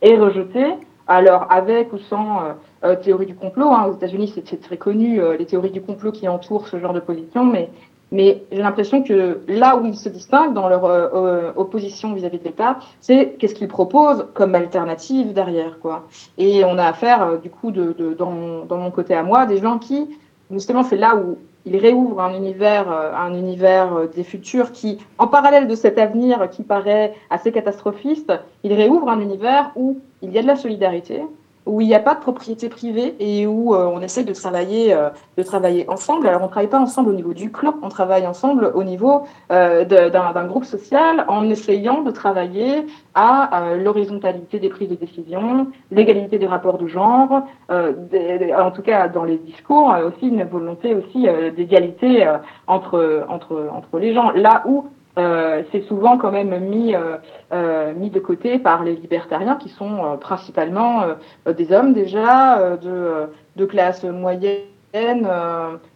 est 0.00 0.16
rejeté. 0.16 0.64
Alors 1.08 1.46
avec 1.50 1.92
ou 1.92 1.98
sans 1.98 2.54
théorie 3.02 3.26
du 3.26 3.34
complot, 3.34 3.68
hein, 3.72 3.86
aux 3.88 3.94
États-Unis 3.94 4.32
c'est 4.46 4.60
très 4.60 4.76
connu 4.76 5.20
les 5.36 5.46
théories 5.46 5.72
du 5.72 5.82
complot 5.82 6.12
qui 6.12 6.28
entourent 6.28 6.68
ce 6.68 6.78
genre 6.78 6.92
de 6.92 7.00
position, 7.00 7.44
mais 7.44 7.68
mais 8.12 8.42
j'ai 8.50 8.62
l'impression 8.62 9.02
que 9.02 9.40
là 9.46 9.76
où 9.76 9.86
ils 9.86 9.96
se 9.96 10.08
distinguent 10.08 10.54
dans 10.54 10.68
leur 10.68 10.84
euh, 10.84 11.08
euh, 11.14 11.52
opposition 11.56 12.12
vis-à-vis 12.12 12.38
de 12.38 12.44
l'État, 12.44 12.78
c'est 13.00 13.36
qu'est-ce 13.38 13.54
qu'ils 13.54 13.68
proposent 13.68 14.26
comme 14.34 14.54
alternative 14.54 15.32
derrière, 15.32 15.78
quoi. 15.78 16.06
Et 16.36 16.64
on 16.64 16.76
a 16.78 16.84
affaire, 16.84 17.22
euh, 17.22 17.36
du 17.36 17.50
coup, 17.50 17.70
de, 17.70 17.92
de, 17.92 18.14
dans, 18.14 18.64
dans, 18.64 18.78
mon 18.78 18.90
côté 18.90 19.14
à 19.14 19.22
moi, 19.22 19.46
des 19.46 19.58
gens 19.58 19.78
qui, 19.78 20.08
justement, 20.50 20.82
c'est 20.82 20.96
là 20.96 21.16
où 21.16 21.38
ils 21.66 21.76
réouvrent 21.76 22.20
un 22.20 22.34
univers, 22.34 22.90
un 22.90 23.34
univers 23.34 24.08
des 24.16 24.24
futurs 24.24 24.72
qui, 24.72 24.98
en 25.18 25.26
parallèle 25.26 25.68
de 25.68 25.74
cet 25.74 25.98
avenir 25.98 26.48
qui 26.48 26.62
paraît 26.62 27.12
assez 27.28 27.52
catastrophiste, 27.52 28.32
ils 28.64 28.72
réouvrent 28.72 29.10
un 29.10 29.20
univers 29.20 29.70
où 29.76 29.98
il 30.22 30.32
y 30.32 30.38
a 30.38 30.42
de 30.42 30.46
la 30.46 30.56
solidarité, 30.56 31.22
où 31.66 31.80
il 31.80 31.86
n'y 31.86 31.94
a 31.94 32.00
pas 32.00 32.14
de 32.14 32.20
propriété 32.20 32.68
privée 32.68 33.14
et 33.20 33.46
où 33.46 33.74
euh, 33.74 33.86
on 33.86 34.00
essaie 34.00 34.24
de 34.24 34.32
travailler, 34.32 34.94
euh, 34.94 35.10
de 35.36 35.42
travailler 35.42 35.88
ensemble. 35.88 36.26
Alors 36.26 36.40
on 36.42 36.46
ne 36.46 36.50
travaille 36.50 36.70
pas 36.70 36.80
ensemble 36.80 37.10
au 37.10 37.12
niveau 37.12 37.34
du 37.34 37.52
clan, 37.52 37.74
on 37.82 37.88
travaille 37.88 38.26
ensemble 38.26 38.72
au 38.74 38.82
niveau 38.82 39.22
euh, 39.52 39.84
d'un 39.84 40.44
groupe 40.46 40.64
social 40.64 41.24
en 41.28 41.48
essayant 41.50 42.02
de 42.02 42.10
travailler 42.10 42.86
à 43.14 43.74
l'horizontalité 43.76 44.58
des 44.58 44.68
prises 44.68 44.88
de 44.88 44.94
décision, 44.94 45.68
l'égalité 45.90 46.38
des 46.38 46.46
rapports 46.46 46.78
de 46.78 46.86
genre, 46.86 47.42
en 47.68 48.70
tout 48.70 48.82
cas 48.82 49.08
dans 49.08 49.24
les 49.24 49.36
discours, 49.36 49.94
aussi 50.06 50.28
une 50.28 50.44
volonté 50.44 50.94
aussi 50.94 51.26
d'égalité 51.56 52.26
entre, 52.66 53.24
entre, 53.28 53.68
entre 53.72 53.98
les 53.98 54.14
gens. 54.14 54.30
Là 54.30 54.62
où 54.66 54.86
euh, 55.20 55.62
c'est 55.70 55.82
souvent 55.82 56.18
quand 56.18 56.32
même 56.32 56.58
mis, 56.58 56.94
euh, 56.94 57.16
euh, 57.52 57.92
mis 57.94 58.10
de 58.10 58.20
côté 58.20 58.58
par 58.58 58.82
les 58.82 58.94
libertariens 58.94 59.56
qui 59.56 59.68
sont 59.68 60.18
principalement 60.20 61.04
des 61.46 61.72
hommes 61.72 61.92
déjà 61.92 62.76
de, 62.76 63.28
de 63.56 63.64
classe 63.66 64.04
moyenne, 64.04 65.28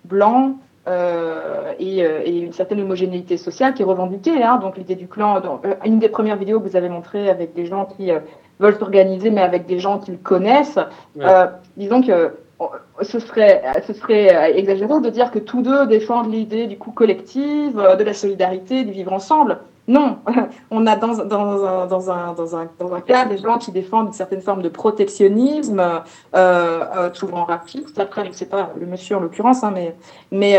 blancs. 0.04 0.56
Et, 1.78 2.00
et, 2.00 2.38
une 2.40 2.52
certaine 2.52 2.82
homogénéité 2.82 3.38
sociale 3.38 3.72
qui 3.72 3.80
est 3.80 3.86
revendiquée. 3.86 4.42
Hein, 4.42 4.58
donc 4.58 4.76
l'idée 4.76 4.96
du 4.96 5.08
clan, 5.08 5.40
dans, 5.40 5.62
une 5.84 5.98
des 5.98 6.10
premières 6.10 6.36
vidéos 6.36 6.60
que 6.60 6.68
vous 6.68 6.76
avez 6.76 6.90
montrées 6.90 7.30
avec 7.30 7.54
des 7.54 7.64
gens 7.64 7.86
qui 7.86 8.10
veulent 8.60 8.76
s'organiser, 8.76 9.30
mais 9.30 9.40
avec 9.40 9.64
des 9.64 9.78
gens 9.78 9.98
qu'ils 9.98 10.18
connaissent. 10.18 10.78
disons 11.76 12.02
que 12.02 12.34
ce 13.02 13.18
serait, 13.18 13.62
ce 13.86 13.92
serait 13.92 14.34
euh, 14.34 14.56
exagérant 14.56 15.00
de 15.00 15.10
dire 15.10 15.30
que 15.30 15.38
tous 15.38 15.62
deux 15.62 15.86
défendent 15.86 16.32
l'idée 16.32 16.66
du 16.66 16.78
coup 16.78 16.90
collectif, 16.90 17.72
euh, 17.76 17.96
de 17.96 18.04
la 18.04 18.14
solidarité, 18.14 18.84
du 18.84 18.92
vivre 18.92 19.12
ensemble. 19.12 19.58
Non, 19.86 20.18
on 20.70 20.86
a 20.86 20.96
dans, 20.96 21.24
dans, 21.24 21.86
dans, 21.86 22.10
un, 22.10 22.32
dans, 22.32 22.56
un, 22.56 22.68
dans 22.78 22.94
un 22.94 23.00
cas 23.00 23.26
des 23.26 23.38
gens 23.38 23.58
qui 23.58 23.70
défendent 23.70 24.06
une 24.06 24.12
certaine 24.12 24.40
forme 24.40 24.62
de 24.62 24.70
protectionnisme, 24.70 25.82
euh, 26.34 27.10
souvent 27.12 27.44
raciste. 27.44 27.98
Après, 27.98 28.24
je 28.24 28.30
ne 28.30 28.34
sais 28.34 28.46
pas 28.46 28.70
le 28.78 28.86
monsieur 28.86 29.16
en 29.16 29.20
l'occurrence, 29.20 29.62
hein, 29.62 29.72
mais, 29.74 29.94
mais, 30.30 30.58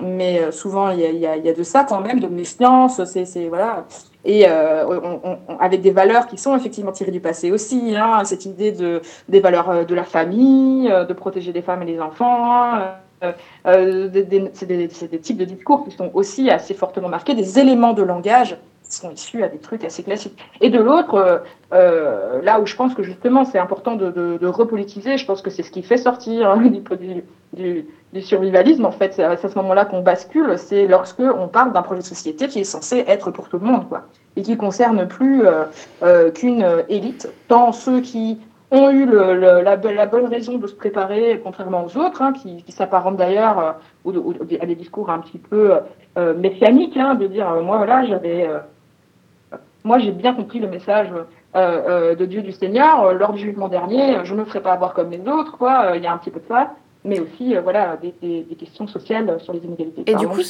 mais 0.00 0.50
souvent 0.50 0.90
il 0.90 1.00
y 1.00 1.26
a, 1.26 1.36
y, 1.36 1.42
y 1.42 1.48
a 1.48 1.52
de 1.52 1.62
ça 1.62 1.84
quand 1.84 2.00
même, 2.00 2.20
de 2.20 2.28
méfiance. 2.28 3.04
C'est 3.04 3.48
voilà 3.48 3.84
et 4.24 4.44
euh, 4.48 4.84
avec 5.60 5.82
des 5.82 5.90
valeurs 5.90 6.26
qui 6.26 6.38
sont 6.38 6.56
effectivement 6.56 6.92
tirées 6.92 7.10
du 7.10 7.20
passé 7.20 7.50
aussi. 7.50 7.94
Hein, 7.96 8.24
cette 8.24 8.46
idée 8.46 8.72
de 8.72 9.02
des 9.28 9.40
valeurs 9.40 9.86
de 9.86 9.94
la 9.94 10.04
famille, 10.04 10.88
de 10.88 11.12
protéger 11.12 11.52
les 11.52 11.62
femmes 11.62 11.82
et 11.82 11.86
les 11.86 12.00
enfants. 12.00 12.80
Euh, 13.66 14.08
c'est 14.52 14.66
des, 14.66 15.18
types 15.18 15.38
de 15.38 15.44
discours 15.44 15.84
qui 15.84 15.90
sont 15.90 16.10
aussi 16.14 16.50
assez 16.50 16.74
fortement 16.74 17.08
marqués, 17.08 17.34
des 17.34 17.58
éléments 17.58 17.92
de 17.92 18.02
langage 18.02 18.56
sont 18.94 19.10
issus 19.10 19.42
à 19.42 19.48
des 19.48 19.58
trucs 19.58 19.84
assez 19.84 20.02
classiques. 20.02 20.38
Et 20.60 20.70
de 20.70 20.78
l'autre, 20.78 21.14
euh, 21.14 21.38
euh, 21.72 22.42
là 22.42 22.60
où 22.60 22.66
je 22.66 22.76
pense 22.76 22.94
que 22.94 23.02
justement 23.02 23.44
c'est 23.44 23.58
important 23.58 23.96
de, 23.96 24.10
de, 24.10 24.46
repolitiser, 24.46 25.18
je 25.18 25.26
pense 25.26 25.42
que 25.42 25.50
c'est 25.50 25.62
ce 25.62 25.70
qui 25.70 25.82
fait 25.82 25.96
sortir 25.96 26.50
hein, 26.50 26.62
du, 26.62 27.24
du, 27.52 27.86
du, 28.12 28.22
survivalisme, 28.22 28.84
en 28.84 28.92
fait, 28.92 29.14
c'est 29.14 29.24
à 29.24 29.36
ce 29.36 29.54
moment-là 29.56 29.84
qu'on 29.84 30.00
bascule, 30.00 30.56
c'est 30.56 30.86
lorsque 30.86 31.20
on 31.20 31.48
parle 31.48 31.72
d'un 31.72 31.82
projet 31.82 32.02
de 32.02 32.06
société 32.06 32.46
qui 32.48 32.60
est 32.60 32.64
censé 32.64 33.04
être 33.08 33.30
pour 33.30 33.48
tout 33.48 33.58
le 33.58 33.66
monde, 33.66 33.88
quoi, 33.88 34.02
et 34.36 34.42
qui 34.42 34.56
concerne 34.56 35.08
plus 35.08 35.42
euh, 36.02 36.30
qu'une 36.30 36.64
élite, 36.88 37.28
tant 37.48 37.72
ceux 37.72 38.00
qui 38.00 38.38
ont 38.70 38.90
eu 38.90 39.06
la, 39.06 39.62
la, 39.62 40.06
bonne 40.06 40.26
raison 40.26 40.58
de 40.58 40.66
se 40.66 40.74
préparer, 40.74 41.40
contrairement 41.42 41.84
aux 41.84 41.96
autres, 41.96 42.22
hein, 42.22 42.32
qui, 42.32 42.62
qui 42.62 42.72
s'apparentent 42.72 43.16
d'ailleurs 43.16 43.58
à 43.58 44.66
des 44.66 44.74
discours 44.74 45.10
un 45.10 45.18
petit 45.18 45.38
peu 45.38 45.72
euh, 46.16 46.34
hein, 46.36 47.14
de 47.14 47.26
dire 47.26 47.50
moi 47.62 47.78
voilà 47.78 48.04
j'avais, 48.04 48.48
moi 49.84 49.98
j'ai 49.98 50.10
bien 50.10 50.34
compris 50.34 50.58
le 50.58 50.68
message 50.68 51.08
euh, 51.54 52.16
de 52.16 52.24
Dieu 52.24 52.42
du 52.42 52.52
Seigneur 52.52 53.12
lors 53.14 53.32
du 53.32 53.40
jugement 53.40 53.68
dernier, 53.68 54.16
je 54.24 54.34
ne 54.34 54.40
me 54.40 54.44
ferai 54.44 54.60
pas 54.60 54.72
avoir 54.72 54.92
comme 54.94 55.10
les 55.10 55.20
autres, 55.20 55.56
quoi. 55.56 55.92
Il 55.94 56.02
y 56.02 56.06
a 56.06 56.12
un 56.12 56.18
petit 56.18 56.30
peu 56.30 56.40
de 56.40 56.46
ça. 56.48 56.74
mais 57.04 57.20
aussi 57.20 57.54
voilà, 57.62 57.96
des, 58.02 58.56
questions 58.58 58.88
sociales 58.88 59.38
sur 59.40 59.52
les 59.52 59.60
inégalités. 59.60 60.02
Et 60.10 60.16
du 60.16 60.26
coup, 60.26 60.40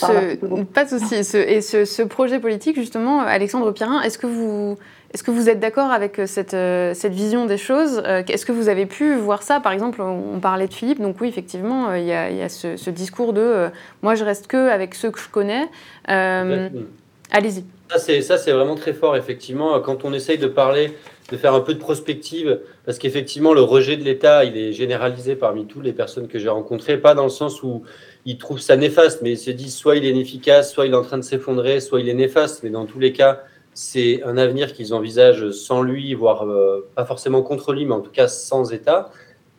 pas 0.72 0.84
de 0.84 0.88
souci. 0.88 1.14
et 1.16 1.60
ce, 1.60 2.02
projet 2.04 2.38
politique, 2.38 2.76
justement, 2.76 3.20
Alexandre 3.20 3.70
Pirin, 3.72 4.00
est-ce 4.00 4.16
que 4.16 4.26
vous, 4.26 4.78
est-ce 5.12 5.22
que 5.22 5.30
vous 5.30 5.50
êtes 5.50 5.60
d'accord 5.60 5.90
avec 5.90 6.22
cette, 6.24 6.56
cette 6.96 7.12
vision 7.12 7.44
des 7.44 7.58
choses 7.58 8.02
Est-ce 8.06 8.46
que 8.46 8.52
vous 8.52 8.70
avez 8.70 8.86
pu 8.86 9.14
voir 9.14 9.42
ça 9.42 9.60
Par 9.60 9.72
exemple, 9.72 10.00
on 10.00 10.38
parlait 10.40 10.68
de 10.68 10.74
Philippe, 10.74 11.02
donc 11.02 11.20
oui, 11.20 11.28
effectivement, 11.28 11.92
il 11.92 12.04
y 12.04 12.12
a, 12.12 12.30
y 12.30 12.40
a 12.40 12.48
ce, 12.48 12.88
discours 12.88 13.34
de 13.34 13.68
moi, 14.02 14.14
je 14.14 14.24
reste 14.24 14.46
que 14.46 14.70
avec 14.70 14.94
ceux 14.94 15.10
que 15.10 15.18
je 15.18 15.28
connais. 15.28 15.68
Allez-y. 16.06 17.64
Ça, 17.90 18.38
c'est 18.38 18.52
vraiment 18.52 18.74
très 18.74 18.92
fort, 18.92 19.16
effectivement. 19.16 19.78
Quand 19.80 20.04
on 20.04 20.12
essaye 20.12 20.38
de 20.38 20.46
parler, 20.46 20.92
de 21.30 21.36
faire 21.36 21.54
un 21.54 21.60
peu 21.60 21.74
de 21.74 21.78
prospective, 21.78 22.60
parce 22.86 22.98
qu'effectivement, 22.98 23.52
le 23.52 23.60
rejet 23.60 23.96
de 23.96 24.02
l'État, 24.02 24.44
il 24.44 24.56
est 24.56 24.72
généralisé 24.72 25.36
parmi 25.36 25.66
toutes 25.66 25.84
les 25.84 25.92
personnes 25.92 26.26
que 26.26 26.38
j'ai 26.38 26.48
rencontrées, 26.48 26.96
pas 26.96 27.14
dans 27.14 27.24
le 27.24 27.30
sens 27.30 27.62
où 27.62 27.82
ils 28.24 28.38
trouvent 28.38 28.60
ça 28.60 28.76
néfaste, 28.76 29.20
mais 29.22 29.32
ils 29.32 29.38
se 29.38 29.50
disent 29.50 29.76
soit 29.76 29.96
il 29.96 30.04
est 30.06 30.10
inefficace, 30.10 30.72
soit 30.72 30.86
il 30.86 30.92
est 30.92 30.96
en 30.96 31.02
train 31.02 31.18
de 31.18 31.22
s'effondrer, 31.22 31.80
soit 31.80 32.00
il 32.00 32.08
est 32.08 32.14
néfaste. 32.14 32.62
Mais 32.62 32.70
dans 32.70 32.86
tous 32.86 32.98
les 32.98 33.12
cas, 33.12 33.42
c'est 33.74 34.22
un 34.24 34.38
avenir 34.38 34.72
qu'ils 34.72 34.94
envisagent 34.94 35.50
sans 35.50 35.82
lui, 35.82 36.14
voire 36.14 36.48
euh, 36.48 36.88
pas 36.96 37.04
forcément 37.04 37.42
contre 37.42 37.74
lui, 37.74 37.84
mais 37.84 37.94
en 37.94 38.00
tout 38.00 38.12
cas 38.12 38.28
sans 38.28 38.72
État. 38.72 39.10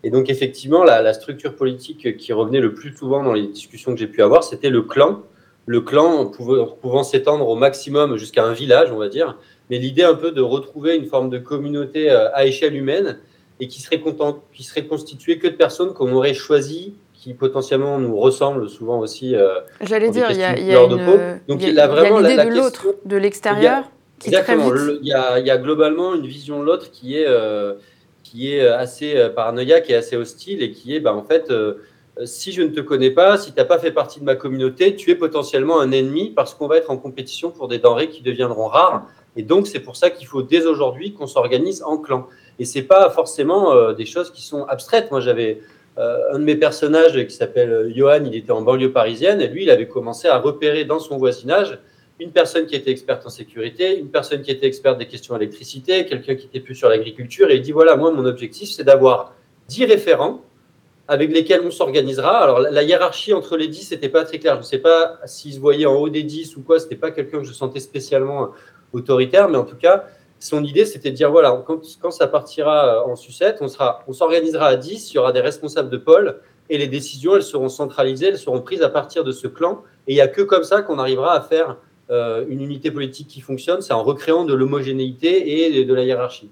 Et 0.03 0.09
donc, 0.09 0.29
effectivement, 0.29 0.83
la, 0.83 1.01
la 1.01 1.13
structure 1.13 1.55
politique 1.55 2.17
qui 2.17 2.33
revenait 2.33 2.59
le 2.59 2.73
plus 2.73 2.95
souvent 2.95 3.23
dans 3.23 3.33
les 3.33 3.47
discussions 3.47 3.93
que 3.93 3.99
j'ai 3.99 4.07
pu 4.07 4.21
avoir, 4.21 4.43
c'était 4.43 4.69
le 4.69 4.81
clan 4.81 5.23
le 5.65 5.81
clan 5.81 6.27
pouvant, 6.27 7.03
s'étendre 7.03 7.47
au 7.47 7.55
maximum 7.55 8.17
jusqu'à 8.17 8.43
un 8.43 8.53
village, 8.53 8.91
on 8.91 8.97
va 8.97 9.09
dire. 9.09 9.37
Mais 9.69 9.79
l'idée 9.79 10.03
un 10.03 10.13
peu 10.13 10.31
de 10.31 10.41
retrouver 10.41 10.95
une 10.95 11.05
forme 11.05 11.29
de 11.29 11.39
communauté 11.39 12.11
euh, 12.11 12.29
à 12.33 12.45
échelle 12.45 12.75
humaine 12.75 13.19
et 13.59 13.67
qui 13.67 13.81
serait, 13.81 13.99
content, 13.99 14.43
qui 14.53 14.63
serait 14.63 14.85
constituée 14.85 15.39
que 15.39 15.47
de 15.47 15.55
personnes 15.55 15.93
qu'on 15.93 16.11
aurait 16.11 16.33
choisies, 16.33 16.93
qui 17.13 17.33
potentiellement 17.33 17.97
nous 17.97 18.15
ressemblent 18.15 18.69
souvent 18.69 18.99
aussi. 18.99 19.35
Euh, 19.35 19.55
J'allais 19.81 20.11
dire, 20.11 20.27
il 20.29 20.37
y 20.37 20.43
a, 20.43 20.59
y 20.59 20.75
a 20.75 20.83
une, 20.83 21.41
Donc 21.47 21.63
il 21.63 21.73
y 21.73 21.79
a, 21.79 21.87
vraiment 21.87 22.19
l'idée 22.19 22.45
de 22.45 22.55
l'autre, 22.55 22.87
de 23.05 23.17
l'extérieur. 23.17 23.85
Exactement. 24.23 24.71
Il 25.01 25.07
y, 25.07 25.13
a, 25.13 25.57
globalement 25.57 26.13
une 26.15 26.27
vision 26.27 26.59
de 26.59 26.65
l'autre 26.65 26.91
qui 26.91 27.17
est 27.17 27.25
euh, 27.27 27.73
qui 28.23 28.53
est 28.53 28.67
assez 28.67 29.29
paranoïaque 29.35 29.89
et 29.89 29.95
assez 29.95 30.15
hostile 30.15 30.61
et 30.63 30.71
qui 30.71 30.95
est, 30.95 30.99
bah, 30.99 31.13
en 31.13 31.23
fait 31.23 31.51
euh, 31.51 31.75
si 32.23 32.53
je 32.53 32.61
ne 32.61 32.69
te 32.69 32.79
connais 32.79 33.11
pas, 33.11 33.37
si 33.37 33.51
tu 33.51 33.57
n'as 33.57 33.65
pas 33.65 33.77
fait 33.77 33.91
partie 33.91 34.19
de 34.19 34.25
ma 34.25 34.35
communauté, 34.35 34.95
tu 34.95 35.11
es 35.11 35.15
potentiellement 35.15 35.81
un 35.81 35.91
ennemi 35.91 36.31
parce 36.33 36.53
qu'on 36.53 36.67
va 36.67 36.77
être 36.77 36.89
en 36.89 36.97
compétition 36.97 37.51
pour 37.51 37.67
des 37.67 37.79
denrées 37.79 38.09
qui 38.09 38.21
deviendront 38.21 38.67
rares. 38.67 39.05
Et 39.35 39.43
donc, 39.43 39.67
c'est 39.67 39.81
pour 39.81 39.97
ça 39.97 40.09
qu'il 40.09 40.27
faut 40.27 40.41
dès 40.41 40.65
aujourd'hui 40.65 41.13
qu'on 41.13 41.27
s'organise 41.27 41.83
en 41.83 41.97
clan. 41.97 42.27
Et 42.57 42.65
c'est 42.65 42.83
pas 42.83 43.09
forcément 43.09 43.73
euh, 43.73 43.93
des 43.93 44.05
choses 44.05 44.31
qui 44.31 44.41
sont 44.41 44.63
abstraites. 44.63 45.11
Moi, 45.11 45.19
j'avais 45.19 45.59
euh, 45.97 46.33
un 46.33 46.39
de 46.39 46.43
mes 46.43 46.55
personnages 46.55 47.25
qui 47.25 47.35
s'appelle 47.35 47.91
Johan, 47.95 48.23
il 48.25 48.35
était 48.35 48.51
en 48.51 48.61
banlieue 48.61 48.91
parisienne, 48.91 49.41
et 49.41 49.47
lui, 49.47 49.63
il 49.63 49.69
avait 49.69 49.87
commencé 49.87 50.27
à 50.27 50.39
repérer 50.39 50.85
dans 50.85 50.99
son 50.99 51.17
voisinage 51.17 51.79
une 52.19 52.31
personne 52.31 52.65
qui 52.65 52.75
était 52.75 52.91
experte 52.91 53.25
en 53.25 53.29
sécurité, 53.29 53.97
une 53.99 54.09
personne 54.09 54.41
qui 54.41 54.51
était 54.51 54.67
experte 54.67 54.97
des 54.97 55.07
questions 55.07 55.37
d'électricité, 55.37 56.05
quelqu'un 56.05 56.35
qui 56.35 56.45
était 56.45 56.61
plus 56.61 56.75
sur 56.75 56.87
l'agriculture, 56.87 57.51
et 57.51 57.55
il 57.55 57.61
dit, 57.61 57.73
voilà, 57.73 57.97
moi, 57.97 58.11
mon 58.11 58.25
objectif, 58.25 58.69
c'est 58.69 58.85
d'avoir 58.85 59.33
10 59.67 59.85
référents 59.85 60.41
avec 61.07 61.31
lesquels 61.31 61.61
on 61.63 61.71
s'organisera. 61.71 62.39
Alors, 62.39 62.59
la, 62.59 62.83
hiérarchie 62.83 63.33
entre 63.33 63.57
les 63.57 63.67
10 63.67 63.91
n'était 63.91 64.09
pas 64.09 64.23
très 64.23 64.39
claire. 64.39 64.55
Je 64.55 64.59
ne 64.59 64.65
sais 64.65 64.79
pas 64.79 65.19
s'ils 65.25 65.53
se 65.53 65.59
voyaient 65.59 65.85
en 65.85 65.95
haut 65.95 66.09
des 66.09 66.23
10 66.23 66.57
ou 66.57 66.61
quoi. 66.61 66.79
Ce 66.79 66.85
n'était 66.85 66.95
pas 66.95 67.11
quelqu'un 67.11 67.39
que 67.39 67.45
je 67.45 67.53
sentais 67.53 67.79
spécialement 67.79 68.51
autoritaire, 68.93 69.49
mais 69.49 69.57
en 69.57 69.65
tout 69.65 69.75
cas, 69.75 70.05
son 70.39 70.63
idée, 70.63 70.85
c'était 70.85 71.11
de 71.11 71.15
dire 71.15 71.31
voilà, 71.31 71.63
quand, 71.65 72.11
ça 72.11 72.27
partira 72.27 73.03
euh, 73.03 73.11
en 73.11 73.15
sucette, 73.15 73.57
on, 73.61 73.67
sera, 73.67 74.03
on 74.07 74.13
s'organisera 74.13 74.67
à 74.67 74.75
10, 74.75 75.11
il 75.11 75.15
y 75.15 75.17
aura 75.17 75.31
des 75.31 75.41
responsables 75.41 75.89
de 75.89 75.97
pôle, 75.97 76.39
et 76.69 76.77
les 76.77 76.87
décisions, 76.87 77.35
elles 77.35 77.43
seront 77.43 77.69
centralisées, 77.69 78.27
elles 78.27 78.37
seront 78.37 78.61
prises 78.61 78.81
à 78.81 78.89
partir 78.89 79.23
de 79.23 79.31
ce 79.31 79.47
clan. 79.47 79.83
Et 80.07 80.13
il 80.13 80.15
n'y 80.15 80.21
a 80.21 80.27
que 80.27 80.41
comme 80.41 80.63
ça 80.63 80.81
qu'on 80.81 80.97
arrivera 80.97 81.33
à 81.33 81.41
faire 81.41 81.77
euh, 82.09 82.45
une 82.49 82.61
unité 82.61 82.91
politique 82.91 83.27
qui 83.27 83.41
fonctionne, 83.41 83.81
c'est 83.81 83.93
en 83.93 84.03
recréant 84.03 84.45
de 84.45 84.53
l'homogénéité 84.53 85.77
et 85.77 85.85
de 85.85 85.93
la 85.93 86.03
hiérarchie. 86.03 86.49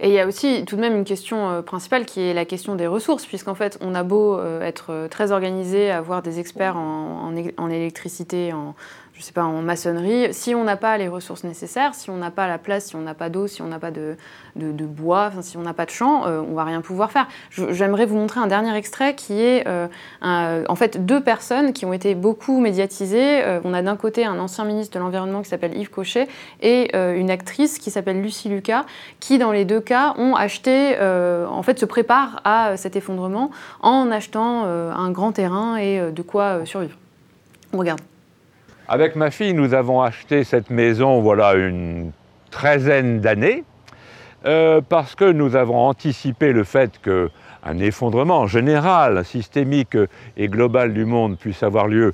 Et 0.00 0.08
il 0.08 0.14
y 0.14 0.18
a 0.18 0.26
aussi 0.26 0.64
tout 0.64 0.76
de 0.76 0.80
même 0.80 0.96
une 0.96 1.04
question 1.04 1.50
euh, 1.50 1.62
principale 1.62 2.04
qui 2.04 2.20
est 2.20 2.34
la 2.34 2.44
question 2.44 2.74
des 2.74 2.86
ressources, 2.86 3.26
puisqu'en 3.26 3.54
fait, 3.54 3.78
on 3.80 3.94
a 3.94 4.02
beau 4.02 4.38
euh, 4.38 4.60
être 4.60 4.86
euh, 4.90 5.08
très 5.08 5.32
organisé, 5.32 5.90
avoir 5.90 6.22
des 6.22 6.40
experts 6.40 6.76
en, 6.76 7.32
en 7.56 7.70
électricité, 7.70 8.52
en, 8.52 8.74
je 9.16 9.22
sais 9.22 9.32
pas, 9.32 9.44
en 9.44 9.62
maçonnerie, 9.62 10.34
si 10.34 10.56
on 10.56 10.64
n'a 10.64 10.76
pas 10.76 10.98
les 10.98 11.06
ressources 11.06 11.44
nécessaires, 11.44 11.94
si 11.94 12.10
on 12.10 12.16
n'a 12.16 12.32
pas 12.32 12.48
la 12.48 12.58
place, 12.58 12.86
si 12.86 12.96
on 12.96 13.00
n'a 13.00 13.14
pas 13.14 13.28
d'eau, 13.28 13.46
si 13.46 13.62
on 13.62 13.68
n'a 13.68 13.78
pas 13.78 13.92
de, 13.92 14.16
bois, 14.56 15.30
si 15.40 15.56
on 15.56 15.62
n'a 15.62 15.72
pas 15.72 15.84
de 15.84 15.90
champ, 15.90 16.26
euh, 16.26 16.40
on 16.40 16.54
va 16.54 16.64
rien 16.64 16.80
pouvoir 16.80 17.12
faire. 17.12 17.28
J'aimerais 17.50 18.06
vous 18.06 18.16
montrer 18.16 18.40
un 18.40 18.48
dernier 18.48 18.74
extrait 18.76 19.14
qui 19.14 19.40
est 19.40 19.68
euh, 19.68 19.86
en 20.20 20.74
fait 20.74 21.06
deux 21.06 21.22
personnes 21.22 21.72
qui 21.72 21.86
ont 21.86 21.92
été 21.92 22.16
beaucoup 22.16 22.58
médiatisées. 22.58 23.44
Euh, 23.44 23.60
on 23.62 23.72
a 23.72 23.82
d'un 23.82 23.94
côté 23.94 24.24
un 24.24 24.38
ancien 24.40 24.64
ministre 24.64 24.94
de 24.94 24.98
l'Environnement 24.98 25.42
qui 25.42 25.48
s'appelle 25.48 25.76
Yves 25.76 25.90
Cochet 25.90 26.26
et 26.60 26.96
une 26.96 27.30
actrice 27.30 27.78
qui 27.78 27.92
s'appelle 27.92 28.20
Lucie 28.20 28.48
Lucas, 28.48 28.84
qui 29.20 29.38
dans 29.38 29.52
les 29.52 29.64
deux 29.64 29.80
cas 29.80 30.14
ont 30.18 30.34
acheté, 30.34 30.98
en 31.00 31.62
fait 31.62 31.78
se 31.78 31.84
préparent 31.84 32.40
à 32.44 32.76
cet 32.76 32.96
effondrement 32.96 33.50
en 33.80 34.10
achetant 34.10 34.64
un 34.64 35.10
grand 35.10 35.32
terrain 35.32 35.76
et 35.76 36.10
de 36.10 36.22
quoi 36.22 36.64
survivre. 36.66 36.96
On 37.72 37.78
regarde. 37.78 38.00
Avec 38.86 39.16
ma 39.16 39.30
fille, 39.30 39.54
nous 39.54 39.72
avons 39.72 40.02
acheté 40.02 40.44
cette 40.44 40.68
maison, 40.68 41.22
voilà, 41.22 41.54
une 41.54 42.12
treizaine 42.50 43.20
d'années, 43.20 43.64
euh, 44.44 44.82
parce 44.86 45.14
que 45.14 45.24
nous 45.24 45.56
avons 45.56 45.78
anticipé 45.78 46.52
le 46.52 46.64
fait 46.64 47.00
qu'un 47.00 47.78
effondrement 47.78 48.46
général, 48.46 49.24
systémique 49.24 49.96
et 50.36 50.48
global 50.48 50.92
du 50.92 51.06
monde 51.06 51.38
puisse 51.38 51.62
avoir 51.62 51.88
lieu, 51.88 52.12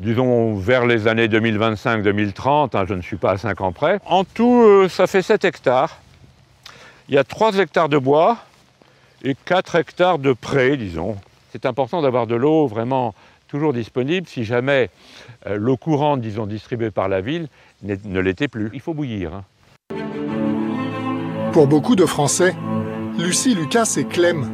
disons, 0.00 0.54
vers 0.54 0.84
les 0.84 1.08
années 1.08 1.28
2025-2030, 1.28 2.76
hein, 2.76 2.84
je 2.86 2.92
ne 2.92 3.00
suis 3.00 3.16
pas 3.16 3.32
à 3.32 3.38
5 3.38 3.62
ans 3.62 3.72
près. 3.72 3.98
En 4.04 4.24
tout, 4.24 4.62
euh, 4.62 4.90
ça 4.90 5.06
fait 5.06 5.22
7 5.22 5.46
hectares. 5.46 5.96
Il 7.08 7.14
y 7.14 7.18
a 7.18 7.24
3 7.24 7.56
hectares 7.56 7.88
de 7.88 7.96
bois 7.96 8.36
et 9.24 9.34
4 9.46 9.76
hectares 9.76 10.18
de 10.18 10.34
prés, 10.34 10.76
disons. 10.76 11.16
C'est 11.52 11.64
important 11.64 12.02
d'avoir 12.02 12.26
de 12.26 12.34
l'eau 12.34 12.66
vraiment 12.66 13.14
toujours 13.52 13.74
disponible 13.74 14.26
si 14.26 14.44
jamais 14.44 14.88
euh, 15.46 15.56
l'eau 15.58 15.76
courante, 15.76 16.22
disons, 16.22 16.46
distribuée 16.46 16.90
par 16.90 17.10
la 17.10 17.20
ville, 17.20 17.48
ne 17.82 18.18
l'était 18.18 18.48
plus. 18.48 18.70
Il 18.72 18.80
faut 18.80 18.94
bouillir. 18.94 19.34
Hein. 19.34 19.44
Pour 21.52 21.66
beaucoup 21.66 21.94
de 21.94 22.06
Français, 22.06 22.56
Lucie 23.18 23.54
Lucas 23.54 23.96
est 23.98 24.08
Clem. 24.08 24.48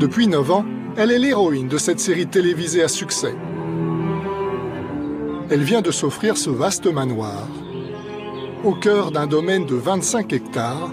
Depuis 0.00 0.26
9 0.26 0.50
ans, 0.50 0.64
elle 0.96 1.12
est 1.12 1.20
l'héroïne 1.20 1.68
de 1.68 1.78
cette 1.78 2.00
série 2.00 2.26
télévisée 2.26 2.82
à 2.82 2.88
succès. 2.88 3.34
Elle 5.48 5.62
vient 5.62 5.80
de 5.80 5.92
s'offrir 5.92 6.36
ce 6.36 6.50
vaste 6.50 6.86
manoir, 6.92 7.46
au 8.64 8.74
cœur 8.74 9.12
d'un 9.12 9.28
domaine 9.28 9.66
de 9.66 9.76
25 9.76 10.32
hectares, 10.32 10.92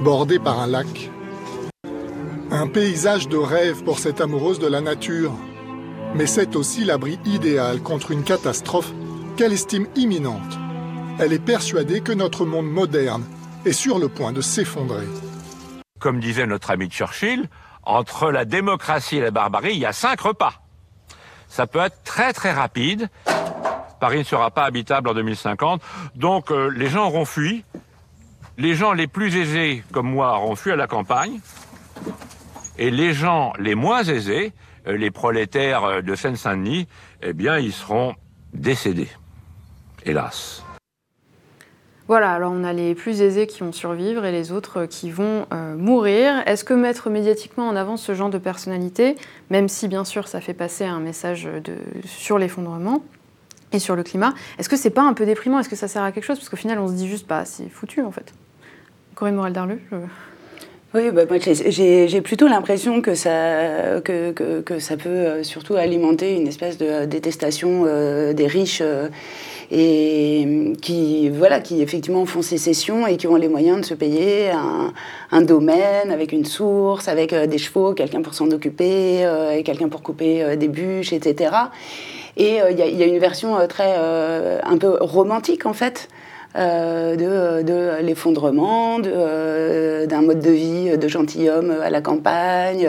bordé 0.00 0.38
par 0.38 0.58
un 0.58 0.68
lac. 0.68 1.10
Un 2.50 2.66
paysage 2.66 3.28
de 3.28 3.36
rêve 3.36 3.84
pour 3.84 3.98
cette 3.98 4.22
amoureuse 4.22 4.58
de 4.58 4.68
la 4.68 4.80
nature, 4.80 5.32
mais 6.14 6.26
c'est 6.26 6.56
aussi 6.56 6.84
l'abri 6.84 7.18
idéal 7.24 7.80
contre 7.80 8.10
une 8.10 8.22
catastrophe 8.22 8.92
qu'elle 9.36 9.52
estime 9.52 9.86
imminente. 9.96 10.58
Elle 11.18 11.32
est 11.32 11.44
persuadée 11.44 12.00
que 12.00 12.12
notre 12.12 12.44
monde 12.44 12.70
moderne 12.70 13.24
est 13.64 13.72
sur 13.72 13.98
le 13.98 14.08
point 14.08 14.32
de 14.32 14.40
s'effondrer. 14.40 15.06
Comme 15.98 16.20
disait 16.20 16.46
notre 16.46 16.70
ami 16.70 16.88
Churchill, 16.88 17.48
entre 17.82 18.30
la 18.30 18.44
démocratie 18.44 19.16
et 19.16 19.20
la 19.20 19.30
barbarie, 19.30 19.72
il 19.72 19.78
y 19.78 19.86
a 19.86 19.92
cinq 19.92 20.20
repas. 20.20 20.54
Ça 21.48 21.66
peut 21.66 21.78
être 21.78 22.02
très 22.04 22.32
très 22.32 22.52
rapide. 22.52 23.08
Paris 24.00 24.18
ne 24.18 24.24
sera 24.24 24.50
pas 24.50 24.64
habitable 24.64 25.08
en 25.08 25.14
2050. 25.14 25.80
Donc 26.14 26.50
euh, 26.50 26.68
les 26.68 26.88
gens 26.88 27.06
auront 27.06 27.24
fui. 27.24 27.64
Les 28.58 28.74
gens 28.74 28.92
les 28.92 29.06
plus 29.06 29.36
aisés, 29.36 29.84
comme 29.92 30.10
moi, 30.10 30.38
auront 30.38 30.56
fui 30.56 30.70
à 30.70 30.76
la 30.76 30.86
campagne. 30.86 31.40
Et 32.78 32.90
les 32.90 33.14
gens 33.14 33.52
les 33.58 33.74
moins 33.74 34.02
aisés 34.02 34.52
les 34.86 35.10
prolétaires 35.10 35.84
euh, 35.84 36.02
de 36.02 36.14
Seine-Saint-Denis, 36.14 36.86
eh 37.22 37.32
bien, 37.32 37.58
ils 37.58 37.72
seront 37.72 38.14
décédés, 38.52 39.08
hélas. 40.04 40.62
Voilà, 42.08 42.32
alors 42.32 42.52
on 42.52 42.62
a 42.62 42.72
les 42.72 42.94
plus 42.94 43.20
aisés 43.20 43.48
qui 43.48 43.60
vont 43.60 43.72
survivre 43.72 44.24
et 44.24 44.30
les 44.30 44.52
autres 44.52 44.86
qui 44.86 45.10
vont 45.10 45.46
euh, 45.52 45.74
mourir. 45.74 46.40
Est-ce 46.46 46.62
que 46.62 46.72
mettre 46.72 47.10
médiatiquement 47.10 47.68
en 47.68 47.74
avant 47.74 47.96
ce 47.96 48.14
genre 48.14 48.30
de 48.30 48.38
personnalité, 48.38 49.16
même 49.50 49.68
si 49.68 49.88
bien 49.88 50.04
sûr 50.04 50.28
ça 50.28 50.40
fait 50.40 50.54
passer 50.54 50.84
un 50.84 51.00
message 51.00 51.48
sur 52.04 52.38
l'effondrement 52.38 53.02
et 53.72 53.80
sur 53.80 53.96
le 53.96 54.04
climat, 54.04 54.34
est-ce 54.60 54.68
que 54.68 54.76
c'est 54.76 54.90
pas 54.90 55.02
un 55.02 55.14
peu 55.14 55.26
déprimant? 55.26 55.58
Est-ce 55.58 55.68
que 55.68 55.74
ça 55.74 55.88
sert 55.88 56.04
à 56.04 56.12
quelque 56.12 56.24
chose? 56.24 56.38
Parce 56.38 56.48
qu'au 56.48 56.56
final 56.56 56.78
on 56.78 56.86
se 56.86 56.92
dit 56.92 57.08
juste, 57.08 57.26
bah 57.26 57.44
c'est 57.44 57.68
foutu 57.68 58.02
en 58.02 58.12
fait. 58.12 58.32
Corinne 59.16 59.34
Morel-Darleux 59.34 59.80
oui, 60.96 61.10
bah, 61.10 61.22
moi 61.28 61.38
j'ai 61.38 62.20
plutôt 62.22 62.48
l'impression 62.48 63.02
que 63.02 63.14
ça, 63.14 64.00
que, 64.02 64.32
ça 64.78 64.96
peut 64.96 65.08
euh, 65.08 65.42
surtout 65.42 65.74
alimenter 65.74 66.34
une 66.34 66.46
espèce 66.46 66.78
de 66.78 67.04
détestation 67.04 67.84
euh, 67.86 68.32
des 68.32 68.46
riches 68.46 68.80
euh, 68.82 69.08
et 69.70 70.72
qui, 70.80 71.28
voilà, 71.28 71.60
qui 71.60 71.82
effectivement 71.82 72.24
font 72.24 72.40
sécession 72.40 73.06
et 73.06 73.18
qui 73.18 73.26
ont 73.26 73.36
les 73.36 73.48
moyens 73.48 73.80
de 73.80 73.84
se 73.84 73.94
payer 73.94 74.50
un, 75.32 75.42
domaine 75.42 76.10
avec 76.12 76.32
une 76.32 76.44
source, 76.44 77.08
avec 77.08 77.34
des 77.34 77.58
chevaux, 77.58 77.92
quelqu'un 77.92 78.22
pour 78.22 78.32
s'en 78.32 78.50
occuper, 78.52 79.28
et 79.52 79.62
quelqu'un 79.64 79.88
pour 79.88 80.02
couper 80.02 80.56
des 80.56 80.68
bûches, 80.68 81.12
etc. 81.12 81.50
Et 82.36 82.60
il 82.70 82.78
y, 82.78 82.96
y, 82.96 83.02
a 83.02 83.06
une 83.06 83.18
version 83.18 83.56
très 83.68 83.92
un 83.96 84.78
peu 84.78 84.96
romantique 85.00 85.66
en 85.66 85.72
fait 85.72 86.08
euh, 86.08 86.24
de, 86.56 87.62
de 87.62 88.02
l'effondrement 88.02 88.98
euh, 89.04 90.06
d'un 90.06 90.22
mode 90.22 90.40
de 90.40 90.50
vie 90.50 90.96
de 90.96 91.08
gentilhomme 91.08 91.74
à 91.82 91.90
la 91.90 92.00
campagne. 92.00 92.88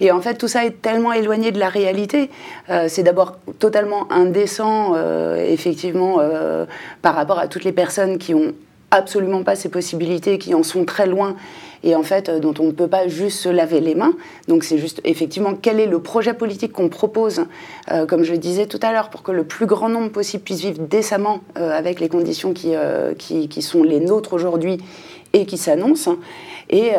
Et 0.00 0.10
en 0.10 0.20
fait, 0.20 0.34
tout 0.34 0.48
ça 0.48 0.64
est 0.64 0.82
tellement 0.82 1.12
éloigné 1.12 1.52
de 1.52 1.58
la 1.58 1.68
réalité. 1.68 2.30
Euh, 2.70 2.86
c'est 2.88 3.02
d'abord 3.02 3.38
totalement 3.58 4.10
indécent, 4.10 4.94
effectivement, 5.36 6.18
par 7.02 7.14
rapport 7.14 7.38
à 7.38 7.48
toutes 7.48 7.64
les 7.64 7.72
personnes 7.72 8.18
qui 8.18 8.34
ont 8.34 8.52
absolument 8.90 9.42
pas 9.42 9.56
ces 9.56 9.68
possibilités, 9.68 10.38
qui 10.38 10.54
en 10.54 10.62
sont 10.62 10.84
très 10.84 11.06
loin 11.06 11.36
et 11.84 11.94
en 11.94 12.02
fait 12.02 12.30
dont 12.30 12.54
on 12.58 12.64
ne 12.64 12.72
peut 12.72 12.88
pas 12.88 13.08
juste 13.08 13.38
se 13.38 13.48
laver 13.48 13.80
les 13.80 13.94
mains. 13.94 14.14
Donc 14.48 14.64
c'est 14.64 14.78
juste 14.78 15.00
effectivement 15.04 15.54
quel 15.60 15.80
est 15.80 15.86
le 15.86 16.00
projet 16.00 16.34
politique 16.34 16.72
qu'on 16.72 16.88
propose, 16.88 17.44
euh, 17.90 18.06
comme 18.06 18.22
je 18.22 18.34
disais 18.34 18.66
tout 18.66 18.80
à 18.82 18.92
l'heure, 18.92 19.10
pour 19.10 19.22
que 19.22 19.32
le 19.32 19.44
plus 19.44 19.66
grand 19.66 19.88
nombre 19.88 20.10
possible 20.10 20.42
puisse 20.42 20.60
vivre 20.60 20.80
décemment 20.80 21.40
euh, 21.58 21.70
avec 21.76 22.00
les 22.00 22.08
conditions 22.08 22.52
qui, 22.52 22.74
euh, 22.74 23.14
qui, 23.14 23.62
sont 23.62 23.82
les 23.82 24.00
nôtres 24.00 24.32
aujourd'hui 24.32 24.78
et 25.32 25.46
qui 25.46 25.56
s'annoncent. 25.56 26.16
Et, 26.70 26.92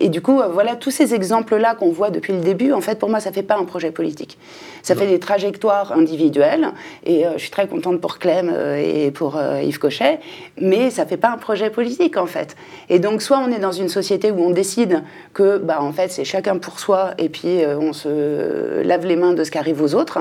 et 0.00 0.08
du 0.08 0.20
coup, 0.20 0.40
euh, 0.40 0.48
voilà, 0.48 0.76
tous 0.76 0.90
ces 0.90 1.14
exemples-là 1.14 1.74
qu'on 1.74 1.90
voit 1.90 2.10
depuis 2.10 2.32
le 2.32 2.40
début, 2.40 2.72
en 2.72 2.80
fait, 2.80 2.98
pour 2.98 3.08
moi, 3.08 3.20
ça 3.20 3.30
ne 3.30 3.34
fait 3.34 3.42
pas 3.42 3.56
un 3.56 3.64
projet 3.64 3.90
politique. 3.90 4.38
Ça 4.82 4.94
fait 4.94 5.06
des 5.06 5.18
trajectoires 5.18 5.92
individuelles, 5.92 6.72
et 7.04 7.26
euh, 7.26 7.32
je 7.34 7.42
suis 7.42 7.50
très 7.50 7.66
contente 7.66 8.00
pour 8.00 8.18
Clem 8.18 8.50
euh, 8.52 8.76
et 8.76 9.10
pour 9.10 9.38
Yves 9.62 9.78
Cochet, 9.78 10.20
mais 10.60 10.90
ça 10.90 11.04
ne 11.04 11.08
fait 11.08 11.16
pas 11.16 11.30
un 11.30 11.36
projet 11.36 11.70
politique, 11.70 12.16
en 12.16 12.26
fait. 12.26 12.56
Et 12.88 12.98
donc, 12.98 13.22
soit 13.22 13.38
on 13.38 13.50
est 13.50 13.58
dans 13.58 13.72
une 13.72 13.88
société 13.88 14.30
où 14.30 14.40
on 14.40 14.50
décide 14.50 15.02
que, 15.34 15.58
bah, 15.58 15.78
en 15.80 15.92
fait, 15.92 16.10
c'est 16.10 16.24
chacun 16.24 16.58
pour 16.58 16.80
soi, 16.80 17.10
et 17.18 17.28
puis 17.28 17.62
on 17.66 17.92
se 17.92 18.82
lave 18.82 19.04
les 19.04 19.16
mains 19.16 19.32
de 19.32 19.44
ce 19.44 19.50
qui 19.50 19.58
arrive 19.58 19.82
aux 19.82 19.94
autres, 19.94 20.20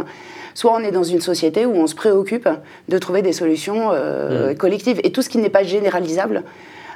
soit 0.53 0.73
on 0.73 0.79
est 0.79 0.91
dans 0.91 1.03
une 1.03 1.21
société 1.21 1.65
où 1.65 1.75
on 1.75 1.87
se 1.87 1.95
préoccupe 1.95 2.49
de 2.89 2.97
trouver 2.97 3.21
des 3.21 3.33
solutions 3.33 3.91
mmh. 3.91 4.55
collectives. 4.55 4.99
Et 5.03 5.11
tout 5.11 5.21
ce 5.21 5.29
qui 5.29 5.37
n'est 5.37 5.49
pas 5.49 5.63
généralisable, 5.63 6.43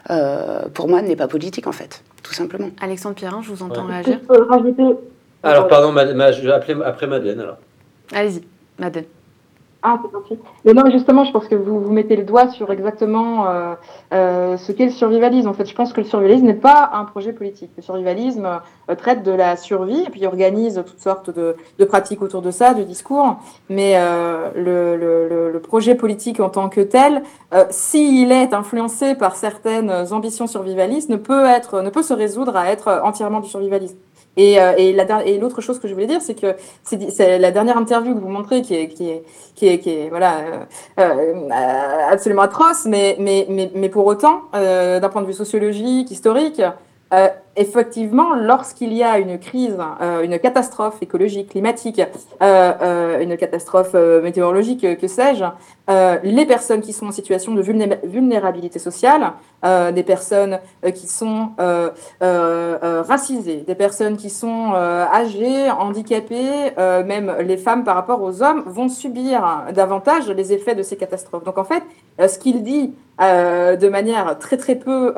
euh, 0.10 0.64
pour 0.74 0.88
moi, 0.88 1.02
n'est 1.02 1.16
pas 1.16 1.28
politique, 1.28 1.68
en 1.68 1.72
fait, 1.72 2.04
tout 2.24 2.34
simplement. 2.34 2.70
Alexandre 2.82 3.16
Pierrin, 3.16 3.42
je 3.42 3.50
vous 3.50 3.64
entends 3.64 3.86
réagir. 3.86 4.20
Alors, 5.44 5.68
pardon, 5.68 5.94
je 5.96 6.42
vais 6.42 6.52
appeler 6.52 6.82
après 6.84 7.08
Madeleine, 7.08 7.40
alors. 7.40 7.58
Allez-y, 8.14 8.44
Madeleine. 8.80 9.06
Ah, 9.84 10.00
c'est 10.04 10.12
gentil. 10.12 10.38
Mais 10.64 10.74
non, 10.74 10.92
justement, 10.92 11.24
je 11.24 11.32
pense 11.32 11.48
que 11.48 11.56
vous, 11.56 11.80
vous 11.80 11.92
mettez 11.92 12.16
le 12.16 12.24
doigt 12.24 12.50
sur 12.50 12.72
exactement 12.72 13.48
euh, 13.48 13.74
euh, 14.14 14.56
ce 14.56 14.72
qu'est 14.72 14.86
le 14.86 14.92
survivalisme. 14.92 15.50
En 15.50 15.54
fait, 15.54 15.66
je 15.66 15.74
pense 15.74 15.92
que 15.92 16.02
le 16.02 16.06
survivalisme 16.06 16.46
n'est 16.46 16.54
pas 16.54 16.92
un 16.94 17.06
projet 17.06 17.34
politique. 17.34 17.72
Le 17.76 17.82
survivalisme 17.82 18.60
euh, 18.90 18.96
traite 18.96 19.24
de 19.24 19.32
la 19.32 19.58
survie 19.58 20.04
et 20.06 20.10
puis 20.12 20.28
organise 20.28 20.84
toutes 20.86 21.00
sortes 21.00 21.32
de, 21.32 21.56
pratiques 21.86 22.22
autour 22.22 22.44
de 22.44 22.52
ça, 22.52 22.76
de 22.76 22.84
discours. 22.84 23.38
Mais 23.70 23.96
le, 24.56 25.60
projet 25.64 25.96
politique 25.96 26.40
en 26.40 26.50
tant 26.50 26.70
que 26.70 26.82
tel, 26.82 27.24
s'il 27.70 28.32
est 28.32 28.54
influencé 28.54 29.16
par 29.16 29.36
certaines 29.36 29.92
ambitions 30.12 30.48
survivalistes, 30.48 31.10
ne 31.10 31.16
peut 31.16 32.04
se 32.04 32.14
résoudre 32.14 32.56
à 32.58 32.70
être 32.72 33.02
entièrement 33.04 33.40
du 33.40 33.50
survivalisme. 33.50 33.96
Et, 34.38 34.62
euh, 34.62 34.74
et 34.78 35.38
l'autre 35.38 35.62
chose 35.62 35.80
que 35.80 35.88
je 35.88 35.94
voulais 35.94 36.08
dire, 36.08 36.22
c'est 36.22 36.36
que 36.36 36.56
c'est 36.84 37.38
la 37.38 37.52
dernière 37.52 37.78
interview 37.78 38.16
que 38.16 38.20
vous 38.20 38.30
montrez 38.30 38.62
qui 38.62 38.76
est, 38.76 38.88
qui 38.88 39.10
est, 39.10 39.24
qui 39.56 39.68
est, 39.68 39.80
qui 39.80 39.90
est 39.90 40.10
voilà, 40.10 40.38
euh, 40.40 40.64
euh, 41.00 41.50
absolument 42.10 42.44
atroce, 42.44 42.86
mais, 42.86 43.18
mais, 43.20 43.46
mais, 43.50 43.72
mais 43.76 43.90
pour 43.90 44.06
autant, 44.06 44.44
euh, 44.56 45.00
d'un 45.00 45.10
point 45.10 45.22
de 45.22 45.28
vue 45.28 45.34
sociologique, 45.34 46.12
historique, 46.12 46.62
euh, 47.14 47.28
effectivement, 47.56 48.34
lorsqu'il 48.36 48.94
y 48.94 49.04
a 49.04 49.20
une 49.20 49.38
crise, 49.38 49.78
euh, 50.02 50.24
une 50.24 50.40
catastrophe 50.40 51.02
écologique, 51.02 51.50
climatique, 51.50 52.00
euh, 52.00 52.74
euh 52.82 53.20
une 53.22 53.38
catastrophe 53.38 53.94
météorologique, 53.94 54.98
que 54.98 55.08
sais-je, 55.08 55.44
les 56.24 56.46
personnes 56.46 56.82
qui 56.82 56.94
sont 56.94 57.08
en 57.08 57.12
situation 57.12 57.54
de 57.54 57.62
vulnérabilité 57.62 58.80
sociale, 58.80 59.34
des 59.64 60.04
personnes 60.04 60.60
qui 60.96 61.08
sont 61.08 61.50
racisées, 62.22 63.64
des 63.68 63.76
personnes 63.76 64.18
qui 64.18 64.30
sont 64.30 64.74
âgées, 64.74 65.70
handicapées, 65.70 66.72
même 66.78 67.36
les 67.42 67.58
femmes 67.58 67.84
par 67.84 67.96
rapport 67.96 68.22
aux 68.22 68.42
hommes, 68.42 68.64
vont 68.66 68.90
subir 68.90 69.66
davantage 69.74 70.30
les 70.30 70.54
effets 70.54 70.76
de 70.76 70.84
ces 70.84 70.96
catastrophes. 70.96 71.44
Donc 71.44 71.58
en 71.58 71.66
fait, 71.66 71.84
ce 72.18 72.40
qu'il 72.40 72.64
dit 72.64 72.94
de 73.20 73.90
manière 73.90 74.40
très 74.40 74.58
très 74.58 74.76
peu, 74.76 75.14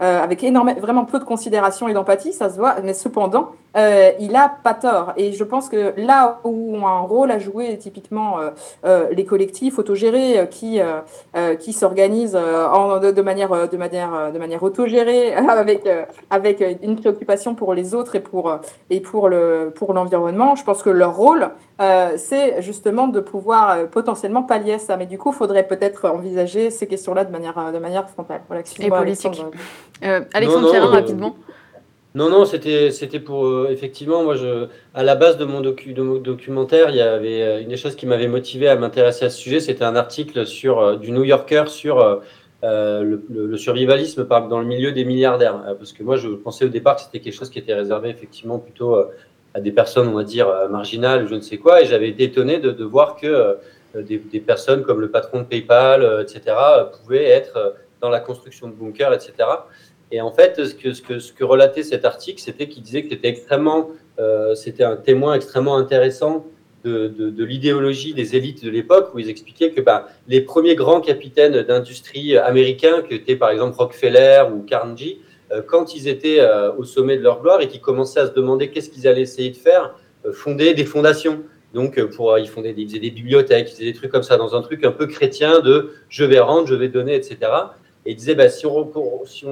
avec 0.00 0.42
énormément, 0.42 0.80
vraiment 0.80 1.04
peu 1.04 1.18
de 1.18 1.24
considération 1.24 1.49
et 1.88 1.92
d'empathie, 1.92 2.32
ça 2.32 2.50
se 2.50 2.56
voit, 2.56 2.76
mais 2.82 2.94
cependant, 2.94 3.52
euh, 3.76 4.10
il 4.18 4.34
a 4.34 4.48
pas 4.48 4.74
tort. 4.74 5.12
Et 5.16 5.32
je 5.32 5.44
pense 5.44 5.68
que 5.68 5.94
là 5.96 6.40
où 6.44 6.76
ont 6.76 6.86
un 6.86 7.00
rôle 7.00 7.30
à 7.30 7.38
jouer, 7.38 7.76
typiquement 7.78 8.40
euh, 8.40 8.50
euh, 8.84 9.08
les 9.12 9.24
collectifs 9.24 9.78
autogérés 9.78 10.48
qui, 10.50 10.80
qui 11.58 11.72
s'organisent 11.72 12.32
de, 12.32 13.10
de, 13.10 13.22
manière, 13.22 13.68
de, 13.68 13.76
manière, 13.76 14.32
de 14.32 14.38
manière 14.38 14.62
autogérée, 14.62 15.34
avec, 15.48 15.88
avec 16.30 16.64
une 16.82 16.96
préoccupation 16.96 17.54
pour 17.54 17.74
les 17.74 17.94
autres 17.94 18.16
et 18.16 18.20
pour, 18.20 18.58
et 18.90 19.00
pour, 19.00 19.28
le, 19.28 19.72
pour 19.74 19.92
l'environnement, 19.92 20.56
je 20.56 20.64
pense 20.64 20.82
que 20.82 20.90
leur 20.90 21.16
rôle, 21.16 21.50
c'est 22.16 22.60
justement 22.62 23.08
de 23.08 23.20
pouvoir 23.20 23.88
potentiellement 23.88 24.42
pallier 24.42 24.78
ça. 24.78 24.96
Mais 24.96 25.06
du 25.06 25.18
coup, 25.18 25.30
il 25.30 25.36
faudrait 25.36 25.66
peut-être 25.66 26.08
envisager 26.08 26.70
ces 26.70 26.86
questions-là 26.86 27.24
de 27.24 27.32
manière, 27.32 27.72
de 27.72 27.78
manière 27.78 28.08
frontale. 28.08 28.42
Voilà, 28.48 28.62
et 28.80 28.90
politique. 28.90 29.44
Alexandre, 30.34 30.70
Pierre, 30.70 30.88
rapidement. 30.88 31.34
Non, 32.16 32.28
non, 32.28 32.44
c'était, 32.44 32.90
c'était 32.90 33.20
pour 33.20 33.46
euh, 33.46 33.68
effectivement, 33.70 34.24
moi, 34.24 34.34
je, 34.34 34.66
à 34.94 35.04
la 35.04 35.14
base 35.14 35.36
de 35.38 35.44
mon, 35.44 35.60
docu, 35.60 35.92
de 35.92 36.02
mon 36.02 36.16
documentaire, 36.16 36.90
il 36.90 36.96
y 36.96 37.00
avait 37.00 37.42
euh, 37.42 37.60
une 37.60 37.68
des 37.68 37.76
choses 37.76 37.94
qui 37.94 38.04
m'avait 38.04 38.26
motivé 38.26 38.68
à 38.68 38.74
m'intéresser 38.74 39.26
à 39.26 39.30
ce 39.30 39.38
sujet, 39.38 39.60
c'était 39.60 39.84
un 39.84 39.94
article 39.94 40.44
sur, 40.44 40.80
euh, 40.80 40.96
du 40.96 41.12
New 41.12 41.22
Yorker 41.22 41.64
sur 41.68 42.20
le, 42.62 43.22
le, 43.30 43.56
survivalisme 43.56 44.24
par, 44.24 44.48
dans 44.48 44.58
le 44.58 44.66
milieu 44.66 44.90
des 44.90 45.04
milliardaires. 45.04 45.76
parce 45.78 45.92
que 45.92 46.02
moi, 46.02 46.16
je 46.16 46.28
pensais 46.30 46.64
au 46.64 46.68
départ 46.68 46.96
que 46.96 47.02
c'était 47.02 47.20
quelque 47.20 47.36
chose 47.36 47.48
qui 47.48 47.60
était 47.60 47.74
réservé 47.74 48.10
effectivement 48.10 48.58
plutôt 48.58 48.96
à 49.54 49.60
des 49.60 49.72
personnes, 49.72 50.08
on 50.08 50.14
va 50.14 50.24
dire, 50.24 50.48
marginales, 50.68 51.26
je 51.28 51.36
ne 51.36 51.40
sais 51.40 51.56
quoi, 51.58 51.80
et 51.80 51.86
j'avais 51.86 52.08
été 52.08 52.24
étonné 52.24 52.58
de, 52.58 52.70
de 52.70 52.84
voir 52.84 53.16
que 53.16 53.56
des, 53.94 54.18
des, 54.18 54.40
personnes 54.40 54.82
comme 54.82 55.00
le 55.00 55.10
patron 55.10 55.38
de 55.38 55.44
PayPal, 55.44 56.04
etc., 56.22 56.54
pouvaient 57.00 57.24
être 57.24 57.76
dans 58.02 58.10
la 58.10 58.20
construction 58.20 58.68
de 58.68 58.74
bunkers, 58.74 59.14
etc. 59.14 59.32
Et 60.12 60.20
en 60.20 60.30
fait, 60.30 60.64
ce 60.64 61.32
que, 61.32 61.44
relatait 61.44 61.82
cet 61.82 62.04
article, 62.04 62.40
c'était 62.40 62.68
qu'il 62.68 62.82
disait 62.82 63.02
que 63.02 63.10
c'était 63.10 63.28
extrêmement, 63.28 63.90
euh, 64.18 64.54
c'était 64.54 64.82
un 64.82 64.96
témoin 64.96 65.34
extrêmement 65.34 65.76
intéressant 65.76 66.46
de, 66.84 67.44
l'idéologie 67.44 68.14
des 68.14 68.36
élites 68.36 68.64
de 68.64 68.70
l'époque, 68.70 69.10
où 69.14 69.18
ils 69.18 69.28
expliquaient 69.28 69.70
que 69.70 69.80
bah, 69.80 70.08
les 70.28 70.40
premiers 70.40 70.74
grands 70.74 71.00
capitaines 71.00 71.62
d'industrie 71.62 72.36
américains, 72.36 73.02
que 73.02 73.14
étaient 73.14 73.36
par 73.36 73.50
exemple 73.50 73.76
Rockefeller 73.76 74.44
ou 74.52 74.62
Carnegie, 74.62 75.20
euh, 75.52 75.62
quand 75.64 75.94
ils 75.94 76.08
étaient 76.08 76.40
euh, 76.40 76.72
au 76.72 76.84
sommet 76.84 77.16
de 77.16 77.22
leur 77.22 77.42
gloire 77.42 77.60
et 77.60 77.68
qu'ils 77.68 77.80
commençaient 77.80 78.20
à 78.20 78.26
se 78.26 78.32
demander 78.32 78.70
qu'est-ce 78.70 78.88
qu'ils 78.90 79.06
allaient 79.06 79.20
essayer 79.20 79.50
de 79.50 79.56
faire, 79.56 79.94
fonder 80.32 80.74
des 80.74 80.84
fondations. 80.84 81.42
Donc, 81.72 81.94
ils 81.98 82.48
faisaient 82.48 82.72
des 82.72 83.10
bibliothèques, 83.10 83.68
ils 83.70 83.74
faisaient 83.74 83.84
des 83.84 83.94
trucs 83.94 84.10
comme 84.10 84.24
ça, 84.24 84.36
dans 84.36 84.56
un 84.56 84.62
truc 84.62 84.84
un 84.84 84.90
peu 84.90 85.06
chrétien 85.06 85.60
de 85.60 85.92
je 86.08 86.24
vais 86.24 86.40
rendre, 86.40 86.66
je 86.66 86.74
vais 86.74 86.88
donner, 86.88 87.14
etc. 87.14 87.38
Et 88.06 88.14
disait, 88.14 88.34
bah, 88.34 88.48
si, 88.48 88.64
on, 88.66 88.90
si, 89.26 89.44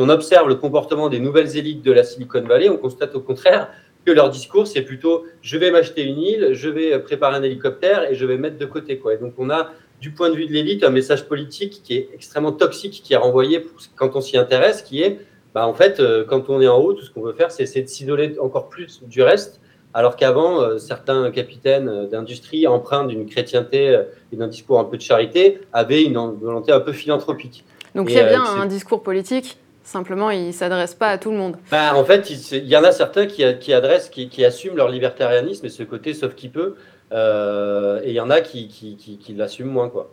on, 0.00 0.08
observe 0.08 0.48
le 0.48 0.54
comportement 0.54 1.08
des 1.08 1.18
nouvelles 1.18 1.56
élites 1.56 1.82
de 1.82 1.92
la 1.92 2.04
Silicon 2.04 2.42
Valley, 2.42 2.68
on 2.70 2.78
constate 2.78 3.14
au 3.14 3.20
contraire 3.20 3.68
que 4.04 4.10
leur 4.10 4.30
discours, 4.30 4.66
c'est 4.66 4.82
plutôt 4.82 5.24
je 5.42 5.58
vais 5.58 5.70
m'acheter 5.70 6.02
une 6.02 6.18
île, 6.18 6.48
je 6.52 6.68
vais 6.68 6.98
préparer 6.98 7.36
un 7.36 7.42
hélicoptère 7.42 8.10
et 8.10 8.14
je 8.14 8.26
vais 8.26 8.38
mettre 8.38 8.58
de 8.58 8.66
côté. 8.66 8.98
Quoi. 8.98 9.14
Et 9.14 9.18
donc 9.18 9.34
on 9.38 9.50
a, 9.50 9.70
du 10.02 10.10
point 10.10 10.30
de 10.30 10.34
vue 10.34 10.46
de 10.46 10.52
l'élite, 10.52 10.82
un 10.82 10.90
message 10.90 11.28
politique 11.28 11.80
qui 11.84 11.94
est 11.94 12.08
extrêmement 12.12 12.50
toxique, 12.50 13.02
qui 13.04 13.14
est 13.14 13.16
renvoyé 13.16 13.64
quand 13.94 14.10
on 14.16 14.20
s'y 14.20 14.36
intéresse, 14.36 14.82
qui 14.82 15.00
est, 15.00 15.20
bah, 15.54 15.66
en 15.66 15.74
fait, 15.74 16.00
euh, 16.00 16.24
quand 16.24 16.50
on 16.50 16.60
est 16.60 16.66
en 16.66 16.78
haut, 16.78 16.92
tout 16.92 17.04
ce 17.04 17.10
qu'on 17.10 17.22
veut 17.22 17.32
faire, 17.32 17.52
c'est 17.52 17.64
de 17.80 17.86
s'isoler 17.86 18.36
encore 18.40 18.68
plus 18.68 19.00
du 19.04 19.22
reste 19.22 19.60
alors 19.94 20.16
qu'avant, 20.16 20.60
euh, 20.60 20.78
certains 20.78 21.30
capitaines 21.30 21.88
euh, 21.88 22.06
d'industrie, 22.06 22.66
empreints 22.66 23.04
d'une 23.04 23.26
chrétienté 23.26 23.96
et 24.32 24.36
d'un 24.36 24.48
discours 24.48 24.80
un 24.80 24.84
peu 24.84 24.96
de 24.96 25.02
charité, 25.02 25.60
avaient 25.72 26.02
une 26.02 26.14
volonté 26.14 26.72
un 26.72 26.80
peu 26.80 26.92
philanthropique. 26.92 27.64
Donc 27.94 28.10
il 28.10 28.16
y 28.16 28.20
a 28.20 28.28
bien 28.28 28.42
un 28.42 28.66
discours 28.66 29.02
politique, 29.02 29.58
simplement 29.82 30.30
il 30.30 30.48
ne 30.48 30.52
s'adresse 30.52 30.94
pas 30.94 31.08
à 31.08 31.18
tout 31.18 31.30
le 31.30 31.36
monde. 31.36 31.56
Bah, 31.70 31.94
en 31.94 32.04
fait, 32.04 32.30
il, 32.30 32.66
y 32.66 32.76
en 32.76 32.84
a 32.84 32.92
certains 32.92 33.26
qui, 33.26 33.44
qui 33.58 33.72
adressent, 33.72 34.08
qui, 34.08 34.28
qui, 34.28 34.44
assument 34.44 34.76
leur 34.76 34.88
libertarianisme 34.88 35.66
et 35.66 35.68
ce 35.68 35.82
côté 35.82 36.14
sauf 36.14 36.34
qui 36.34 36.48
peut, 36.48 36.76
euh, 37.12 38.00
et 38.02 38.10
il 38.10 38.14
y 38.14 38.20
en 38.20 38.30
a 38.30 38.40
qui, 38.40 38.68
qui 38.68 39.34
l'assument 39.34 39.72
moins. 39.72 39.88
Quoi. 39.88 40.10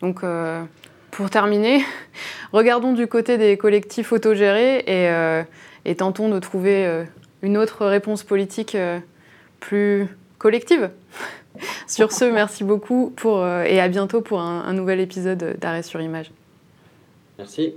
Donc 0.00 0.22
euh, 0.22 0.62
pour 1.10 1.30
terminer, 1.30 1.82
regardons 2.52 2.92
du 2.92 3.06
côté 3.06 3.38
des 3.38 3.56
collectifs 3.56 4.12
autogérés 4.12 4.80
et, 4.80 5.08
euh, 5.08 5.42
et 5.84 5.96
tentons 5.96 6.28
de 6.28 6.38
trouver 6.38 7.04
une 7.40 7.56
autre 7.56 7.86
réponse 7.86 8.22
politique 8.22 8.76
plus 9.60 10.08
collective. 10.36 10.90
Sur 11.86 12.12
ce, 12.12 12.24
merci 12.26 12.62
beaucoup 12.62 13.12
pour, 13.16 13.44
et 13.46 13.80
à 13.80 13.88
bientôt 13.88 14.20
pour 14.20 14.40
un, 14.40 14.64
un 14.64 14.72
nouvel 14.74 15.00
épisode 15.00 15.56
d'Arrêt 15.58 15.82
sur 15.82 16.00
image. 16.00 16.30
Merci. 17.38 17.74